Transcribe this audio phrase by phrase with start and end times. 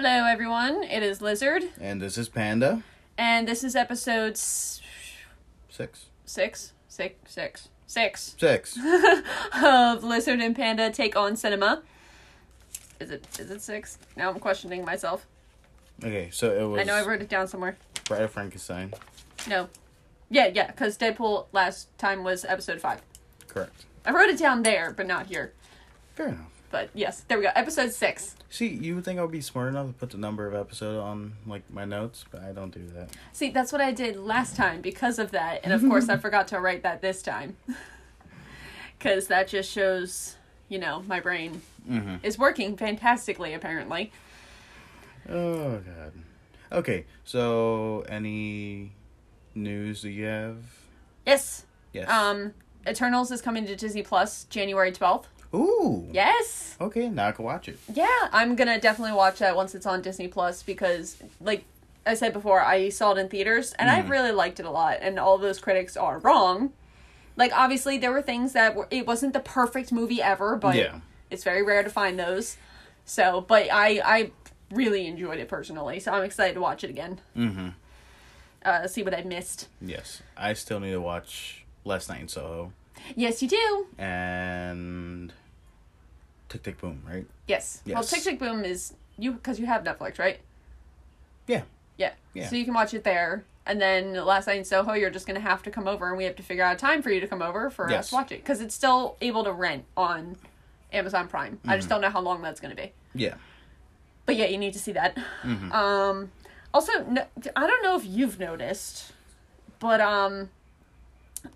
[0.00, 0.84] Hello, everyone.
[0.84, 2.84] It is Lizard, And this is Panda.
[3.18, 4.80] and this is episode s-
[5.68, 6.06] Six.
[6.24, 8.78] six, six, six, six Six.
[9.60, 11.82] of Lizard and Panda Take on Cinema.
[13.00, 13.26] Is it?
[13.40, 13.98] Is it six?
[14.16, 15.26] Now I'm questioning myself.
[16.04, 17.76] Okay, so it was I know I wrote it down somewhere.
[18.04, 18.94] Bride of Frankenstein.
[19.48, 19.68] No.
[20.30, 23.00] Yeah, yeah, because Deadpool last time was episode five.
[23.48, 23.84] Correct.
[24.06, 25.54] I wrote it down there, but not here.
[26.14, 26.52] Fair enough.
[26.70, 27.50] But yes, there we go.
[27.54, 28.34] Episode six.
[28.50, 31.00] See, you would think I would be smart enough to put the number of episode
[31.00, 33.10] on like my notes, but I don't do that.
[33.32, 35.60] See, that's what I did last time because of that.
[35.64, 37.56] And of course, I forgot to write that this time.
[38.98, 40.34] Because that just shows,
[40.68, 42.16] you know, my brain Mm-hmm.
[42.24, 44.10] is working fantastically, apparently.
[45.28, 46.12] Oh god.
[46.72, 48.92] Okay, so any
[49.54, 50.56] news do you have?
[51.24, 51.64] Yes.
[51.94, 52.10] Yes.
[52.10, 52.52] Um,
[52.86, 55.24] Eternals is coming to Disney Plus January 12th.
[55.54, 56.08] Ooh.
[56.12, 56.76] Yes.
[56.80, 57.78] Okay, now I can watch it.
[57.92, 61.64] Yeah, I'm gonna definitely watch that once it's on Disney Plus because, like
[62.06, 64.98] I said before, I saw it in theaters and I really liked it a lot.
[65.00, 66.72] And all those critics are wrong.
[67.36, 68.88] Like, obviously, there were things that were.
[68.90, 71.00] It wasn't the perfect movie ever, but Yeah.
[71.30, 72.56] it's very rare to find those.
[73.04, 74.30] So, but I I
[74.70, 77.20] really enjoyed it personally, so I'm excited to watch it again.
[77.36, 77.68] Mm-hmm.
[78.64, 79.68] Uh, see what I missed.
[79.80, 80.20] Yes.
[80.36, 82.72] I still need to watch Last Night in Soho
[83.16, 83.86] Yes, you do.
[83.98, 85.32] and
[86.48, 87.26] Tick Tick Boom, right?
[87.46, 87.82] Yes.
[87.86, 88.10] Well, Yes.
[88.10, 90.38] Tick Tick Boom is you because you have Netflix, right?
[91.46, 91.62] Yeah.
[91.96, 92.12] Yeah.
[92.34, 92.48] Yeah.
[92.48, 93.44] So you can watch it there.
[93.66, 96.24] And then last night in Soho, you're just gonna have to come over, and we
[96.24, 98.08] have to figure out a time for you to come over for us Yes.
[98.10, 100.36] to watch it because it's still able to rent on
[100.92, 101.58] Amazon Prime.
[101.64, 101.76] I Mm-hmm.
[101.78, 102.92] just don't know how long that's gonna be.
[103.14, 103.34] Yeah.
[104.24, 105.16] But yeah, you need to see that.
[105.42, 105.72] Mm-hmm.
[105.72, 106.30] Um,
[106.72, 107.26] also, no,
[107.56, 109.12] I don't know if you've noticed,
[109.80, 110.48] but um,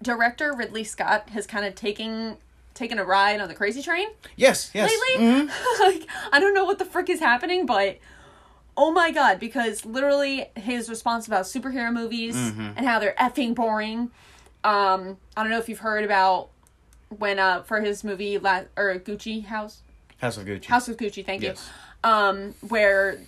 [0.00, 2.36] director Ridley Scott has kind of taken
[2.74, 4.90] taken a ride on the crazy train Yes, yes.
[4.90, 5.24] lately.
[5.26, 5.50] Mhm.
[5.80, 7.98] like, I don't know what the frick is happening, but
[8.76, 12.70] oh my god, because literally his response about superhero movies Mm-hmm.
[12.76, 14.10] and how they're effing boring.
[14.64, 16.48] Um, I don't know if you've heard about
[17.10, 19.80] when uh for his movie La- or Gucci House
[20.18, 20.64] House of Gucci.
[20.66, 21.68] House of Gucci, thank Yes.
[22.04, 22.10] you.
[22.10, 23.20] Um, where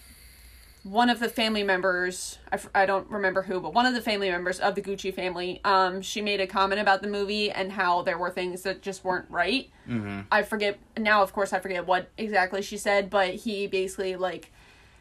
[0.84, 4.00] one of the family members, I, f- I don't remember who, but one of the
[4.02, 7.72] family members of the Gucci family, um, she made a comment about the movie and
[7.72, 9.70] how there were things that just weren't right.
[9.88, 10.20] Mm-hmm.
[10.30, 14.52] I forget now, of course, I forget what exactly she said, but he basically like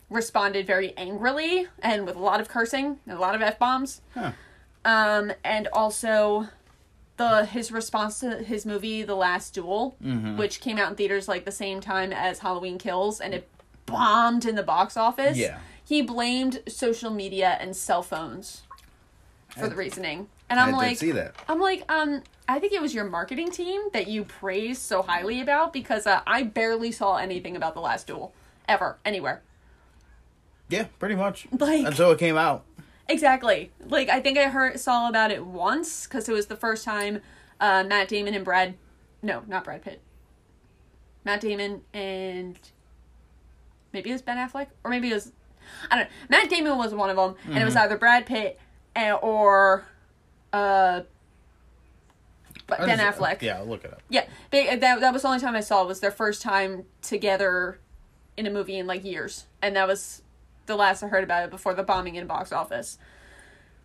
[0.09, 4.01] responded very angrily and with a lot of cursing and a lot of f bombs.
[4.13, 4.31] Huh.
[4.85, 6.47] Um, and also
[7.17, 10.37] the his response to his movie The Last Duel, Mhm.
[10.37, 13.47] which came out in theaters like the same time as Halloween Kills, and it
[13.85, 15.37] bombed in the box office.
[15.37, 15.59] Yeah.
[15.85, 18.63] He blamed social media and cell phones
[19.49, 20.29] for I- the reasoning.
[20.49, 21.33] And I'm I like see that.
[21.47, 25.41] I'm like, um, I think it was your marketing team that you praised so highly
[25.41, 28.33] about because uh, I barely saw anything about the last duel
[28.67, 29.41] ever anywhere.
[30.69, 31.47] Yeah, pretty much.
[31.57, 32.65] Like Until it came out.
[33.09, 36.85] exactly, like I think I heard saw about it once because it was the first
[36.85, 37.21] time
[37.59, 38.75] uh, Matt Damon and Brad,
[39.23, 40.01] no, not Brad Pitt,
[41.25, 42.59] Matt Damon and
[43.91, 45.31] maybe it was Ben Affleck or maybe it was
[45.91, 46.09] I don't know.
[46.29, 48.59] Matt Damon was one of them, and it was either Brad Pitt
[48.95, 49.85] and, or
[50.51, 51.01] uh,
[52.67, 53.41] Ben just- Affleck.
[53.41, 54.01] Yeah, I'll look it up.
[54.09, 56.85] Yeah, they, that that was the only time I saw it was their first time
[57.01, 57.79] together
[58.37, 60.21] in a movie in like years, and that was
[60.65, 62.97] the last I heard about it before the bombing in box office.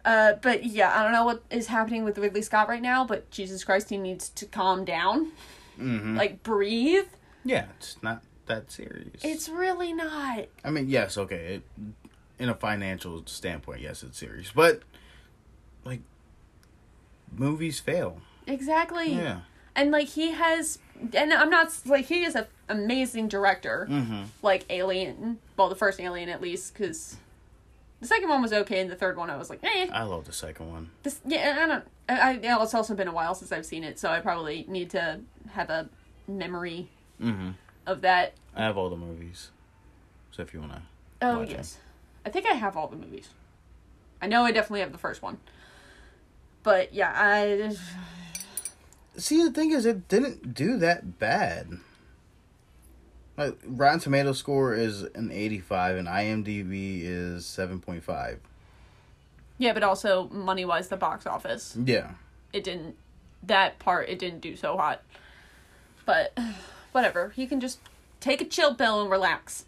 [0.05, 3.31] Uh, but yeah, I don't know what is happening with Ridley Scott right now, but
[3.31, 5.33] Jesus Christ, he needs to calm down,
[5.79, 6.17] Mm-hmm.
[6.17, 7.07] like breathe.
[7.45, 9.23] Yeah, it's not that serious.
[9.23, 10.47] It's really not.
[10.65, 11.57] I mean, yes, okay.
[11.57, 11.63] It,
[12.39, 14.53] in a financial standpoint, yes, it's serious.
[14.55, 14.83] But,
[15.85, 16.01] like,
[17.37, 18.21] movies fail.
[18.47, 19.15] Exactly.
[19.15, 19.41] Yeah.
[19.77, 20.79] And like he has
[21.13, 23.87] and I'm not like he is an amazing director.
[23.89, 24.23] Mm-hmm.
[24.43, 27.17] Like Alien, well the first Alien at least cuz
[28.01, 30.25] the second one was okay and the third one I was like, "Eh." I love
[30.25, 30.91] the second one.
[31.03, 33.85] This yeah, I don't I, I yeah, it's also been a while since I've seen
[33.85, 35.21] it, so I probably need to
[35.51, 35.89] have a
[36.27, 36.89] memory
[37.21, 37.51] Mm-hmm.
[37.89, 38.35] Of that.
[38.55, 39.51] I have all the movies.
[40.31, 40.83] So if you want to.
[41.23, 41.57] Oh, Watch it.
[41.57, 41.79] yes.
[42.25, 43.29] I think I have all the movies.
[44.23, 45.39] I know I definitely have the first one.
[46.63, 47.77] But yeah, I
[49.17, 51.79] See, the thing is, it didn't do that bad.
[53.37, 58.39] Like, Rotten Tomato score is an 85 and IMDb is 7.5.
[59.59, 61.77] Yeah, but also money-wise the box office.
[61.83, 62.13] Yeah.
[62.53, 62.97] it didn't
[63.45, 65.01] that part it didn't do so hot
[66.05, 66.37] but
[66.93, 67.31] whatever.
[67.37, 67.79] He can just
[68.21, 69.65] take a chill pill and relax.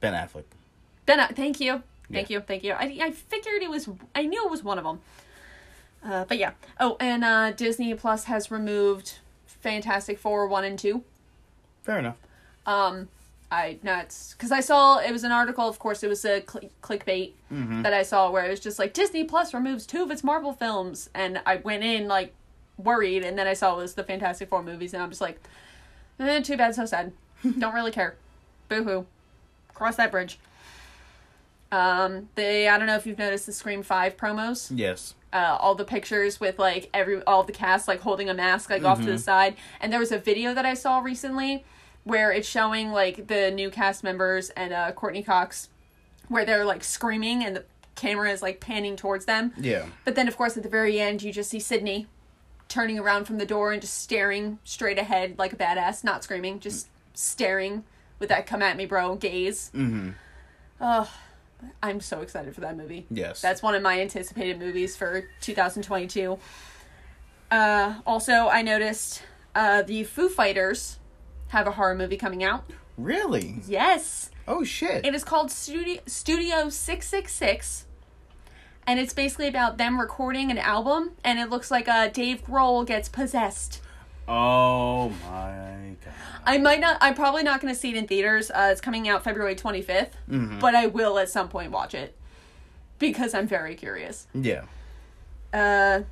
[0.00, 0.44] Ben Affleck.
[1.06, 1.82] Ben, thank you.
[2.12, 2.38] Thank Yeah.
[2.38, 2.40] you.
[2.42, 2.72] Thank you.
[2.72, 5.00] I, I figured it was i knew it was one of them
[6.04, 6.52] uh, but yeah.
[6.78, 11.02] Oh and uh, disney plus has removed fantastic four one and two.
[11.82, 12.16] Fair enough.
[12.66, 13.08] um
[13.50, 15.66] I nuts because I saw it was an article.
[15.66, 18.92] Of course, it was a cl- clickbait that I saw where it was just like
[18.92, 22.34] Disney Plus removes two of its Marvel films, and I went in like
[22.78, 25.40] worried, and then I saw it was the Fantastic Four movies, and I'm just like,
[26.20, 27.12] eh, too bad, so sad.
[27.58, 28.16] Don't really care.
[28.68, 29.06] Boo hoo.
[29.74, 30.38] Cross that bridge.
[31.70, 35.14] Um, they I don't know if you've noticed the Scream Five promos Yes.
[35.34, 38.84] uh, all the pictures with like every all the cast like holding a mask like
[38.84, 41.66] off to the side and there was a video that i saw recently
[42.04, 45.68] where it's showing like the new cast members and uh courtney cox
[46.28, 47.64] where they're like screaming and the
[47.96, 49.84] camera is like panning towards them Yeah.
[50.06, 52.06] but then of course at the very end you just see sydney
[52.68, 56.60] turning around from the door and just staring straight ahead like a badass not screaming
[56.60, 57.82] just staring
[58.18, 60.10] with that come at me bro gaze Mm-hmm.
[60.80, 61.10] oh
[61.82, 63.40] i'm so excited for that movie Yes.
[63.40, 66.38] that's one of my anticipated movies for 2022.
[67.50, 69.22] Uh, also, I noticed
[69.54, 70.98] uh, the Foo Fighters
[71.48, 72.64] have a horror movie coming out.
[72.98, 73.60] really.
[73.66, 75.06] Yes, Oh shit.
[75.06, 77.86] it is called Studio Studio Six Six Six,
[78.88, 81.12] and it's basically about them recording an album.
[81.22, 83.80] And it looks like uh, Dave Grohl gets possessed.
[84.26, 86.14] oh my god.
[86.46, 86.96] I might not.
[87.02, 88.50] I'm probably not going to see it in theaters.
[88.50, 90.12] Uh, it's coming out February 25th,
[90.60, 92.16] but I will at some point watch it
[92.98, 94.26] because I'm very curious.
[94.32, 94.64] Yeah.
[95.52, 96.02] Uh,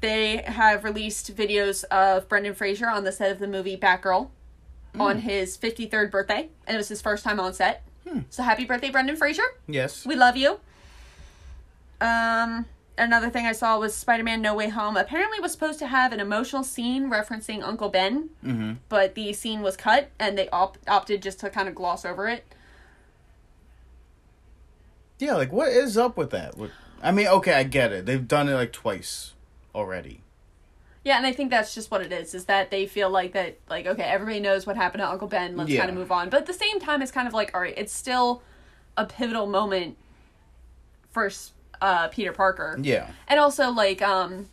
[0.00, 4.28] they have released videos of Brendan Fraser on the set of the movie Batgirl
[5.00, 7.82] on his 53rd birthday, and it was his first time on set.
[8.30, 9.42] So happy birthday, Brendan Fraser!
[9.66, 10.06] Yes.
[10.06, 10.60] We love you.
[12.04, 12.66] Um,
[12.98, 14.96] another thing I saw was Spider-Man: No Way Home.
[14.96, 18.72] Apparently, was supposed to have an emotional scene referencing Uncle Ben, Mm-hmm.
[18.88, 22.28] but the scene was cut, and they op- opted just to kind of gloss over
[22.28, 22.44] it.
[25.18, 25.34] Yeah.
[25.34, 26.56] Like, what is up with that?
[26.58, 26.70] What,
[27.02, 28.04] I mean, okay, I get it.
[28.06, 29.32] They've done it like twice
[29.74, 30.20] already.
[31.04, 33.58] Yeah, and I think that's just what it is, is that they feel like that,
[33.68, 35.80] like, okay, everybody knows what happened to Uncle Ben, let's Yeah.
[35.80, 36.30] kind of move on.
[36.30, 38.42] But at the same time, it's kind of like, all right, it's still
[38.96, 39.98] a pivotal moment
[41.10, 41.28] for
[41.84, 42.78] uh, Peter Parker.
[42.80, 43.10] Yeah.
[43.28, 44.48] And also, like, um,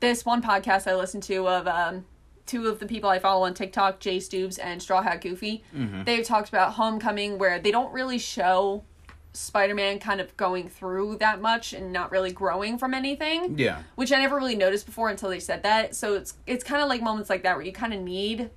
[0.00, 2.04] this one podcast I listened to of um,
[2.46, 5.62] two of the people I follow on TikTok, Jay Stoobs and Straw Hat Goofy,
[6.04, 8.84] they've talked about Homecoming, where they don't really show
[9.32, 13.82] Spider Man kind of going through that much and not really growing from anything Yeah.
[13.94, 15.94] which I never really noticed before until they said that.
[15.94, 18.50] So it's it's kind of like moments like that where you kind of need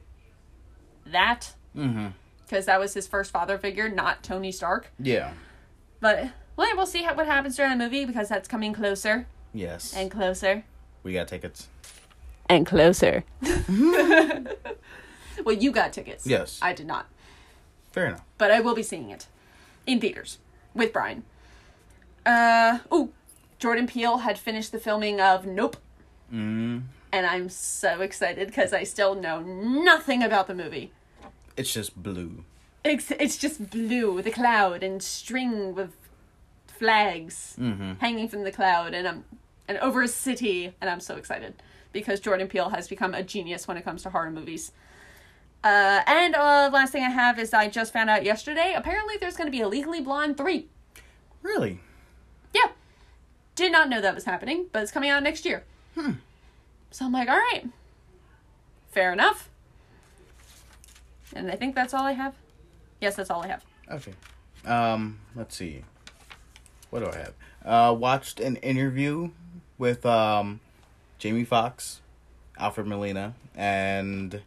[1.11, 2.07] that Mm-hmm.
[2.45, 4.91] because that was his first father figure, not Tony Stark.
[4.99, 5.33] Yeah.
[5.99, 9.93] But well, we'll see how, what happens during the movie because that's coming closer Yes.
[9.95, 10.63] and closer
[11.03, 11.67] we got tickets.
[12.49, 13.23] and closer.
[15.43, 16.25] well, you got tickets.
[16.25, 16.59] Yes.
[16.61, 17.07] I did not,
[17.91, 18.21] Fair enough.
[18.37, 19.27] but I will be seeing it
[19.85, 20.37] in theaters
[20.73, 21.23] with Brian.
[22.25, 23.09] Uh oh,
[23.59, 25.77] Jordan Peele had finished the filming of Nope.
[26.33, 26.83] Mm.
[27.11, 30.91] and I'm so excited because I still know nothing about the movie.
[31.57, 32.43] It's just blue.
[32.83, 35.91] It's it's just blue with a cloud and string with
[36.83, 37.93] flags Mm-hmm.
[37.99, 39.23] hanging from the cloud, and I'm
[39.69, 41.53] and over a city, and I'm so excited
[41.93, 44.73] because Jordan Peele has become a genius when it comes to horror movies.
[45.63, 48.73] Uh, and uh, last thing I have is I just found out yesterday.
[48.75, 50.67] Apparently, there's going to be a Legally Blonde three.
[51.41, 51.79] Really?
[52.53, 52.71] Yeah,
[53.55, 55.63] did not know that was happening, but it's coming out next year.
[55.95, 56.11] Hmm.
[56.91, 57.63] So I'm like, all right,
[58.91, 59.49] fair enough.
[61.33, 62.35] And I think that's all I have.
[62.99, 63.63] Yes, that's all I have.
[63.89, 64.13] Okay.
[64.65, 65.83] Um, let's see.
[66.93, 67.33] What do I have?
[67.65, 69.31] Uh, watched an interview
[69.79, 70.59] with um,
[71.17, 72.01] Jamie Foxx,
[72.59, 74.39] Alfred Molina, and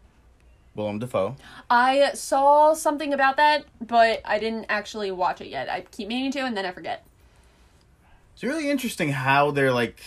[0.76, 1.34] Willem Dafoe.
[1.68, 5.68] I saw something about that, but I didn't actually watch it yet.
[5.68, 7.04] I keep meaning to, and then I forget.
[8.34, 9.98] It's really interesting how they're like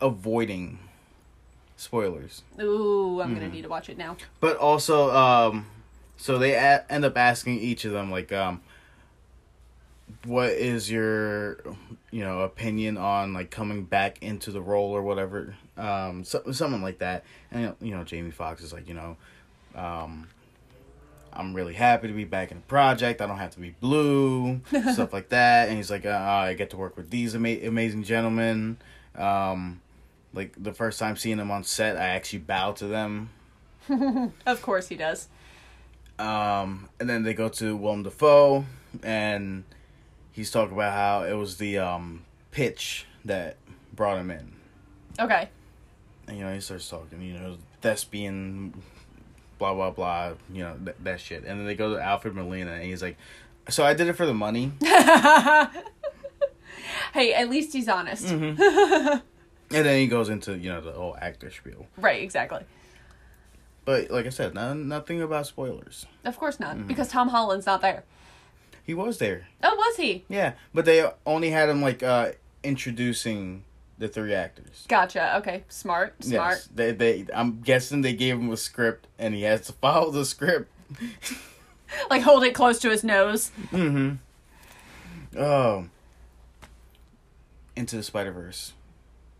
[0.00, 0.78] avoiding
[1.76, 4.16] spoilers, Ooh, I'm gonna need to watch it now.
[4.40, 5.66] but also um,
[6.16, 8.62] so they a- end up asking each of them like um,
[10.24, 11.58] what is your
[12.10, 16.82] you know opinion on like coming back into the role or whatever um, so, something
[16.82, 19.16] like that, and you know Jamie Foxx is like you know.
[19.74, 20.28] Um,
[21.30, 23.20] I'm really happy to be back in the project.
[23.20, 24.60] I don't have to be blue,
[24.92, 25.68] stuff like that.
[25.68, 28.78] And he's like, uh, I get to work with these ama- amazing gentlemen.
[29.14, 29.80] Um,
[30.34, 33.30] like the first time seeing them on set, I actually bow to them.
[34.46, 35.28] Of course he does.
[36.18, 38.64] Um, and then they go to Willem Dafoe,
[39.02, 39.62] and
[40.38, 43.56] he's talking about how it was the um, pitch that
[43.92, 44.52] brought him in.
[45.18, 45.48] Okay.
[46.28, 48.72] And, you know, he starts talking, you know, thespian,
[49.58, 51.44] blah, blah, blah, you know, th- that shit.
[51.44, 53.16] And then they go to Alfred Molina, and he's like,
[53.68, 54.70] So I did it for the money.
[57.14, 58.28] Hey, at least he's honest.
[59.70, 61.86] And then he goes into, you know, the whole actor spiel.
[61.98, 62.62] Right, exactly.
[63.84, 66.06] But like I said, no, nothing about spoilers.
[66.24, 66.78] Of course Mm-hmm.
[66.78, 68.04] not, because Tom Holland's not there.
[68.88, 69.46] He was there.
[69.62, 70.24] Oh, was he?
[70.30, 73.64] Yeah, but they only had him like uh introducing
[73.98, 74.86] the three actors.
[74.88, 75.36] Gotcha.
[75.36, 76.54] Okay, smart, smart.
[76.54, 77.26] Yes, they they.
[77.34, 80.70] I'm guessing they gave him a script, and he has to follow the script.
[82.10, 83.50] Like hold it close to his nose.
[83.72, 84.16] Mm-hmm.
[85.38, 85.86] Oh.
[87.76, 88.72] Into the Spider Verse.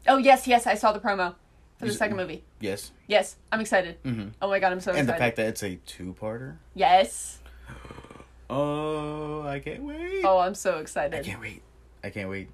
[0.06, 1.34] Oh yes, yes, I saw the promo
[1.78, 2.42] for the second movie.
[2.58, 2.90] Yes.
[3.06, 4.02] Yes, I'm excited.
[4.02, 4.28] Mm-hmm.
[4.40, 5.00] Oh my god, I'm so excited.
[5.00, 6.56] And the fact that it's a two-parter.
[6.74, 7.38] yes.
[8.50, 10.24] Oh, I can't wait.
[10.24, 11.18] Oh, I'm so excited.
[11.18, 11.62] I can't wait.
[12.02, 12.48] I can't wait.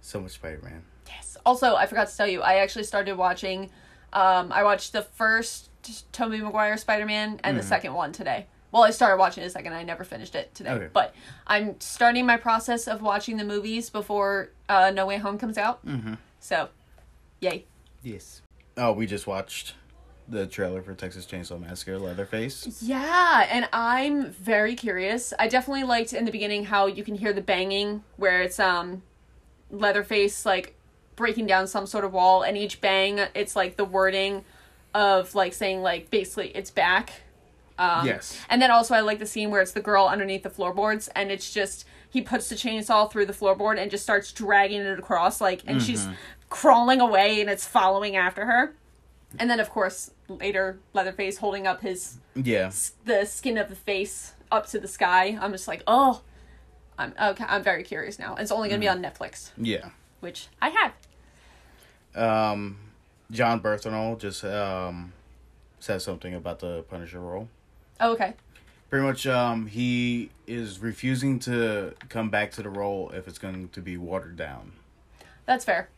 [0.00, 0.82] So much Spider-Man.
[1.08, 1.36] Yes.
[1.44, 3.70] Also, I forgot to tell you, I actually started watching.
[4.12, 5.70] Um, I watched the first
[6.12, 8.46] Tobey Maguire Spider-Man and the second one today.
[8.72, 9.72] Well, I started watching the second.
[9.72, 10.88] I never finished it today, Okay.
[10.92, 11.14] but
[11.46, 15.84] I'm starting my process of watching the movies before uh, No Way Home comes out.
[15.84, 16.14] Mm-hmm.
[16.38, 16.68] So,
[17.40, 17.64] yay!
[18.02, 18.42] Yes.
[18.76, 19.74] Oh, we just watched
[20.30, 22.80] the trailer for Texas Chainsaw Massacre, Leatherface.
[22.82, 25.32] Yeah, and I'm very curious.
[25.38, 29.02] I definitely liked in the beginning how you can hear the banging where it's um
[29.70, 30.74] Leatherface like
[31.16, 34.44] breaking down some sort of wall and each bang it's like the wording
[34.94, 37.12] of like saying like basically it's back.
[37.78, 38.38] Um, Yes.
[38.48, 41.30] And then also I like the scene where it's the girl underneath the floorboards and
[41.30, 45.40] it's just he puts the chainsaw through the floorboard and just starts dragging it across
[45.40, 46.08] like and she's
[46.48, 48.74] crawling away and it's following after her.
[49.38, 52.70] And then of course later Leatherface holding up his Yeah.
[53.04, 55.38] the skin of the face up to the sky.
[55.40, 56.22] I'm just like, oh,
[56.98, 57.44] I'm okay.
[57.48, 58.34] I'm very curious now.
[58.36, 59.90] It's only gonna be on Netflix, Yeah.
[60.20, 60.92] which I have.
[62.14, 62.78] Um,
[63.30, 65.12] Jon Bernthal just um
[65.78, 67.48] said something about the Punisher role.
[68.00, 68.34] Oh, okay.
[68.90, 73.68] Pretty much, um, he is refusing to come back to the role if it's going
[73.68, 74.72] to be watered down.
[75.46, 75.88] That's fair.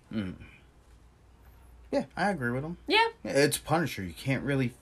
[1.92, 2.78] Yeah, I agree with him.
[2.88, 4.02] Yeah, It's Punisher.
[4.02, 4.72] You can't really,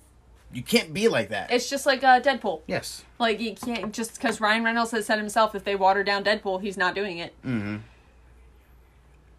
[0.53, 1.51] you can't be like that.
[1.53, 2.63] it's just like uh, Deadpool.
[2.69, 3.05] yes.
[3.19, 6.63] Like you can't just because Ryan Reynolds has said himself, if they water down Deadpool,
[6.63, 7.35] he's not doing it.
[7.45, 7.77] Mm-hmm.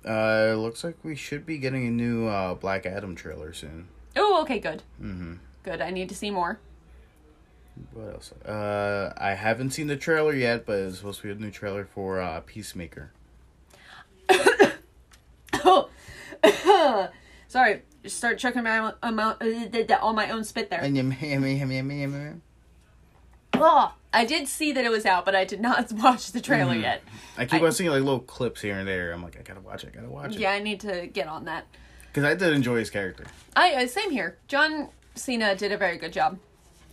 [0.06, 3.88] Uh, it looks like we should be getting a new uh, Black Adam trailer soon.
[4.18, 5.36] Oh, okay, good, Mm-hmm.
[5.64, 5.80] good.
[5.80, 6.60] I need to see more.
[7.94, 8.32] What else?
[8.46, 11.86] Uh, I haven't seen the trailer yet, but it's supposed to be a new trailer
[11.86, 13.12] for uh, Peacemaker.
[15.64, 15.90] Oh,
[17.52, 17.82] sorry.
[18.04, 20.82] Just start checking my amount uh, on my own spit there.
[23.54, 26.74] Oh, I did see that it was out, but I did not watch the trailer
[26.74, 26.82] Mhm.
[26.82, 27.04] yet.
[27.38, 29.12] I keep I- on seeing like little clips here and there.
[29.12, 29.92] I'm like, I gotta watch it.
[29.94, 30.40] I gotta watch it.
[30.40, 31.66] Yeah, I need to get on that.
[32.08, 33.26] Because I did enjoy his character.
[33.56, 34.38] I uh, same here.
[34.48, 36.40] John Cena did a very good job,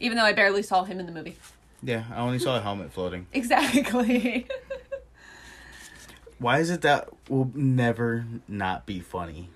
[0.01, 1.37] even though I barely saw him in the movie.
[1.83, 3.27] Yeah, I only saw a helmet floating.
[3.33, 4.47] Exactly.
[6.39, 9.49] Why is it that will never not be funny?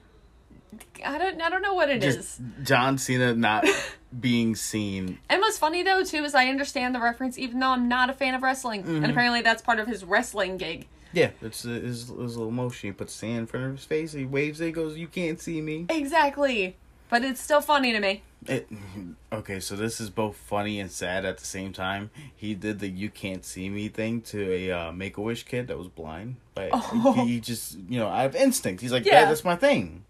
[1.05, 1.41] I don't.
[1.43, 2.17] I don't know what it is.
[2.17, 3.67] Just John Cena not
[4.21, 5.19] being seen.
[5.29, 8.13] And what's funny though too is I understand the reference, even though I'm not a
[8.13, 9.03] fan of wrestling, Mm-hmm.
[9.05, 10.87] and apparently that's part of his wrestling gig.
[11.15, 12.89] Yeah, it's uh, his, his little motion.
[12.89, 14.13] He puts his hand in front of his face.
[14.13, 14.67] He waves it.
[14.67, 16.77] He goes, "You can't see me." Exactly.
[17.11, 18.23] But it's still funny to me.
[18.47, 18.67] It,
[19.33, 22.11] okay, so this is both funny and sad at the same time.
[22.35, 25.69] He did the "you can't see me" thing to a uh, Make a Wish kid
[25.69, 27.13] that was blind, but Oh.
[27.27, 29.21] he just you know out of instinct, he's like, Yeah.
[29.21, 30.05] "Yeah, that's my thing."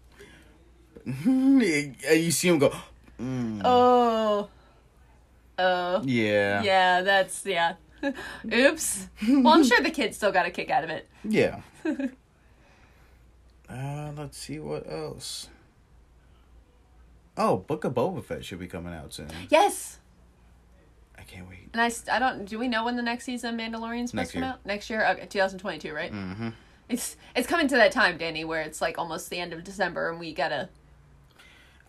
[1.05, 2.73] And you see him go,
[3.19, 4.49] mm, Oh.
[5.59, 6.01] Oh.
[6.03, 7.75] "Yeah, Yeah, that's yeah.
[8.53, 9.07] Oops.
[9.27, 11.07] Well, I'm sure the kid still got a kick out of it.
[11.23, 11.61] yeah."
[13.69, 15.49] uh, let's see what else.
[17.37, 19.29] Oh, Book of Boba Fett should be coming out soon.
[19.49, 19.99] Yes.
[21.17, 21.69] I can't wait.
[21.73, 22.45] And I, I don't.
[22.45, 24.65] Do we know when the next season of Mandalorian's supposed Next to come out?
[24.65, 25.05] Next year.
[25.11, 26.11] Okay, 2022, right?
[26.11, 26.49] Mm-hmm.
[26.89, 30.09] It's it's coming to that time, Danny, where it's like almost the end of December,
[30.09, 30.69] and we gotta.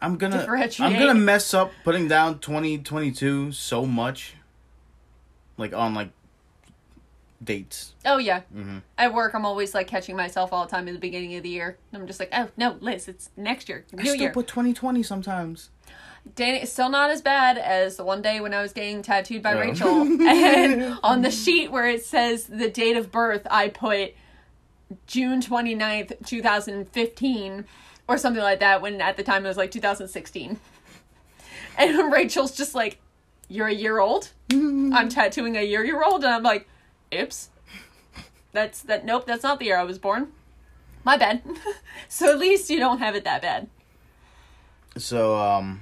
[0.05, 0.45] I'm gonna.
[0.79, 4.35] I'm gonna mess up putting down 2022 so much,
[5.57, 6.11] like on like
[7.43, 7.95] dates.
[8.05, 8.41] Oh yeah.
[8.55, 8.79] Mm-hmm.
[8.99, 11.49] At work, I'm always like catching myself all the time in the beginning of the
[11.49, 11.79] year.
[11.93, 14.31] And I'm just like, oh no, Liz, it's next year, New I still year.
[14.33, 15.71] put 2020 sometimes.
[16.37, 19.43] Danny, it's still not as bad as the one day when I was getting tattooed
[19.43, 19.59] by Oh.
[19.61, 19.89] Rachel.
[20.27, 24.15] and on the sheet where it says the date of birth, I put
[25.07, 27.67] June 29th, 2015,
[28.09, 30.59] or something like that, when at the time it was like 2016.
[31.77, 32.99] And Rachel's just like,
[33.49, 34.31] You're a year old?
[34.53, 36.23] I'm tattooing a year year old?
[36.23, 36.69] And I'm like,
[37.13, 37.49] Oops.
[38.53, 40.29] That's that, nope, that's not the year I was born.
[41.03, 41.43] My bad.
[42.09, 43.69] so at least you don't have it that bad.
[44.97, 45.81] So um,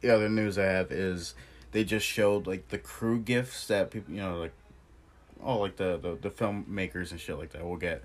[0.00, 1.34] the other news I have is
[1.72, 4.52] they just showed like the crew gifts that people you know like,
[5.42, 8.02] oh like the the the filmmakers and shit like that will get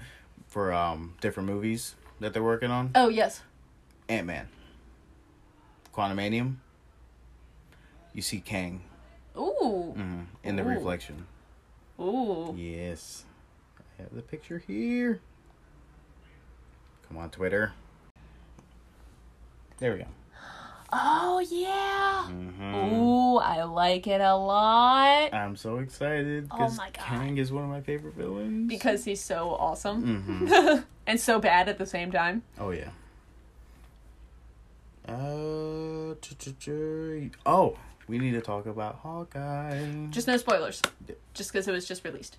[0.47, 2.91] for um different movies that they're working on.
[2.95, 3.41] Oh, yes.
[4.09, 4.47] Ant Man,
[5.93, 6.55] Quantumania.
[8.13, 8.81] you see Kang
[9.37, 9.93] Ooh.
[9.97, 10.67] mhm, in the Ooh.
[10.67, 11.25] reflection.
[11.99, 12.53] Ooh.
[12.57, 13.23] Yes.
[13.79, 15.19] I have the picture here.
[17.07, 17.73] Come on, Twitter.
[19.77, 20.05] There we go.
[20.95, 22.27] Oh yeah.
[22.29, 22.93] Mhm.
[22.93, 27.03] Ooh, I like it a lot I'm so excited Oh because my God.
[27.05, 28.69] Kang is one of my favorite villains.
[28.69, 32.43] because he's so awesome hmm and so bad at the same time.
[32.59, 32.89] Oh yeah.
[35.07, 36.13] Uh,
[37.45, 40.07] oh, we need to talk about Hawkeye.
[40.11, 40.81] Just no spoilers.
[41.33, 42.37] Just because it was just released.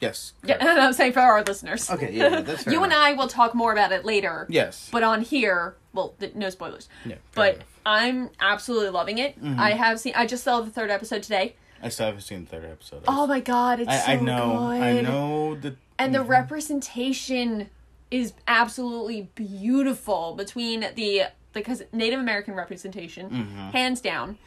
[0.00, 0.32] Yes.
[0.44, 0.62] Yeah, correct.
[0.70, 1.90] and I'm saying for our listeners.
[1.90, 2.92] Okay, yeah, yeah, that's fair you and.
[2.92, 4.46] I will talk more about it later.
[4.50, 4.88] Yes.
[4.92, 6.88] But on here, well, th- no spoilers.
[7.04, 7.16] yeah.
[7.34, 7.66] But enough.
[7.86, 9.42] I'm absolutely loving it.
[9.42, 9.58] Mhm.
[9.58, 10.12] I have seen.
[10.16, 11.54] I just saw the third episode today.
[11.82, 13.04] I still haven't seen the third episode.
[13.06, 14.48] Oh my god, it's I, so I know.
[14.70, 14.82] good.
[14.82, 15.76] I know the.
[15.98, 16.28] And the Mhm.
[16.28, 17.70] representation
[18.10, 23.72] is absolutely beautiful between the because Native American representation, Mhm.
[23.72, 24.38] hands down.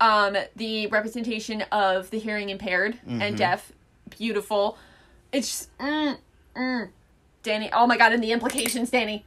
[0.00, 3.72] Um, the representation of the hearing impaired and deaf,
[4.16, 4.78] beautiful.
[5.34, 6.16] It's just, mm,
[6.56, 6.88] mm.
[7.42, 7.70] Danny.
[7.72, 9.24] Oh my god, and the implications, Danny.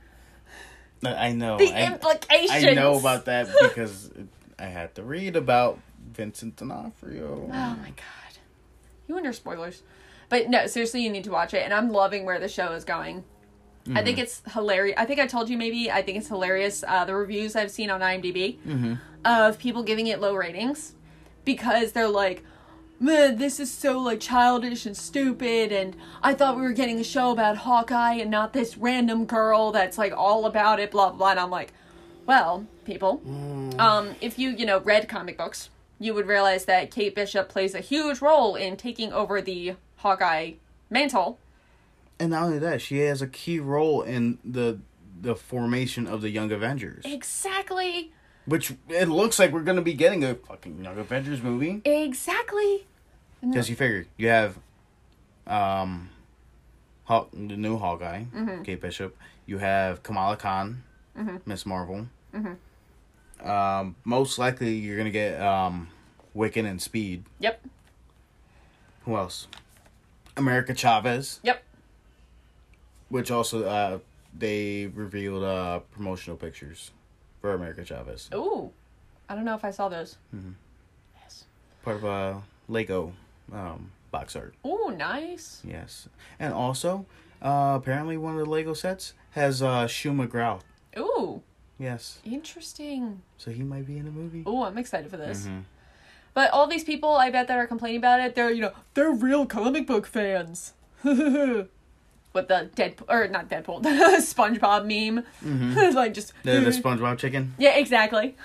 [1.06, 1.58] I know.
[1.58, 2.64] The I, implications.
[2.66, 4.10] I know about that because
[4.58, 5.80] I had to read about
[6.12, 7.44] Vincent D'Onofrio.
[7.44, 8.38] Oh my god.
[9.08, 9.84] You your spoilers.
[10.30, 11.64] But no, seriously, you need to watch it.
[11.64, 13.24] And I'm loving where the show is going.
[13.86, 14.04] I Mm-hmm.
[14.06, 14.96] think it's hilarious.
[14.98, 15.90] I think I told you maybe.
[15.90, 16.84] I think it's hilarious.
[16.86, 18.94] Uh, the reviews I've seen on IMDb Mm-hmm.
[19.24, 20.94] of people giving it low ratings
[21.46, 22.44] because they're like,
[23.00, 25.72] this is so like childish and stupid.
[25.72, 29.72] And I thought we were getting a show about Hawkeye and not this random girl
[29.72, 31.32] that's like all about it, blah, blah, blah.
[31.32, 31.74] And I'm like,
[32.25, 33.22] well, people,
[33.80, 37.74] um, if you, you know, read comic books, you would realize that Kate Bishop plays
[37.74, 40.54] a huge role in taking over the Hawkeye
[40.89, 41.39] mantle.
[42.20, 44.80] And not only that, she has a key role in the
[45.20, 47.04] the formation of the Young Avengers.
[47.06, 48.12] Exactly.
[48.48, 51.82] Which it looks like we're gonna be getting a fucking Young Avengers movie.
[51.86, 52.88] Exactly.
[53.42, 54.58] Because you figure you have
[55.46, 56.10] um
[57.06, 58.63] Haw- the new Hawkeye, Mm-hmm.
[58.63, 59.15] Kate Bishop.
[59.45, 60.84] You have Kamala Khan,
[61.45, 62.08] Miss Marvel.
[63.43, 65.89] Um, most likely you're gonna get um
[66.36, 67.24] Wiccan and Speed.
[67.39, 67.62] Yep.
[69.06, 69.48] Who else?
[70.36, 71.63] America Chavez, Yep.
[73.10, 74.00] which also uh
[74.38, 76.91] they revealed uh promotional pictures
[77.48, 78.30] for America Chavez.
[78.34, 78.72] Ooh.
[79.30, 80.18] I don't know if I saw those.
[81.22, 81.46] Yes.
[81.84, 83.14] Part of a Lego
[83.54, 84.54] um box art.
[84.66, 85.62] Ooh, nice.
[85.66, 86.10] Yes.
[86.40, 87.06] And also,
[87.42, 90.62] uh apparently one of the Lego sets has uh Shuma-Gorath.
[90.98, 91.42] Ooh,
[91.80, 92.20] Yes.
[92.26, 93.22] interesting.
[93.38, 94.44] So he might be in the movie.
[94.48, 95.48] Ooh, I'm excited for this.
[95.48, 95.64] Mhm.
[96.34, 99.12] But all these people, I bet that are complaining about it, they're you know they're
[99.12, 100.74] real comic book fans.
[102.38, 103.89] With the Deadpool or not Deadpool, the
[104.21, 105.26] SpongeBob meme,
[105.95, 107.56] like just The, the SpongeBob chicken.
[107.58, 108.36] yeah, exactly.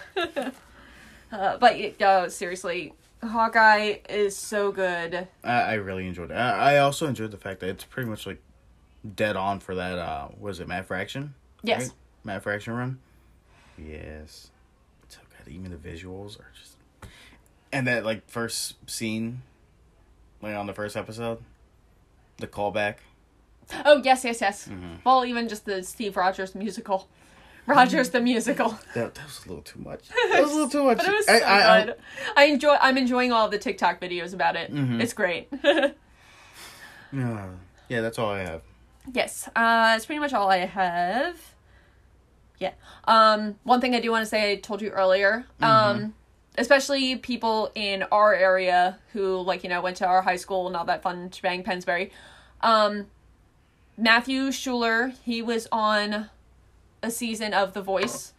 [1.31, 5.29] uh, but uh, seriously, Hawkeye is so good.
[5.45, 6.35] I, I really enjoyed it.
[6.35, 8.41] I, I also enjoyed the fact that it's pretty much like
[9.15, 9.99] dead on for that.
[9.99, 11.35] Uh, was it Matt Fraction?
[11.63, 11.83] Yes.
[11.83, 11.93] Right?
[12.25, 12.99] Matt Fraction run.
[13.79, 14.51] Yes.
[15.05, 15.53] It's so good.
[15.53, 16.77] Even the visuals are just.
[17.73, 19.43] And that like first scene,
[20.41, 21.39] like on the first episode,
[22.39, 22.97] the callback.
[23.85, 24.69] Oh yes, yes, yes.
[24.69, 24.95] Mm-hmm.
[25.05, 27.09] Well, even just the Steve Rogers musical,
[27.67, 28.71] Rogers the musical.
[28.95, 30.01] That, that was a little too much.
[30.31, 30.99] That was a little too much.
[30.99, 31.95] But it was I- so I- I- good.
[32.37, 32.77] I enjoy.
[32.81, 34.73] I'm enjoying all the TikTok videos about it.
[34.73, 35.01] Mhm.
[35.01, 35.49] It's great.
[35.63, 35.91] yeah,
[37.89, 38.63] yeah, that's all I have.
[39.13, 41.37] yes, uh, that's pretty much all I have.
[42.59, 42.73] Yeah.
[43.05, 45.45] Um, one thing I do want to say, I told you earlier.
[45.61, 46.15] Um,
[46.59, 50.77] especially people in our area who, like, you know, went to our high school and
[50.77, 52.13] all that fun shebang, Pennsbury.
[52.61, 53.07] Um,
[54.03, 56.29] Matthew Schuler, he was on
[57.05, 58.33] a season of The Voice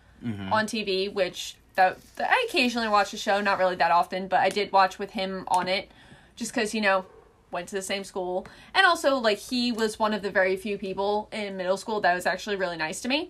[0.51, 4.41] on TV, which that, that I occasionally watch the show, not really that often, but
[4.41, 5.89] I did watch with him on it,
[6.35, 7.05] just because you know
[7.49, 10.77] went to the same school, and also like he was one of the very few
[10.77, 13.29] people in middle school that was actually really nice to me.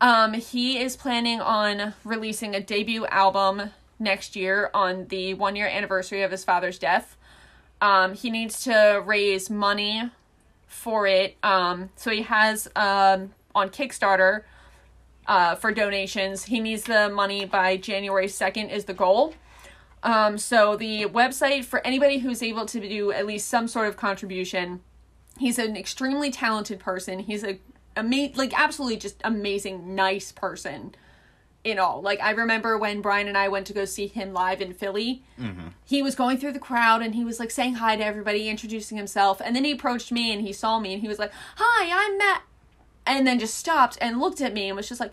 [0.00, 5.68] Um, he is planning on releasing a debut album next year on the one year
[5.68, 7.16] anniversary of his father's death.
[7.80, 10.10] Um, he needs to raise money
[10.74, 11.36] for it.
[11.42, 14.42] Um, so he has um, on Kickstarter
[15.26, 16.44] uh, for donations.
[16.44, 19.34] He needs the money by January 2nd, is the goal.
[20.02, 23.96] Um, so the website for anybody who's able to do at least some sort of
[23.96, 24.80] contribution.
[25.38, 27.20] He's an extremely talented person.
[27.20, 27.58] He's a
[27.96, 30.94] ama- like absolutely just amazing, nice person
[31.64, 32.02] in all.
[32.02, 35.22] Like I remember when Brian and I went to go see him live in Philly.
[35.84, 38.96] He was going through the crowd and he was like saying hi to everybody, introducing
[38.98, 41.90] himself, and then he approached me and he saw me and he was like, "Hi,
[41.90, 42.42] I'm Matt,"
[43.06, 45.12] and then just stopped and looked at me and was just like,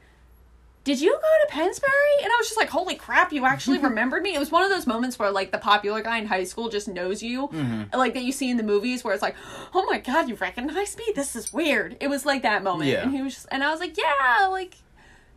[0.84, 1.92] did you go to Pennsbury?
[2.24, 4.34] And I was just like, holy crap, you actually remembered me.
[4.34, 6.88] It was one of those moments where like the popular guy in high school just
[6.88, 7.96] knows you, Mm-hmm.
[7.96, 9.36] like that you see in the movies where it's like,
[9.76, 11.06] oh my god, you recognize me?
[11.16, 11.98] This is weird.
[12.00, 13.04] It was like that moment, Yeah.
[13.04, 14.78] and he was, just, and I was like, yeah, like.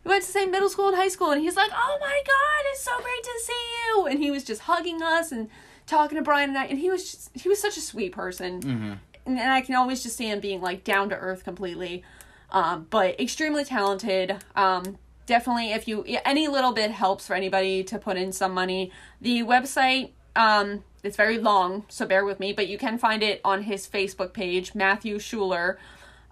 [0.05, 2.21] We went to the same middle school and high school, and he's like, "Oh my
[2.25, 3.53] god, it's so great to see
[3.87, 5.49] you!" And he was just hugging us and
[5.87, 8.61] talking to Brian and I, and he was just, he was such a sweet person
[8.61, 8.93] Mm-hmm.
[9.25, 12.03] and and I can always just see him being like down to earth completely,
[12.51, 14.35] um, but extremely talented.
[14.55, 18.91] Um, definitely, if you any little bit helps for anybody to put in some money.
[19.21, 23.41] The website um, it's very long, so bear with me, but you can find it
[23.43, 25.79] on his Facebook page, Matthew Schuler.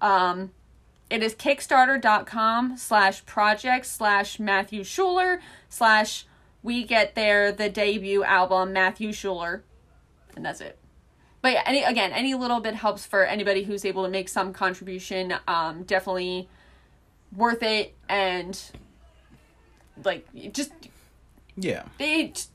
[0.01, 0.51] Um,
[1.13, 6.25] it is kickstarter.com slash project slash Matthew Schuler slash
[6.61, 9.63] we get there the debut album Matthew Schuler,
[10.35, 10.77] and that's it
[11.43, 14.53] but yeah, any again, any little bit helps for anybody who's able to make some
[14.53, 15.35] contribution.
[15.45, 16.47] Um, definitely
[17.35, 18.57] worth it, and
[20.05, 20.71] like just
[21.57, 21.83] Yeah.
[21.99, 22.47] it.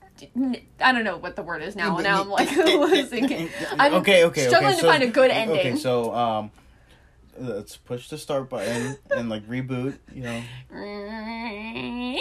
[0.80, 1.96] I don't know what the word is now.
[1.96, 2.48] and now I'm like
[3.08, 3.50] thinking.
[3.78, 4.80] I'm okay, okay, struggling okay.
[4.80, 5.58] to find a good ending.
[5.58, 6.50] Okay, so um,
[7.40, 9.98] let's push the start button and like reboot.
[10.14, 10.42] You know.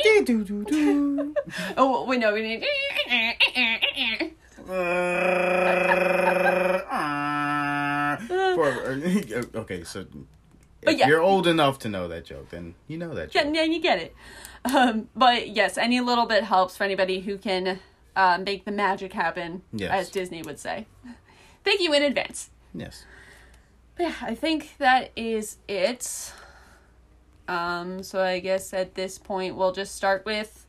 [1.77, 2.65] Oh wait, no, we need.
[8.17, 10.05] For- okay, so
[10.81, 11.07] if yeah.
[11.07, 13.47] you're old enough to know that joke, then you know that joke.
[13.53, 14.15] yeah, you get it.
[14.65, 17.79] Um, but yes, any little bit helps for anybody who can
[18.15, 19.91] uh, make the magic happen, Yes.
[19.91, 20.87] as Disney would say.
[21.63, 22.49] Thank you in advance.
[22.73, 23.05] Yes.
[23.97, 26.33] But yeah, I think that is it.
[27.47, 30.65] Um, so I guess at this point we'll just start with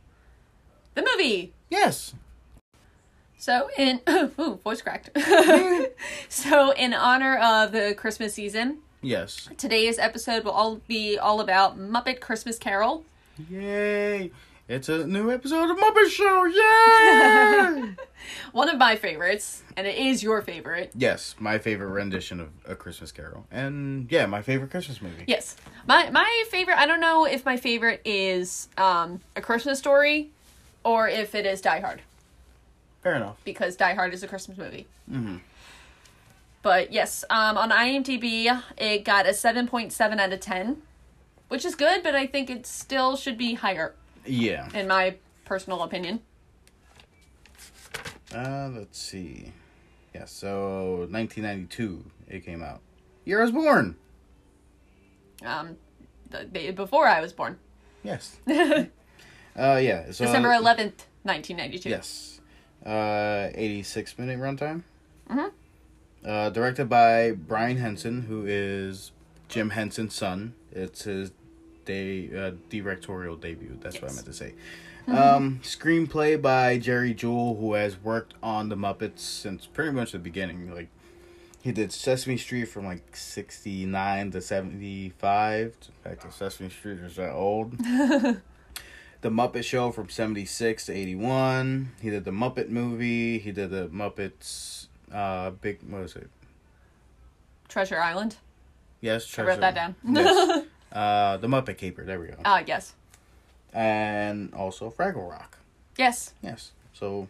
[0.95, 1.53] the movie.
[1.69, 2.14] Yes.
[3.37, 4.01] So in
[4.38, 5.11] ooh, voice cracked.
[6.29, 9.49] so in honor of the Christmas season, Yes.
[9.57, 13.05] today's episode will all be all about Muppet Christmas Carol.
[13.51, 14.31] Yay!
[14.68, 16.44] It's a new episode of Muppet Show.
[16.44, 17.94] Yay!
[18.52, 20.90] One of my favorites, and it is your favorite.
[20.94, 25.24] yes, my favorite rendition of A Christmas Carol, and yeah, my favorite Christmas movie.
[25.26, 25.57] Yes.
[25.87, 30.31] My my favorite I don't know if my favorite is um A Christmas Story
[30.85, 32.02] or if it is Die Hard
[33.02, 33.37] Fair enough.
[33.44, 34.87] because Die Hard is a Christmas movie.
[35.11, 35.40] Mhm.
[36.61, 40.83] But yes, um on IMDb it got a 7.7 out of 10,
[41.48, 43.94] which is good, but I think it still should be higher
[44.29, 44.69] Yeah.
[44.75, 46.21] in my personal opinion.
[48.35, 49.53] Uh, let's see.
[50.14, 52.81] Yeah, so 1992 it came out.
[53.25, 53.97] Year I was born.
[55.45, 55.77] Um
[56.31, 57.59] the, before I was born.
[58.03, 58.37] Yes.
[58.49, 58.85] uh,
[59.57, 60.11] yeah.
[60.11, 61.88] So December 11th, 1992.
[61.88, 62.41] Yes.
[62.85, 64.83] Uh, 86 minute runtime.
[65.31, 65.51] Mhm.
[66.25, 69.12] Uh, directed by Brian Henson, who is
[69.49, 70.55] Jim Henson's son.
[70.73, 71.33] It's his
[71.88, 73.77] day uh, directorial debut.
[73.81, 74.55] That's what I meant to say.
[75.09, 80.18] Um, screenplay by Jerry Juhl, who has worked on the Muppets since pretty much the
[80.18, 80.72] beginning.
[80.72, 80.88] Like
[81.62, 85.74] he did Sesame Street from like sixty nine to seventy five.
[86.05, 87.79] In fact, Sesame Street is that old.
[87.79, 88.40] the
[89.22, 91.92] Muppet Show from seventy six to eighty one.
[92.03, 93.38] He did the Muppet movie.
[93.38, 94.88] He did the Muppets.
[95.11, 96.29] Uh, big what was it?
[97.66, 98.37] Treasure Island.
[99.01, 99.94] Yes, I wrote that down.
[100.05, 100.66] yes.
[100.92, 102.05] Uh, the Muppet Caper.
[102.05, 102.37] There we go.
[102.44, 102.94] Ah, yes.
[103.72, 105.59] And also Fraggle Rock.
[105.96, 106.33] Yes.
[106.42, 106.72] Yes.
[106.94, 107.29] So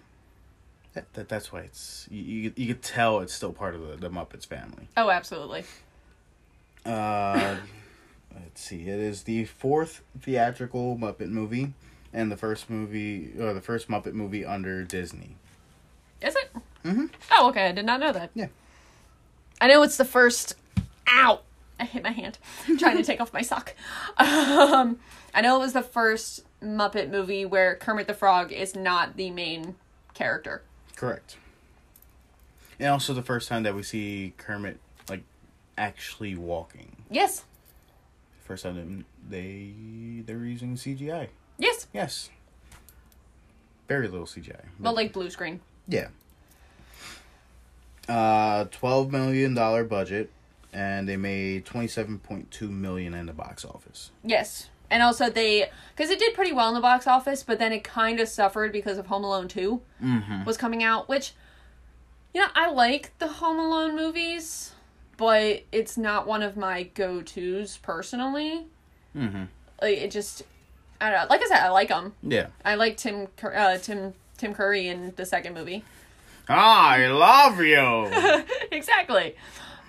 [0.94, 3.96] that, that that's why it's you, you you could tell it's still part of the,
[3.96, 4.88] the Muppets family.
[4.96, 5.64] Oh, absolutely.
[6.86, 7.56] Uh
[8.34, 8.82] let's see.
[8.88, 11.72] It is the fourth theatrical Muppet movie
[12.12, 15.36] and the first movie or the first Muppet movie under Disney.
[16.22, 16.50] Is it?
[16.84, 17.10] Mm Mhm.
[17.32, 17.68] Oh, okay.
[17.68, 18.30] I did not know that.
[18.34, 18.46] Yeah.
[19.60, 20.54] I know it's the first.
[21.08, 21.40] Ow!
[21.80, 22.38] I hit my hand
[22.78, 23.74] trying to take off my sock.
[24.18, 24.98] Um,
[25.34, 29.30] I know it was the first Muppet movie where Kermit the Frog is not the
[29.30, 29.76] main
[30.14, 30.62] character.
[30.96, 31.36] Correct.
[32.80, 35.22] And also the first time that we see Kermit like
[35.76, 36.96] actually walking.
[37.10, 37.44] Yes.
[38.44, 39.72] First time they
[40.26, 41.28] they're using CGI.
[41.58, 41.86] Yes.
[41.92, 42.30] Yes.
[43.88, 44.60] Very little CGI.
[44.78, 45.60] But like blue screen.
[45.86, 46.08] Yeah.
[48.08, 50.30] Uh, twelve million dollar budget,
[50.78, 54.12] and they made twenty seven point two million in the box office.
[54.22, 54.68] Yes.
[54.90, 57.84] And also they, because it did pretty well in the box office, but then it
[57.84, 60.44] kind of suffered because of Home Alone Two Mm-hmm.
[60.44, 61.32] was coming out, which,
[62.32, 64.72] you know, I like the Home Alone movies,
[65.16, 68.66] but it's not one of my go tos personally.
[69.16, 69.44] Mm-hmm.
[69.82, 70.42] Like it just,
[71.00, 71.26] I don't know.
[71.28, 72.14] Like I said, I like them.
[72.22, 72.46] Yeah.
[72.64, 75.82] I like Tim uh, Tim Tim Curry in the second movie.
[76.48, 78.44] I love you.
[78.72, 79.34] exactly.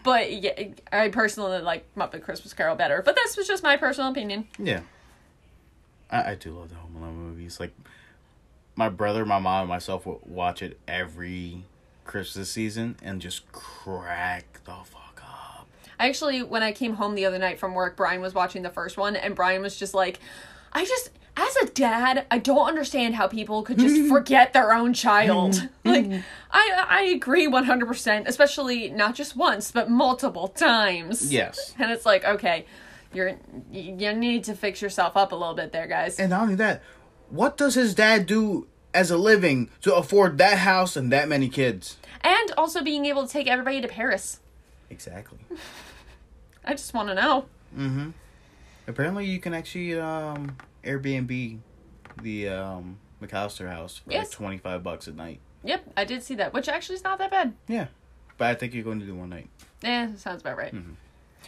[0.04, 3.02] But yeah, I personally like Muppet Christmas Carol better.
[3.04, 4.48] But this was just my personal opinion.
[4.58, 4.82] yeah.
[6.12, 7.60] I, I do love the Home Alone movies.
[7.60, 7.74] Like
[8.76, 11.66] my brother, my mom, and myself would watch it every
[12.06, 15.68] Christmas season and just crack the fuck up.
[16.00, 18.70] I actually, when I came home the other night from work, Brian was watching the
[18.70, 20.20] first one, and Brian was just like,
[20.72, 24.94] I just, as a dad, I don't understand how people could just forget their own
[24.94, 25.70] child.
[25.86, 26.12] like,
[26.52, 31.32] I, I agree 100%, especially not just once, but multiple times.
[31.32, 31.74] Yes.
[31.80, 32.66] And it's like, okay,
[33.14, 33.38] you're,
[33.72, 36.20] you you need to fix yourself up a little bit there, guys.
[36.20, 36.84] And not only that,
[37.30, 41.50] what does his dad do as a living to afford that house and that many
[41.50, 41.98] kids?
[42.22, 44.40] And also being able to take everybody to Paris.
[44.90, 45.40] Exactly.
[46.66, 47.46] I just want to know.
[47.76, 48.10] Mm-hmm.
[48.88, 50.58] Apparently, you can actually um,
[50.90, 51.60] Airbnb
[52.22, 54.26] the um, McAllister house for Yes.
[54.28, 55.40] like twenty five bucks a night.
[55.64, 57.54] Yep, I did see that, which actually is not that bad.
[57.68, 57.88] Yeah,
[58.38, 59.50] but I think you're going to do one night.
[59.84, 60.74] Yeah, sounds about right.
[60.74, 60.96] Mhm.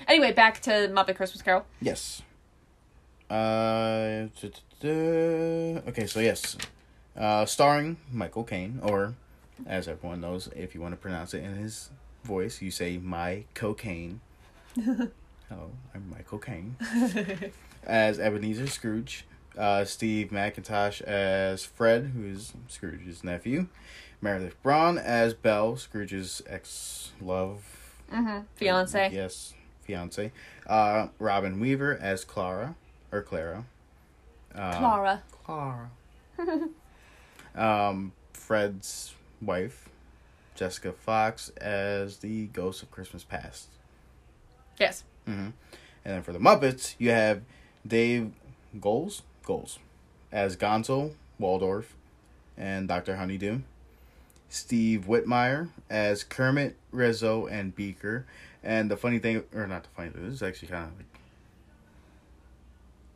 [0.07, 1.65] Anyway, back to Muppet Christmas Carol.
[1.81, 2.21] Yes.
[3.29, 4.49] Uh, duh, duh,
[4.81, 5.81] duh.
[5.89, 6.57] okay, so yes,
[7.17, 9.15] uh, starring Michael Caine, or
[9.65, 11.89] as everyone knows, if you want to pronounce it in his
[12.25, 14.19] voice, you say my cocaine.
[14.75, 16.75] Hello, I'm Michael Caine.
[17.83, 19.25] as Ebenezer Scrooge,
[19.57, 23.67] uh, Steve McIntosh as Fred, who is Scrooge's nephew,
[24.21, 27.77] Meredith Braun as Belle, Scrooge's ex love
[28.11, 28.39] Mm-hmm.
[28.55, 29.09] Fiance.
[29.13, 30.33] Yes, fiance.
[30.67, 32.75] Uh, Robin Weaver as Clara
[33.09, 33.63] or Clara.
[34.53, 35.23] Um, Clara.
[35.45, 35.89] Clara.
[37.55, 39.87] um, Fred's wife,
[40.55, 43.69] Jessica Fox as the Ghost of Christmas Past.
[44.77, 45.03] Yes.
[45.25, 45.53] hmm And
[46.03, 47.43] then for the Muppets, you have
[47.87, 48.31] Dave
[48.77, 49.79] Goelz Goelz
[50.31, 51.95] as Gonzo Waldorf
[52.57, 53.15] and Dr.
[53.17, 53.59] Honeydew.
[54.49, 58.25] Steve Whitmire as Kermit, Rizzo, and Beaker.
[58.63, 61.05] And the funny thing, or not the funny thing, this is actually kind of like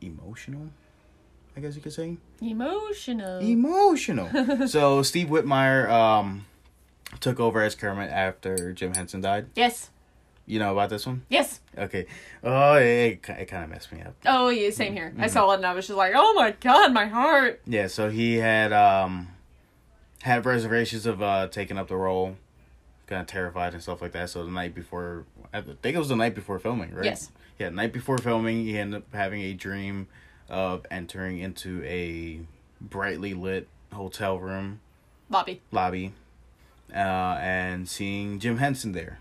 [0.00, 0.70] emotional,
[1.56, 2.16] I guess you could say.
[2.40, 3.40] Emotional.
[3.40, 4.66] Emotional.
[4.66, 6.46] so Steve Whitmire um,
[7.20, 9.46] took over as Kermit after Jim Henson died.
[9.54, 9.90] yes.
[10.46, 11.22] You know about this one?
[11.28, 11.60] Yes.
[11.76, 12.06] Okay.
[12.44, 14.14] Oh, it, it, it kind of messed me up.
[14.24, 15.10] Oh, yeah, same here.
[15.10, 15.22] Mm-hmm.
[15.22, 17.60] I saw it and I was just like, oh my god, my heart.
[17.66, 19.28] Yeah, so he had um
[20.22, 22.36] had reservations of uh taking up the role,
[23.08, 24.30] kind of terrified and stuff like that.
[24.30, 27.04] So the night before, I think it was the night before filming, right?
[27.04, 27.30] Yes.
[27.58, 30.06] Yeah, night before filming, he ended up having a dream
[30.48, 32.40] of entering into a
[32.80, 34.80] brightly lit hotel room
[35.28, 36.12] lobby lobby,
[36.94, 39.18] uh, and seeing Jim Henson there,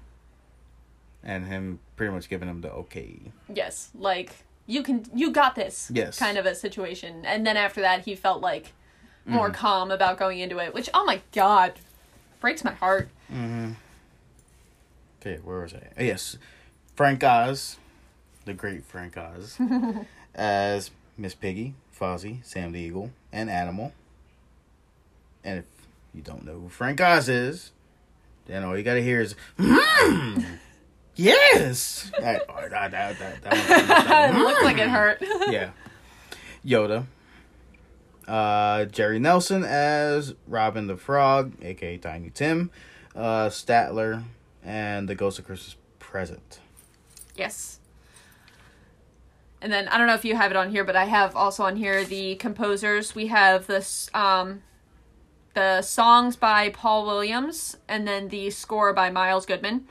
[1.26, 3.20] and him pretty much giving him the okay.
[3.54, 3.90] Yes.
[3.96, 4.32] Like,
[4.68, 5.92] you can, you got this.
[5.94, 6.18] Yes.
[6.20, 7.26] Kind of a situation.
[7.26, 8.74] And then after that, he felt like
[9.26, 9.56] more Mm-hmm.
[9.56, 11.74] calm about going into it, which, oh my god,
[12.40, 13.10] breaks my heart.
[15.22, 15.82] Okay, where was I?
[15.98, 16.38] Oh, yes,
[16.96, 17.78] Frank Oz,
[18.46, 19.58] the great Frank Oz,
[20.36, 23.94] as Miss Piggy, Fozzie, Sam the Eagle, and Animal.
[25.44, 25.66] And if
[26.14, 27.72] you don't know who Frank Oz is,
[28.46, 30.40] then all you gotta hear is, "Hmm,
[31.16, 32.12] yes.
[32.20, 35.22] That, oh, that, that, that, that it looked like it hurt.
[35.50, 35.72] yeah.
[36.66, 37.06] Yoda.
[38.28, 42.72] Uh, Jerry Nelson as Robin the Frog, aka Tiny Tim.
[43.16, 44.24] Uh, Statler
[44.64, 46.60] and the Ghost of Christmas Present.
[47.36, 47.80] Yes.
[49.62, 51.64] And then I don't know if you have it on here, but I have also
[51.64, 53.16] on here the composers.
[53.16, 54.62] We have this um
[55.56, 59.88] the songs by Paul Williams and then the score by Miles Goodman.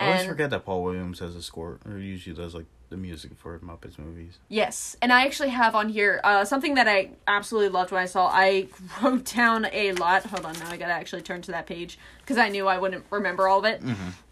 [0.00, 2.96] I always And forget that Paul Williams has a score, or usually does like the
[2.96, 4.38] music for Muppets movies.
[4.48, 8.06] yes, and I actually have on here uh something that I absolutely loved when I
[8.06, 8.26] saw.
[8.32, 8.66] I
[9.02, 10.24] wrote down a lot.
[10.24, 12.78] Hold on, now I got to actually turn to that page because I knew I
[12.78, 13.80] wouldn't remember all of it.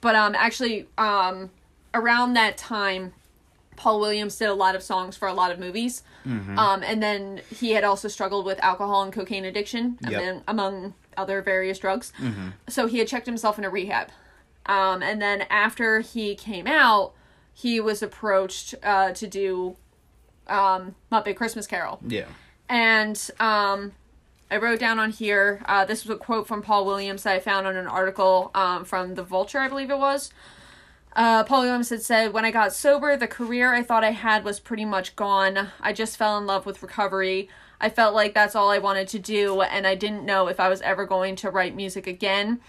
[0.01, 1.51] But um actually um
[1.95, 3.13] around that time
[3.77, 6.03] Paul Williams did a lot of songs for a lot of movies.
[6.27, 10.21] Um, and then he had also struggled with alcohol and cocaine addiction, Yep.
[10.21, 12.13] among, among other various drugs.
[12.69, 14.09] So he had checked himself into rehab.
[14.69, 17.15] Um, and then after he came out,
[17.53, 19.77] he was approached uh, to do
[20.47, 21.99] um, Muppet Christmas Carol.
[22.07, 22.27] Yeah.
[22.69, 23.93] And um,
[24.51, 27.41] I wrote down on here, uh, this was a quote from Paul Williams that I
[27.41, 30.31] found on an article um, from The Vulture, I believe it was.
[31.17, 34.45] Uh, Paul Williams had said, When I got sober, the career I thought I had
[34.45, 35.71] was pretty much gone.
[35.81, 37.49] I just fell in love with recovery.
[37.81, 40.69] I felt like that's all I wanted to do, and I didn't know if I
[40.69, 42.61] was ever going to write music again.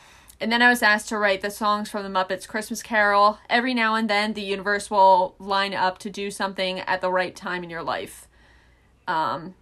[0.41, 3.39] And then I was asked to write the songs from the Muppets Christmas Carol.
[3.49, 7.35] Every now and then, the universe will line up to do something at the right
[7.35, 8.27] time in your life.
[9.05, 9.55] Um,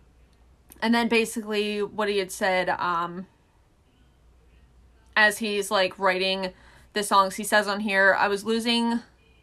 [0.80, 3.26] and then basically, what he had said, um,
[5.16, 6.54] as he's like writing
[6.94, 9.00] the songs, he says on here, I was losing,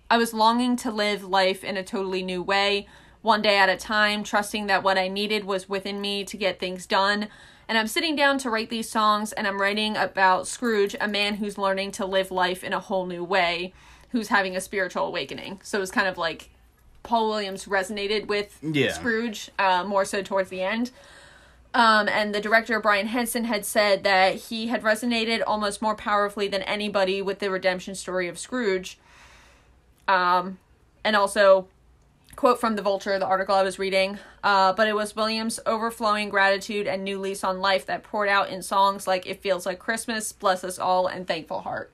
[0.08, 2.86] I was longing to live life in a totally new way.
[3.24, 6.60] one day at a time, trusting that what I needed was within me to get
[6.60, 7.28] things done.
[7.68, 11.36] And I'm sitting down to write these songs, and I'm writing about Scrooge, a man
[11.36, 13.72] who's learning to live life in a whole new way,
[14.10, 15.60] who's having a spiritual awakening.
[15.62, 16.50] So it's kind of like
[17.02, 18.92] Paul Williams resonated with Yeah.
[18.92, 20.90] Scrooge uh, more so towards the end.
[21.74, 26.46] Um, and the director Brian Henson had said that he had resonated almost more powerfully
[26.46, 28.98] than anybody with the redemption story of Scrooge.
[30.06, 30.58] Um,
[31.02, 31.66] and also,
[32.36, 34.18] quote from the Vulture, the article I was reading.
[34.44, 38.50] Uh, but it was Williams' overflowing gratitude and new lease on life that poured out
[38.50, 41.90] in songs like "It Feels Like Christmas," "Bless Us All," and "Thankful Heart."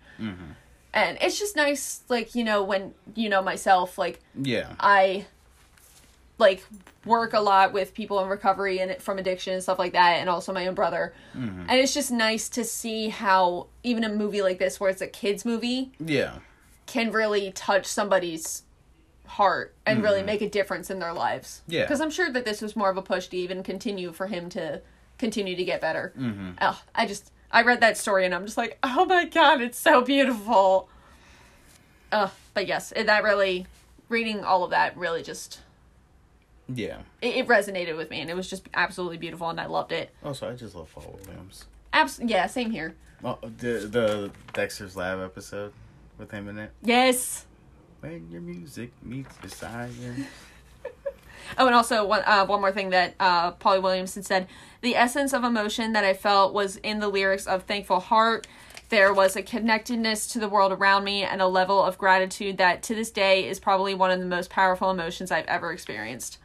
[0.93, 4.75] And it's just nice, like you know, when you know myself, like Yeah.
[4.81, 5.27] I
[6.39, 6.65] like
[7.05, 10.29] work a lot with people in recovery and from addiction and stuff like that and
[10.29, 11.15] also my own brother.
[11.35, 15.07] And it's just nice to see how even a movie like this where it's a
[15.07, 16.39] kids movie Yeah.
[16.87, 18.63] can really touch somebody's
[19.31, 21.63] heart and really make a difference in their lives.
[21.69, 21.87] Yeah.
[21.87, 24.49] Cuz I'm sure that this was more of a push to even continue for him
[24.51, 24.83] to
[25.19, 26.13] continue to get better.
[26.19, 26.51] Mm-hmm.
[26.61, 29.79] Oh, I just I read that story and I'm just like, "Oh my god, it's
[29.79, 30.89] so beautiful."
[32.13, 33.67] Uh, but yes, it, that really
[34.09, 35.61] reading all of that really just
[36.69, 36.99] Yeah.
[37.23, 40.11] it, it resonated with me and it was just absolutely beautiful and I loved it.
[40.25, 41.67] Also, I just love Paul Williams.
[41.93, 42.95] Abs- yeah, same here.
[43.25, 45.73] Oh, the the Dexter's Lab episode
[46.19, 46.71] with him in it.
[46.83, 47.47] Yes.
[48.01, 50.17] When your music meets desire.
[51.59, 54.47] Oh, and also one uh, one more thing that uh, Paul Williams said:
[54.83, 58.47] the essence of emotion that I felt was in the lyrics of "Thankful Heart."
[58.89, 62.85] There was a connectedness to the world around me and a level of gratitude that,
[62.85, 66.39] to this day, is probably one of the most powerful emotions I've ever experienced.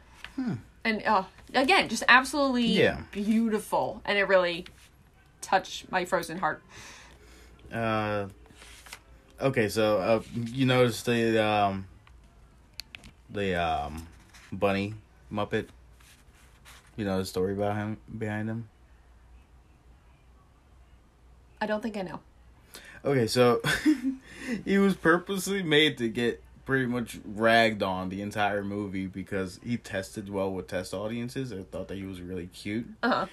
[0.84, 2.98] And uh, again, just absolutely Yeah.
[3.12, 4.66] beautiful, and it really
[5.40, 6.62] touched my frozen heart.
[7.72, 8.26] Uh,
[9.40, 11.86] okay, so uh, you noticed the um,
[13.30, 14.06] the um,
[14.52, 14.94] bunny
[15.32, 15.68] Muppet.
[16.96, 18.68] You know the story about him behind him.
[21.60, 22.20] I don't think I know.
[23.04, 23.60] Okay, so
[24.64, 29.76] he was purposely made to get pretty much ragged on the entire movie because he
[29.76, 31.50] tested well with test audiences.
[31.50, 33.26] They thought that he was really cute, Uh huh.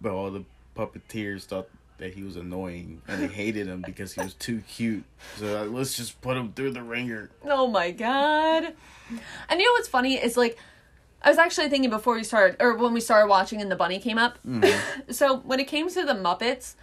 [0.00, 0.44] but all the
[0.76, 5.04] puppeteers thought that he was annoying and they hated him because he was too cute.
[5.36, 7.30] So like, let's just put him through the ringer.
[7.44, 8.74] Oh my god.
[9.48, 10.58] And you know what's funny is like
[11.22, 13.98] I was actually thinking before we started or when we started watching and the bunny
[13.98, 14.38] came up.
[14.46, 15.10] Mm-hmm.
[15.12, 16.74] so when it came to the Muppets,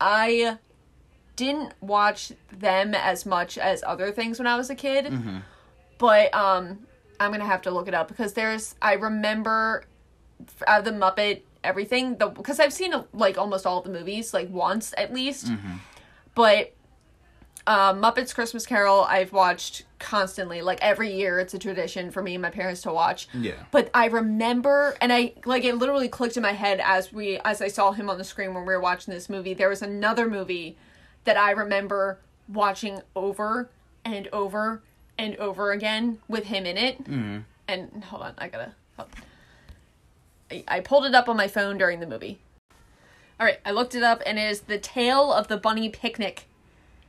[0.00, 0.58] I
[1.36, 5.06] didn't watch them as much as other things when I was a kid.
[5.06, 5.38] Mm-hmm.
[5.98, 6.86] But um
[7.20, 9.84] I'm going to have to look it up because there's I remember
[10.40, 14.34] of uh, the Muppet everything the because I've seen like almost all of the movies
[14.34, 15.50] like once at least.
[16.34, 16.74] But
[17.66, 20.62] uh, Muppets Christmas Carol, I've watched constantly.
[20.62, 23.28] Like every year, it's a tradition for me and my parents to watch.
[23.32, 23.54] Yeah.
[23.70, 27.62] But I remember, and I like it literally clicked in my head as we as
[27.62, 29.54] I saw him on the screen when we were watching this movie.
[29.54, 30.76] There was another movie
[31.24, 33.70] that I remember watching over
[34.04, 34.82] and over
[35.18, 37.04] and over again with him in it.
[37.04, 37.38] Mm-hmm.
[37.68, 38.74] And hold on, I gotta.
[38.96, 39.10] Hold
[40.52, 42.38] I, I pulled it up on my phone during the movie.
[43.40, 46.44] All right, I looked it up, and it is the Tale of the Bunny Picnic.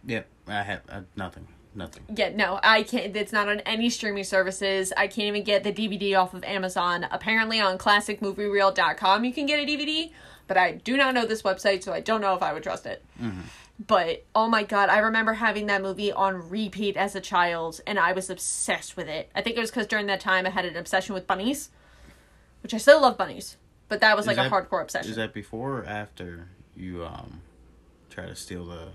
[0.06, 2.03] Yep, I had uh, nothing, nothing.
[2.15, 3.15] Yeah, no, I can't.
[3.15, 4.93] It's not on any streaming services.
[4.95, 7.06] I can't even get the DVD off of Amazon.
[7.12, 10.12] Apparently, on ClassicMovieReel.com, you can get a DVD,
[10.47, 12.86] but I do not know this website, so I don't know if I would trust
[12.86, 13.03] it.
[13.86, 17.99] But oh my god, I remember having that movie on repeat as a child, and
[17.99, 19.29] I was obsessed with it.
[19.36, 21.69] I think it was because during that time I had an obsession with bunnies,
[22.63, 23.58] which I still love bunnies,
[23.89, 25.12] but that was like Is a hardcore obsession.
[25.12, 27.41] Is that before or after you um
[28.10, 28.88] try to steal the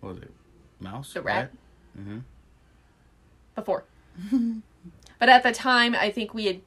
[0.00, 0.32] what was it
[0.80, 1.52] mouse The rat?
[1.98, 2.18] Mm-hmm.
[3.54, 3.84] before.
[5.18, 6.60] but at the time, I think we had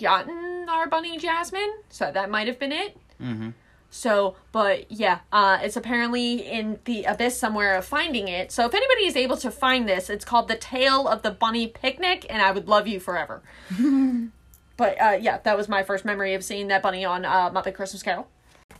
[0.00, 2.96] gotten our bunny Jasmine, so that might have been it.
[3.20, 3.50] Mm-hmm.
[3.92, 8.52] So, but yeah, uh, it's apparently in the abyss somewhere of finding it.
[8.52, 11.66] So, if anybody is able to find this, it's called The Tale of the Bunny
[11.66, 13.42] Picnic, and I would love you forever.
[14.80, 17.74] but uh, yeah, that was my first memory of seeing that bunny on uh, Muppet
[17.74, 18.26] Christmas Carol.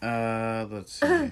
[0.01, 1.31] Uh, let's see.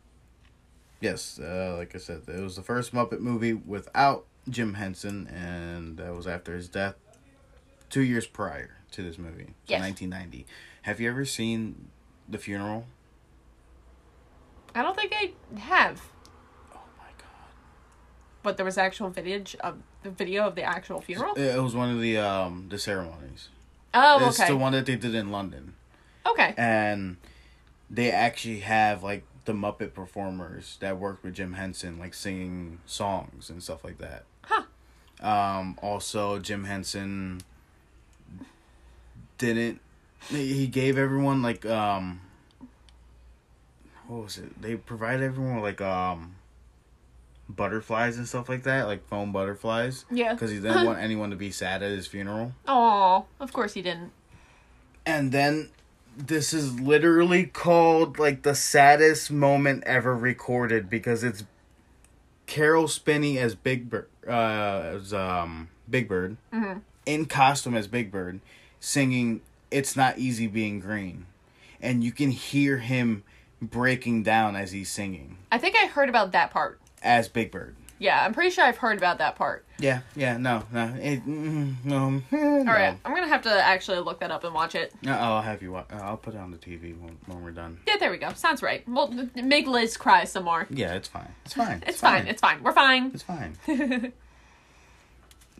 [1.00, 5.96] yes, uh, like I said, it was the first Muppet movie without Jim Henson, and
[5.96, 6.94] that was after his death
[7.90, 9.80] two years prior to this movie, so Yes.
[9.80, 10.46] 1990.
[10.82, 11.88] Have you ever seen
[12.28, 12.86] the funeral?
[14.72, 16.00] I don't think I have,
[16.72, 17.50] Oh my god!
[18.44, 21.34] but there was actual footage of the video of the actual funeral.
[21.34, 23.48] It was one of the um the ceremonies.
[23.94, 24.50] Oh, It's okay.
[24.50, 25.74] the one that they did in London.
[26.26, 26.54] Okay.
[26.56, 27.16] and
[27.90, 33.50] they actually have like the Muppet performers that worked with Jim Henson, like singing songs
[33.50, 34.24] and stuff like that.
[34.42, 34.62] Huh.
[35.20, 37.40] Um, also, Jim Henson
[39.38, 39.80] didn't.
[40.28, 42.20] He gave everyone like um.
[44.06, 44.60] What was it?
[44.60, 46.36] They provided everyone with like um.
[47.48, 50.32] Butterflies and stuff like that, like foam butterflies, Yeah.
[50.32, 52.52] because he didn't want anyone to be sad at his funeral.
[52.66, 54.12] Oh, of course he didn't.
[55.06, 55.70] And then
[56.16, 61.44] this is literally called like the saddest moment ever recorded because it's
[62.46, 64.30] Caroll Spinney as Big Bird, uh,
[64.96, 66.36] as um Big Bird,
[67.06, 68.40] in costume as Big Bird,
[68.80, 69.40] singing
[69.70, 71.26] "It's Not Easy Being Green,"
[71.80, 73.22] and you can hear him
[73.62, 76.78] breaking down as he's singing I think I heard about that part.
[77.04, 77.76] As Big Bird.
[78.00, 79.64] Yeah, I'm pretty sure I've heard about that part.
[79.78, 82.20] Yeah, yeah, no, no, it, mm, no.
[82.32, 84.92] All right, I'm gonna have to actually look that up and watch it.
[85.02, 85.72] No, I'll have you.
[85.72, 87.78] Wa- uh, I'll put it on the TV when, when we're done.
[87.86, 88.32] Yeah, there we go.
[88.32, 88.86] Sounds right.
[88.88, 90.66] Well, make Liz cry some more.
[90.70, 91.34] Yeah, it's fine.
[91.44, 91.82] It's fine.
[91.86, 92.26] It's fine.
[92.26, 92.62] It's fine.
[92.62, 93.12] We're fine.
[93.14, 94.12] It's fine.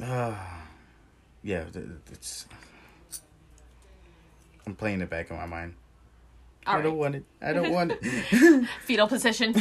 [0.03, 0.34] uh,
[1.42, 1.64] yeah,
[2.11, 2.47] it's.
[4.66, 5.74] I'm playing it back in my mind.
[6.66, 7.24] All I don't want it.
[7.40, 8.66] I don't want it.
[8.84, 9.55] Fetal position.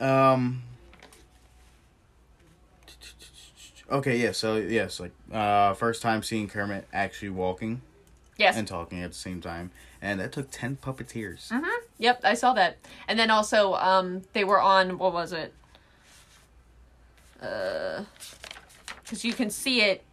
[0.00, 0.62] Um.
[3.90, 4.32] Okay, yeah.
[4.32, 7.82] So yes, like uh, first time seeing Kermit actually walking
[8.38, 8.56] Yes.
[8.56, 9.70] and talking at the same time,
[10.00, 11.48] and that took ten puppeteers.
[11.48, 11.66] Mm-hmm.
[11.98, 12.76] Yep, I saw that.
[13.08, 15.52] And then also, um, they were on what was it?
[17.42, 18.04] Uh,
[19.02, 20.04] because you can see it.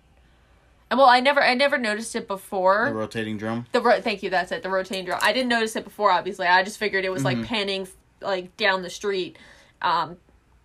[0.89, 2.85] And well, I never, I never noticed it before.
[2.89, 3.65] The rotating drum.
[3.73, 4.29] The ro- thank you.
[4.29, 4.63] That's it.
[4.63, 5.19] The rotating drum.
[5.21, 6.09] I didn't notice it before.
[6.11, 7.87] Obviously, I just figured it was like panning
[8.21, 9.37] like down the street.
[9.81, 10.17] Um,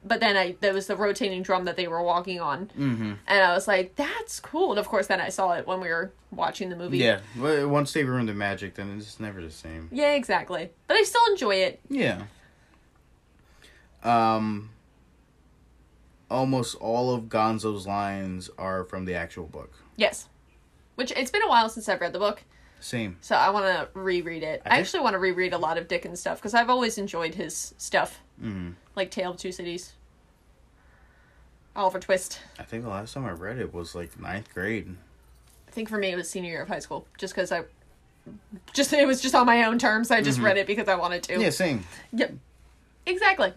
[0.04, 3.12] but then I there was the rotating drum that they were walking on, Mm-hmm.
[3.26, 5.88] and I was like, "That's cool." And of course, then I saw it when we
[5.88, 6.98] were watching the movie.
[6.98, 9.88] Yeah, once they ruin the magic, then it's never the same.
[9.92, 10.70] Yeah, exactly.
[10.88, 11.80] But I still enjoy it.
[11.88, 12.22] Yeah.
[14.02, 14.70] Um.
[16.30, 19.72] Almost all of Gonzo's lines are from the actual book.
[19.96, 20.28] Yes.
[20.94, 22.42] Which it's been a while since I've read the book,
[22.84, 23.16] Same.
[23.20, 24.60] so I want to reread it.
[24.66, 27.34] I, think- actually want to reread a lot of Dickens stuff because I've always enjoyed
[27.36, 29.92] his stuff, hmm like Tale of Two Cities,
[31.74, 32.40] Oliver Twist.
[32.58, 34.94] I think the last time I read it was like ninth grade.
[35.68, 37.62] I think for me it was senior year of high school, just because I,
[38.74, 40.10] just it was just on my own terms.
[40.10, 41.40] I just read it because I wanted to.
[41.40, 41.84] Yeah, same.
[42.12, 42.34] Yep.
[43.06, 43.52] Exactly.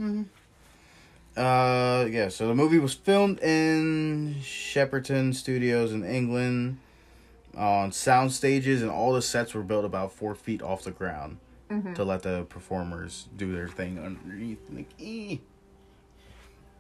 [1.35, 2.29] Uh, yeah.
[2.29, 6.77] So the movie was filmed in Shepperton Studios in England,
[7.55, 11.37] on sound stages, and all the sets were built about four feet off the ground
[11.95, 14.59] to let the performers do their thing underneath.
[14.71, 15.37] Like, eh.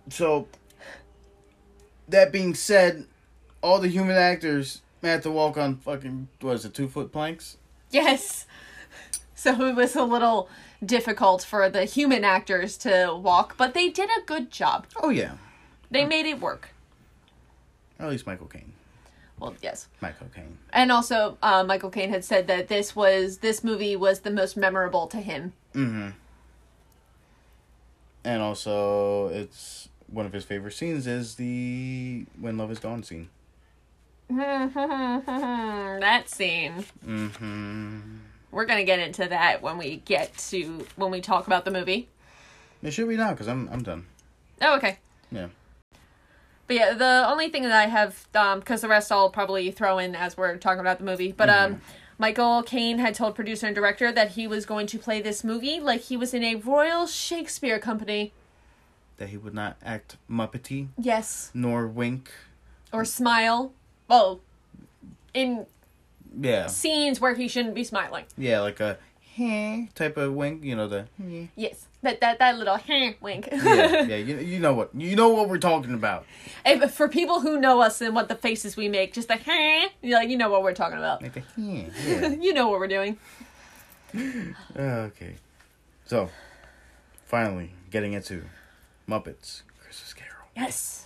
[0.09, 0.47] So,
[2.07, 3.05] that being said,
[3.61, 7.57] all the human actors had to walk on fucking was it, two foot planks?
[7.91, 8.45] Yes.
[9.37, 10.49] So it was a little
[10.83, 14.87] difficult for the human actors to walk, but they did a good job.
[15.03, 15.33] Oh yeah,
[15.91, 16.69] They made it work.
[17.99, 18.71] at least Michael Caine.
[19.39, 19.87] Well, yes.
[20.01, 20.57] Michael Caine.
[20.71, 24.55] And also, uh, Michael Caine had said that this was this movie was the most
[24.55, 25.53] memorable to him.
[25.73, 26.09] Mm-hmm.
[28.23, 33.29] And also, it's one of his favorite scenes is the "When Love Is Gone" scene.
[34.29, 36.85] that scene.
[37.05, 38.17] Mm-hmm.
[38.51, 42.07] We're gonna get into that when we get to when we talk about the movie.
[42.81, 44.05] It should be now because I'm I'm done.
[44.61, 44.97] Oh, okay.
[45.31, 45.47] Yeah.
[46.67, 49.97] But yeah, the only thing that I have, um, because the rest I'll probably throw
[49.99, 51.31] in as we're talking about the movie.
[51.31, 51.81] But um,
[52.17, 55.79] Michael Caine had told producer and director that he was going to play this movie
[55.79, 58.33] like he was in a Royal Shakespeare Company.
[59.17, 62.31] That he would not act muppety Yes, nor wink.
[62.91, 63.71] or smile.
[64.07, 64.41] Well,
[65.33, 65.65] in
[66.37, 66.67] Yeah.
[66.67, 68.25] scenes where he shouldn't be smiling.
[68.37, 68.97] Yeah, like a
[69.35, 70.63] heh type of wink.
[70.63, 71.05] You know the.
[71.55, 72.79] Yes, that that that little
[73.21, 73.49] wink.
[73.51, 74.15] Yeah, yeah.
[74.25, 76.25] You, you know what you know what we're talking about.
[76.65, 79.45] If, for people who know us and what the faces we make, just like
[80.01, 81.21] you like you know what we're talking about.
[81.21, 81.43] Like the.
[81.57, 82.29] Yeah.
[82.29, 83.17] you know what we're doing.
[84.77, 85.35] okay.
[86.05, 86.29] So,
[87.25, 88.43] finally getting into
[89.09, 90.45] Muppets Christmas Carol.
[90.55, 91.05] Yes.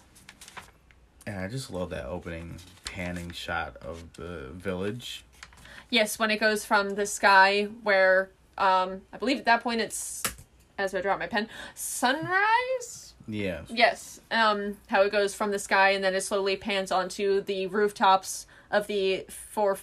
[1.25, 5.23] And I just love that opening panning shot of the village.
[5.89, 10.23] Yes, when it goes from the sky where um I believe at that point it's
[10.79, 13.13] as I drop my pen, sunrise?
[13.27, 13.61] Yeah.
[13.69, 14.21] Yes.
[14.31, 18.47] Um how it goes from the sky and then it slowly pans onto the rooftops
[18.71, 19.77] of the four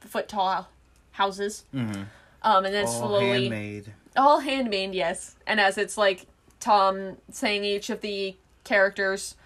[0.00, 0.68] foot tall
[1.12, 1.64] houses.
[1.72, 2.02] Mm-hmm.
[2.42, 3.92] Um and then All slowly handmade.
[4.16, 5.36] all handmade, yes.
[5.46, 6.26] And as it's like
[6.60, 8.34] Tom saying each of the
[8.64, 9.36] characters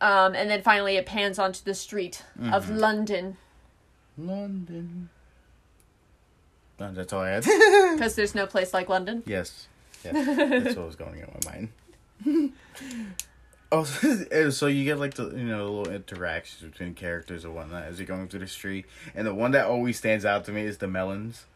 [0.00, 3.36] um and then finally it pans onto the street of London
[4.16, 5.08] London.
[6.78, 7.44] That's all I had.
[7.94, 9.22] because there's no place like London.
[9.26, 9.68] yes.
[10.04, 10.26] Yes.
[10.64, 12.52] That's what was going in my mind.
[13.70, 13.84] Oh,
[14.50, 17.98] so you get like the you know the little interactions between characters and whatnot as
[17.98, 18.84] you're going through the street,
[19.14, 21.46] and the one that always stands out to me is the melons.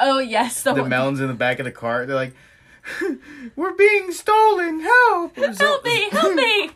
[0.00, 2.06] Oh yes, The one- melons in the back of the cart.
[2.06, 2.34] They're like,
[3.56, 4.80] "We're being stolen!
[4.80, 5.36] Help!
[5.58, 6.08] Help me!
[6.10, 6.70] Help me!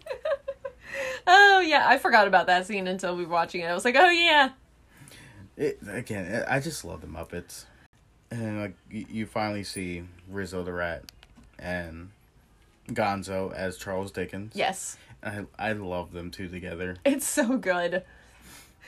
[1.26, 3.66] oh yeah, I forgot about that scene until we were watching it.
[3.66, 4.51] I was like, oh yeah.
[5.57, 7.64] It, again, I just love the Muppets,
[8.30, 11.04] and like you finally see Rizzo the Rat
[11.58, 12.10] and
[12.88, 14.52] Gonzo as Charles Dickens.
[14.54, 16.96] Yes, I I love them two together.
[17.04, 18.02] it's so good.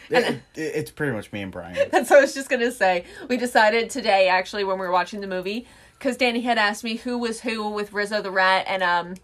[0.08, 1.76] It, it, it's pretty much me and Brian.
[1.92, 3.04] That's what I was just gonna say.
[3.28, 5.66] We decided today, actually, when we were watching the movie,
[5.98, 9.14] because Danny had asked me who was who with Rizzo the Rat and um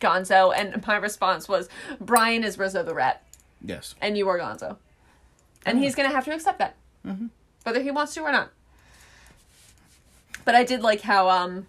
[0.00, 1.68] Gonzo, and my response was
[2.00, 3.22] Brian is Rizzo the Rat,
[3.64, 3.94] Yes.
[4.00, 4.76] and you are Gonzo,
[5.64, 6.74] and he's gonna have to accept that,
[7.62, 8.50] whether he wants to or not.
[10.44, 11.66] But I did like how um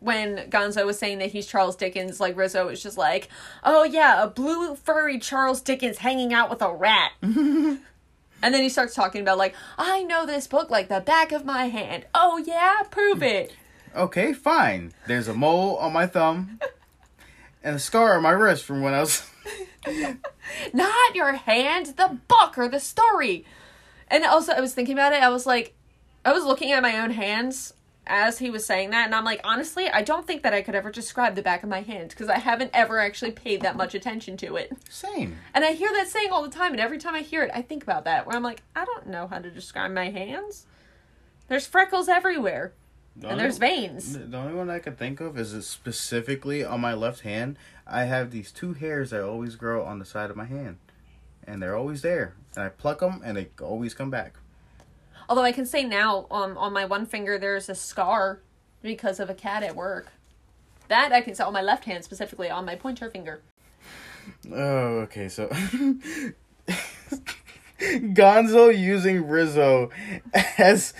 [0.00, 3.28] when Gonzo was saying that he's Charles Dickens, like Rizzo was just like,
[3.64, 7.80] "Oh yeah, a blue furry Charles Dickens hanging out with a rat." and
[8.40, 11.68] then he starts talking about like, "I know this book like the back of my
[11.68, 13.52] hand." Oh yeah, prove it.
[13.94, 14.92] Okay, fine.
[15.06, 16.60] There's a mole on my thumb
[17.64, 19.26] and a scar on my wrist from when I was.
[20.74, 23.46] Not your hand, the book or the story.
[24.08, 25.22] And also, I was thinking about it.
[25.22, 25.72] I was like,
[26.26, 27.72] I was looking at my own hands
[28.06, 30.74] as he was saying that, and I'm like, honestly, I don't think that I could
[30.74, 33.94] ever describe the back of my hand because I haven't ever actually paid that much
[33.94, 34.72] attention to it.
[34.88, 35.36] Same.
[35.54, 37.62] And I hear that saying all the time, and every time I hear it, I
[37.62, 38.26] think about that.
[38.26, 40.66] Where I'm like, I don't know how to describe my hands.
[41.48, 42.72] There's freckles everywhere,
[43.16, 44.16] The and only- there's veins.
[44.18, 47.58] The only one I can think of is specifically on my left hand.
[47.86, 50.78] I have these two hairs that always grow on the side of my hand,
[51.44, 52.34] and they're always there.
[52.54, 54.34] And I pluck them, and they always come back.
[55.28, 58.40] Although I can say now, um, on my one finger, there's a scar
[58.82, 60.12] because of a cat at work.
[60.88, 63.40] That I can say on my left hand specifically, on my pointer finger.
[64.52, 65.28] Oh, okay.
[65.28, 65.48] So
[67.78, 69.90] Gonzo using Rizzo
[70.58, 70.94] as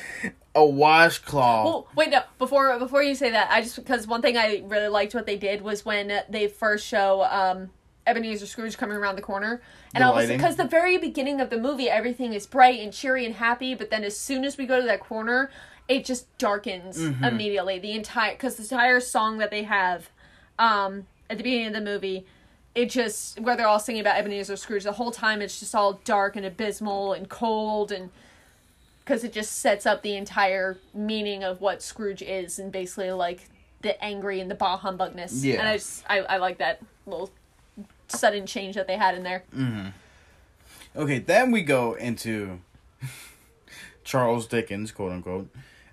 [0.54, 1.66] a washcloth.
[1.66, 2.22] Oh wait, no.
[2.38, 5.36] Before before you say that, I just because one thing I really liked what they
[5.36, 7.70] did was when they first show um,
[8.06, 9.60] Ebenezer Scrooge coming around the corner,
[9.94, 12.92] and The I was because the very beginning of the movie everything is bright and
[12.92, 15.50] cheery and happy, but then as soon as we go to that corner,
[15.88, 17.24] it just darkens Mm-hmm.
[17.24, 17.78] immediately.
[17.78, 20.10] The entire because the entire song that they have
[20.58, 22.26] um, at the beginning of the movie.
[22.74, 25.94] It just where they're all singing about Ebenezer Scrooge the whole time it's just all
[26.04, 28.10] dark and abysmal and cold and
[29.02, 33.48] because it just sets up the entire meaning of what Scrooge is and basically like
[33.80, 35.42] the angry and the bah humbugness.
[35.42, 35.60] Yeah.
[35.60, 37.30] And I just I, I like that little
[38.08, 39.44] sudden change that they had in there.
[40.96, 42.60] Okay, then we go into
[44.04, 45.50] Charles Dickens, quote unquote,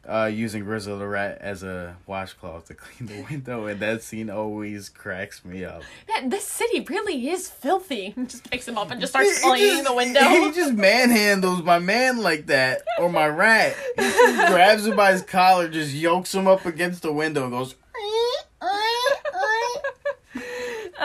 [0.07, 4.29] uh, using Rizzo the Rat as a washcloth to clean the window, and that scene
[4.29, 5.81] always cracks me up.
[6.07, 8.13] Man, this city really is filthy.
[8.27, 10.21] just picks him up and just starts cleaning the window.
[10.21, 13.75] He just manhandles my man like that, or my rat.
[13.97, 14.09] He
[14.47, 17.75] grabs him by his collar, just yokes him up against the window, and goes.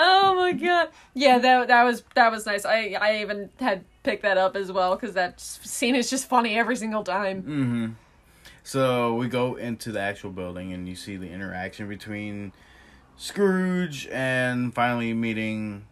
[0.01, 0.88] Oh my god.
[1.14, 2.64] Yeah, that that was that was nice.
[2.64, 6.57] I I even had picked that up as well because that scene is just funny
[6.59, 7.42] every single time.
[7.42, 7.86] Mm-hmm.
[8.62, 12.53] So we go into the actual building, and you see the interaction between
[13.16, 15.86] Scrooge and finally meeting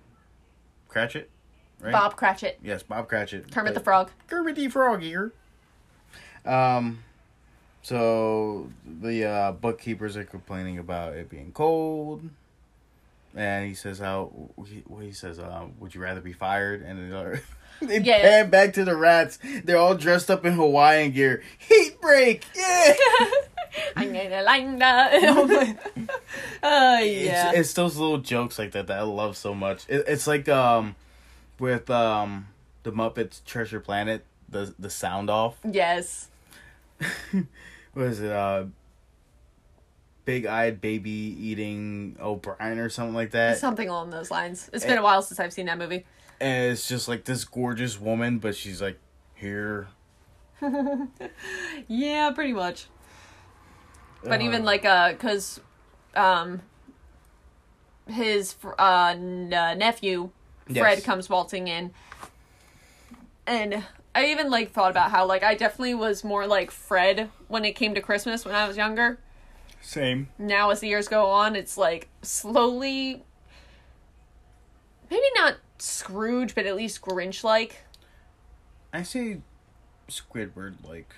[0.89, 1.31] Cratchit,
[1.81, 1.93] right?
[1.93, 3.51] Bob Cratchit, Yes, Bob Cratchit.
[3.51, 4.11] Kermit the Frog.
[4.29, 5.33] Kermit the Frog here.
[6.45, 7.03] Um,
[7.83, 12.29] so the uh, bookkeepers are complaining about it being cold,
[13.37, 15.39] and he says how he, what he says.
[15.39, 16.83] Uh, would you rather be fired?
[16.83, 17.13] And
[17.83, 18.21] they Yeah.
[18.23, 19.39] pan back to the rats.
[19.65, 21.43] They're all dressed up in Hawaiian gear.
[21.59, 22.95] Heat break, yeah.
[23.97, 25.77] I'm gonna like that.
[26.63, 27.51] Oh yeah.
[27.51, 29.85] It's, it's those little jokes like that that I love so much.
[29.89, 30.97] It, it's like um,
[31.59, 32.49] with um,
[32.85, 35.57] the Muppets Treasure Planet, the the sound off.
[35.71, 36.29] yes.
[37.93, 38.33] what is it?
[38.33, 38.65] Uh,
[40.27, 43.57] big eyed baby eating O'Brien or something like that.
[43.57, 44.69] Something along those lines.
[44.75, 46.05] It's been a while since I've seen that movie.
[46.41, 48.99] and it's just like this gorgeous woman, but she's like
[49.35, 49.89] here.
[51.89, 52.87] Yeah, pretty much.
[54.25, 55.61] But Uh, even like uh, cause,
[56.15, 56.63] um,
[58.09, 59.15] his uh uh,
[59.75, 60.31] nephew
[60.67, 61.05] Fred Yes.
[61.05, 61.93] comes waltzing in,
[63.47, 67.65] and I even like thought about how like I definitely was more like Fred when
[67.65, 69.19] it came to Christmas when I was younger.
[69.81, 70.29] Same.
[70.39, 73.25] Now as the years go on, it's like slowly,
[75.11, 77.83] maybe not Scrooge, but at least Grinch like.
[78.93, 79.41] I say
[80.09, 81.15] Squidward like.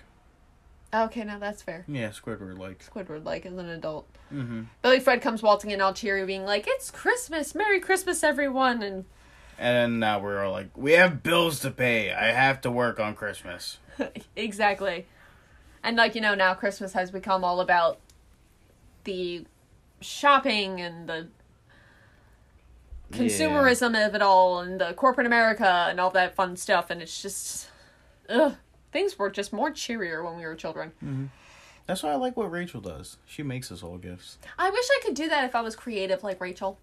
[0.93, 1.85] Okay, now that's fair.
[1.87, 2.85] Yeah, Squidward like.
[2.85, 4.07] Squidward like as an adult.
[4.33, 4.63] Mm-hmm.
[4.83, 7.55] Billy Fred comes waltzing in all cheery, being like, "It's Christmas!
[7.55, 9.05] Merry Christmas, everyone!" And
[9.59, 12.13] And now we're all like, we have bills to pay.
[12.13, 13.79] I have to work on Christmas.
[14.37, 15.07] exactly.
[15.83, 17.99] And like you know, now Christmas has become all about
[19.05, 19.45] the
[20.01, 21.29] shopping and the
[23.13, 27.23] consumerism of it all and the corporate America and all that fun stuff and it's
[27.23, 27.69] just
[28.29, 28.55] ugh.
[28.93, 30.93] Things were just more cheerier when we were children.
[31.05, 31.27] Mm-hmm.
[31.87, 33.17] That's why I like what Rachel does.
[33.27, 34.39] She makes us all gifts.
[34.59, 36.79] I wish I could do that if I was creative like Rachel.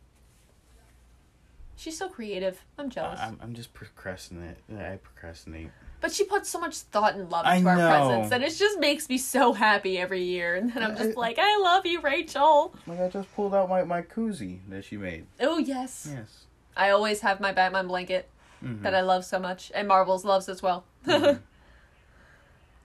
[1.75, 2.63] She's so creative.
[2.77, 3.19] I'm jealous.
[3.19, 4.57] I'm, I'm just procrastinate.
[4.75, 5.69] I procrastinate.
[6.05, 7.89] But she puts so much thought and love I into our know.
[7.89, 10.53] presents that it just makes me so happy every year.
[10.53, 12.75] And then I'm just I- like, I love you, Rachel.
[12.85, 15.25] Like I just pulled out my my koozie that she made.
[15.39, 16.07] Oh yes.
[16.13, 16.43] Yes.
[16.77, 18.29] I always have my Batman blanket
[18.63, 18.83] Mhm.
[18.83, 20.83] that I love so much, and Marvel's loves as well.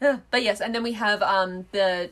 [0.00, 2.08] Yeah, but yes, and then we have um the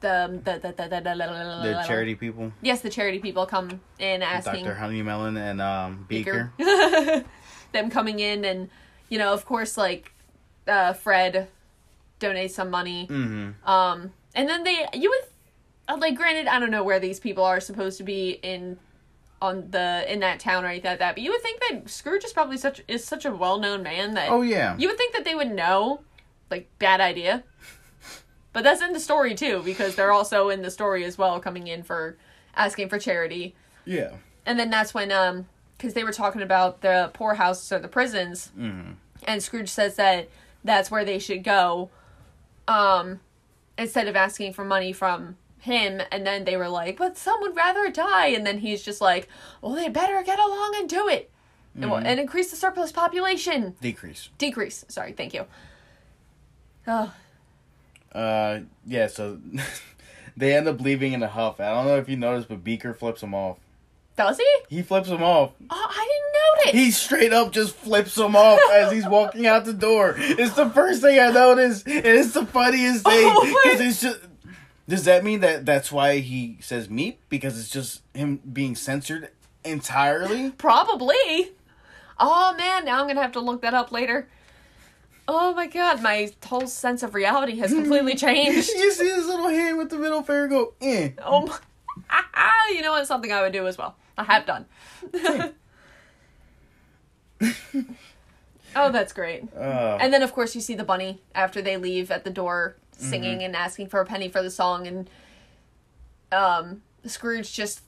[0.00, 4.22] the the the the, the, the, The charity people, Yes, the charity people come in
[4.22, 4.76] asking Dr.
[4.76, 6.52] Honeymelon and um Beaker.
[7.72, 8.70] them coming in, and
[9.10, 10.11] you know, of course, like
[10.68, 11.48] uh, Fred
[12.20, 13.06] donates some money.
[13.10, 13.68] Mm-hmm.
[13.68, 15.24] Um, and then they you would
[15.88, 18.78] uh, like granted I don't know where these people are supposed to be in
[19.40, 22.24] on the in that town or anything like that, but you would think that Scrooge
[22.24, 24.76] is probably such is such a well known man that Oh yeah.
[24.78, 26.00] you would think that they would know.
[26.50, 27.44] Like bad idea.
[28.52, 31.66] But that's in the story too, because they're also in the story as well, coming
[31.66, 32.18] in for
[32.54, 33.54] asking for charity.
[33.86, 34.12] yeah.
[34.44, 35.46] And then that's when um
[35.78, 38.92] because they were talking about the poorhouses or the prisons Mm-hmm.
[39.26, 40.28] and Scrooge says that
[40.64, 41.90] that's where they should go
[42.68, 43.20] um
[43.78, 47.54] instead of asking for money from him and then they were like but some would
[47.56, 49.28] rather die and then he's just like
[49.60, 51.30] well they better get along and do it
[51.74, 54.28] and, well, and increase the surplus population Decrease.
[54.38, 55.46] decrease sorry thank you
[56.86, 57.12] oh
[58.14, 59.06] Uh yeah.
[59.06, 59.38] So
[60.36, 61.60] they end up leaving in a huff.
[61.60, 63.56] I don't know if you noticed, but Beaker flips him off.
[64.16, 65.52] does he He flips him off.
[65.70, 66.31] oh i didn't
[66.66, 70.14] notice He straight up just flips him off as he's walking out the door.
[70.18, 73.86] It's the first thing I noticed, and it's the funniest thing Oh, because wait.
[73.88, 74.20] it's just.
[74.88, 77.16] Does that mean that that's why he says meep?
[77.28, 79.30] Because it's just him being censored
[79.64, 80.50] entirely.
[80.50, 81.52] Probably.
[82.18, 84.28] Oh man, now I'm gonna have to look that up later.
[85.28, 88.68] Oh my god, my whole sense of reality has completely changed.
[88.70, 91.10] you see his little hand with the middle finger go eh.
[91.24, 92.22] Oh my,
[92.74, 93.06] you know what?
[93.06, 93.94] Something I would do as well.
[94.18, 94.66] I have done.
[98.76, 99.44] oh, that's great.
[99.56, 102.76] Uh, And then of course you see the bunny after they leave at the door
[102.96, 105.10] singing and asking for a penny for the song and
[106.30, 107.80] um Scrooge just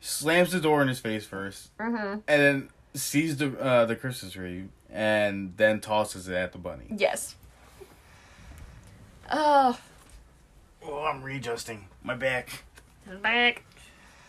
[0.00, 4.32] slams the door in his face 1st mhm, and then sees the uh, the Christmas
[4.32, 6.84] tree, and then tosses it at the bunny.
[6.96, 7.34] yes.
[9.30, 9.78] Oh,
[10.86, 12.62] Oh, I'm readjusting my back.
[13.22, 13.64] back.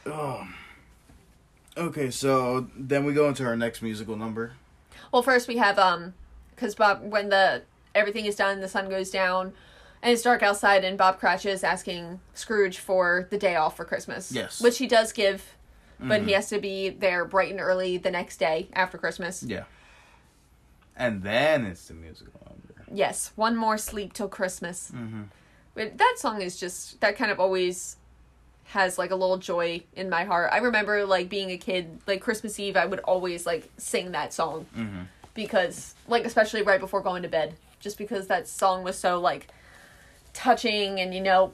[0.05, 0.47] Oh.
[1.78, 4.53] Okay, so then we go into our next musical number.
[5.16, 6.13] Well, first we have um,
[6.53, 7.61] because Bob, when the
[7.95, 9.53] everything is done, the sun goes down,
[10.01, 13.86] and it's dark outside, and Bob Cratchit is asking Scrooge for the day off for
[13.86, 14.30] Christmas.
[14.34, 14.59] Yes.
[14.59, 15.55] which he does give,
[16.01, 16.26] but Mhm.
[16.26, 19.41] he has to be there bright and early the next day after Christmas.
[19.41, 19.63] Yeah.
[20.97, 22.84] And then it's the musical number.
[22.91, 24.91] Yes, one more sleep till Christmas.
[24.93, 25.24] Mm-hmm.
[25.95, 27.95] That song is just that kind of always
[28.66, 30.49] has like a little joy in my heart.
[30.51, 34.34] I remember like being a kid, like Christmas Eve, I would always like sing that
[34.34, 35.01] song Mm-hmm.
[35.34, 39.47] because like especially right before going to bed, just because that song was so like
[40.34, 41.53] touching and you know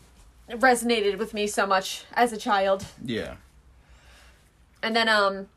[0.50, 2.86] resonated with me so much as a child.
[3.04, 3.36] Yeah.
[4.82, 5.48] And then um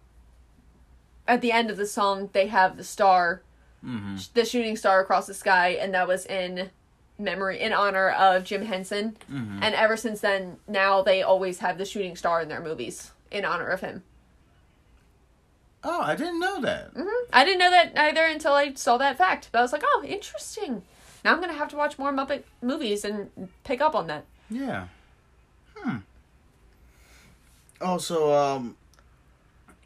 [1.27, 3.43] at the end of the song they have the star,
[3.85, 4.17] Mm-hmm.
[4.33, 6.71] the shooting star across the sky and that was in
[7.19, 9.17] memory in honor of Jim Henson.
[9.31, 9.63] Mm-hmm.
[9.63, 13.45] And ever since then, now they always have the shooting star in their movies in
[13.45, 14.03] honor of him.
[15.83, 16.91] Oh, I didn't know that.
[16.95, 19.51] hmm I didn't know that either until I saw that fact.
[19.53, 20.83] But I was like, oh, interesting.
[21.25, 23.31] Now I'm gonna have to watch more Muppet movies and
[23.65, 24.25] pick up on that.
[24.51, 24.89] Yeah.
[25.77, 25.99] Hmm.
[27.81, 28.77] Also, um,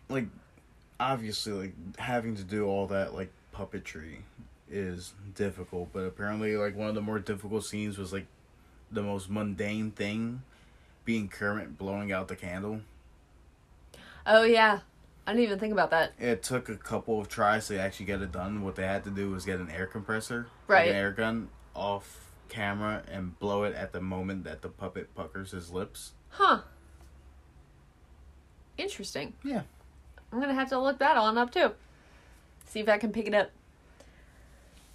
[0.08, 0.26] like,
[1.00, 4.18] obviously, like having to do all that like puppetry
[4.70, 8.26] is difficult, but apparently, like one of the more difficult scenes was like
[8.90, 10.42] the most mundane thing,
[11.04, 12.80] being Kermit blowing out the candle.
[14.26, 14.80] Oh yeah,
[15.26, 16.12] I didn't even think about that.
[16.18, 18.62] It took a couple of tries to actually get it done.
[18.62, 20.86] What they had to do was get an air compressor, Right.
[20.86, 25.14] like an air gun, off camera and blow it at the moment that the puppet
[25.14, 26.12] puckers his lips.
[26.30, 26.60] Huh.
[28.76, 29.34] Interesting.
[29.44, 29.62] Yeah.
[30.32, 31.72] I'm gonna have to look that on up too.
[32.66, 33.50] See if I can pick it up.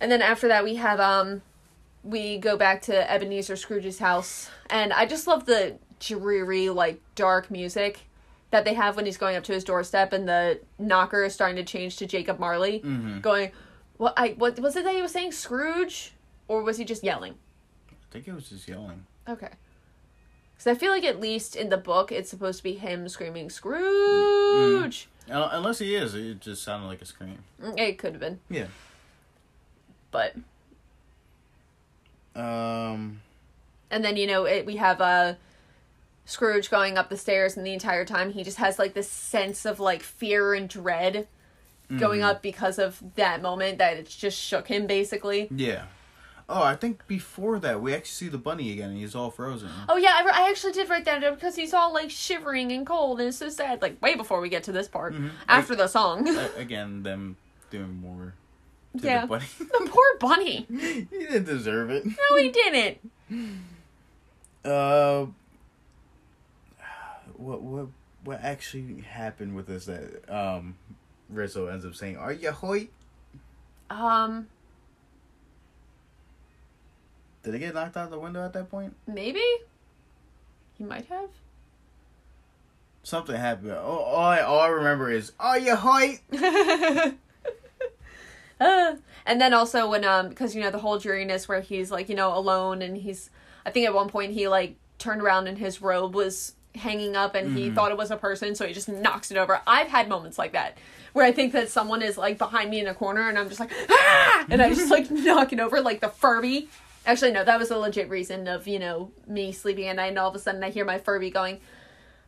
[0.03, 1.41] And then after that we have um
[2.03, 7.49] we go back to Ebenezer Scrooge's house, and I just love the dreary, like dark
[7.49, 8.01] music
[8.51, 11.55] that they have when he's going up to his doorstep, and the knocker is starting
[11.55, 13.21] to change to Jacob Marley, Mm-hmm.
[13.21, 13.51] going,
[13.95, 14.13] "What?
[14.17, 15.31] I what was it that he was saying?
[15.31, 16.11] Scrooge,
[16.49, 17.35] or was he just yelling?"
[17.89, 19.05] I think it was just yelling.
[19.29, 19.51] Okay.
[20.53, 23.49] Because I feel like at least in the book, it's supposed to be him screaming
[23.49, 25.07] Scrooge.
[25.31, 27.39] Uh, Unless he is, it just sounded like a scream.
[27.61, 28.65] Mm, It could have been, Yeah.
[30.13, 30.33] But
[32.35, 33.21] Um.
[33.91, 35.33] and then you know it, we have uh
[36.25, 39.65] Scrooge going up the stairs, and the entire time he just has like this sense
[39.65, 41.27] of like fear and dread
[41.99, 42.29] going mhm.
[42.29, 45.49] up because of that moment that it just shook him basically.
[45.53, 45.83] Yeah.
[46.49, 49.69] Oh, I think before that we actually see the bunny again, and he's all frozen.
[49.89, 52.85] Oh yeah, I, I actually did write that down because he's all like shivering and
[52.87, 53.81] cold and it's so sad.
[53.81, 55.31] Like way before we get to this part, Mhm.
[55.49, 56.27] after the song.
[56.57, 57.35] Again, them
[57.69, 58.33] doing more
[58.95, 59.21] Yeah.
[59.21, 59.45] the bunny.
[59.59, 60.67] the poor bunny.
[60.69, 62.05] he didn't deserve it.
[62.05, 62.97] No, he didn't.
[64.63, 65.25] Uh,
[67.35, 67.87] what what
[68.23, 70.75] what actually happened with this that um
[71.29, 72.89] Rizzo ends up saying, "Are you hoy?"
[73.89, 74.47] Um,
[77.43, 78.95] Did he get knocked out the window at that point?
[79.07, 79.43] maybe.
[80.77, 81.29] He might have.
[83.03, 83.71] Something happened.
[83.71, 86.19] Oh, all I, all I remember is, "Are you Hoyt?"
[88.63, 88.95] Uh,
[89.25, 92.15] and then also when um because you know the whole dreariness where he's like you
[92.15, 93.29] know alone and he's
[93.65, 97.35] I think at one point he like turned around and his robe was hanging up
[97.35, 97.75] and he Mhm.
[97.75, 99.61] thought it was a person so he just knocks it over.
[99.67, 100.77] I've had moments like that
[101.13, 103.59] where I think that someone is like behind me in a corner and I'm just
[103.59, 106.69] like ah and I just like knock it over like the Furby.
[107.05, 110.17] Actually no, that was a legit reason of you know me sleeping at night and
[110.19, 111.59] all of a sudden I hear my Furby going.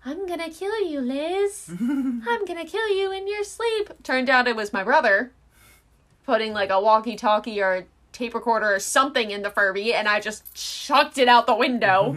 [0.07, 1.67] I'm gonna kill you, Liz.
[1.79, 3.89] I'm gonna kill you in your sleep.
[4.03, 5.31] Turned out it was my brother
[6.25, 10.07] putting like a walkie talkie or a tape recorder or something in the Furby, and
[10.07, 12.15] I just chucked it out the window.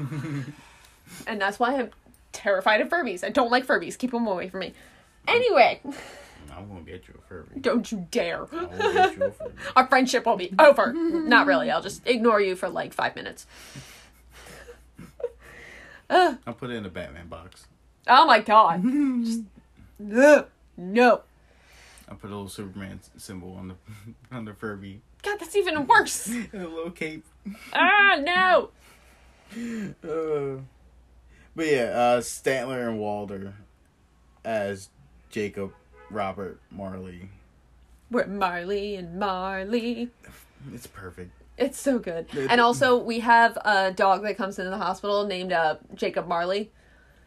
[1.26, 1.90] and that's why I'm
[2.32, 3.24] terrified of Furbies.
[3.24, 3.98] I don't like Furbies.
[3.98, 4.72] Keep them away from me.
[5.26, 5.80] Anyway,
[6.56, 7.60] I'm gonna get you a Furby.
[7.60, 8.46] don't you dare.
[8.52, 9.52] I will get you a Furby.
[9.76, 10.92] Our friendship will be over.
[10.94, 11.70] Not really.
[11.70, 13.46] I'll just ignore you for like five minutes.
[16.10, 17.66] Uh, I'll put it in the Batman box.
[18.06, 18.82] oh my god.
[19.24, 19.42] Just,
[20.16, 20.46] ugh,
[20.76, 21.20] no.
[22.08, 23.74] I'll put a little Superman symbol on the
[24.36, 26.26] on the Furby God, that's even worse.
[26.28, 27.24] and a little cape.
[27.72, 28.70] Ah, no.
[30.04, 30.60] Uh,
[31.56, 33.54] but yeah, uh, Statler and Waldorf
[34.44, 34.90] as
[35.30, 35.72] Jacob,
[36.10, 37.30] Robert, Marley.
[38.10, 40.10] We're Marley and Marley.
[40.72, 41.30] It's perfect.
[41.56, 42.26] It's so good.
[42.36, 46.70] And also, we have a dog that comes into the hospital named uh, Jacob Marley.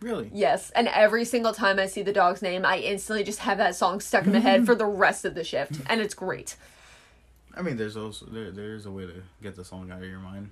[0.02, 0.30] Really?
[0.34, 0.72] Yes.
[0.72, 4.00] And every single time I see the dog's name, I instantly just have that song
[4.00, 5.74] stuck in my head for the rest of the shift.
[5.88, 6.56] And it's great.
[7.56, 10.20] I mean, there's also there there's a way to get the song out of your
[10.20, 10.50] mind.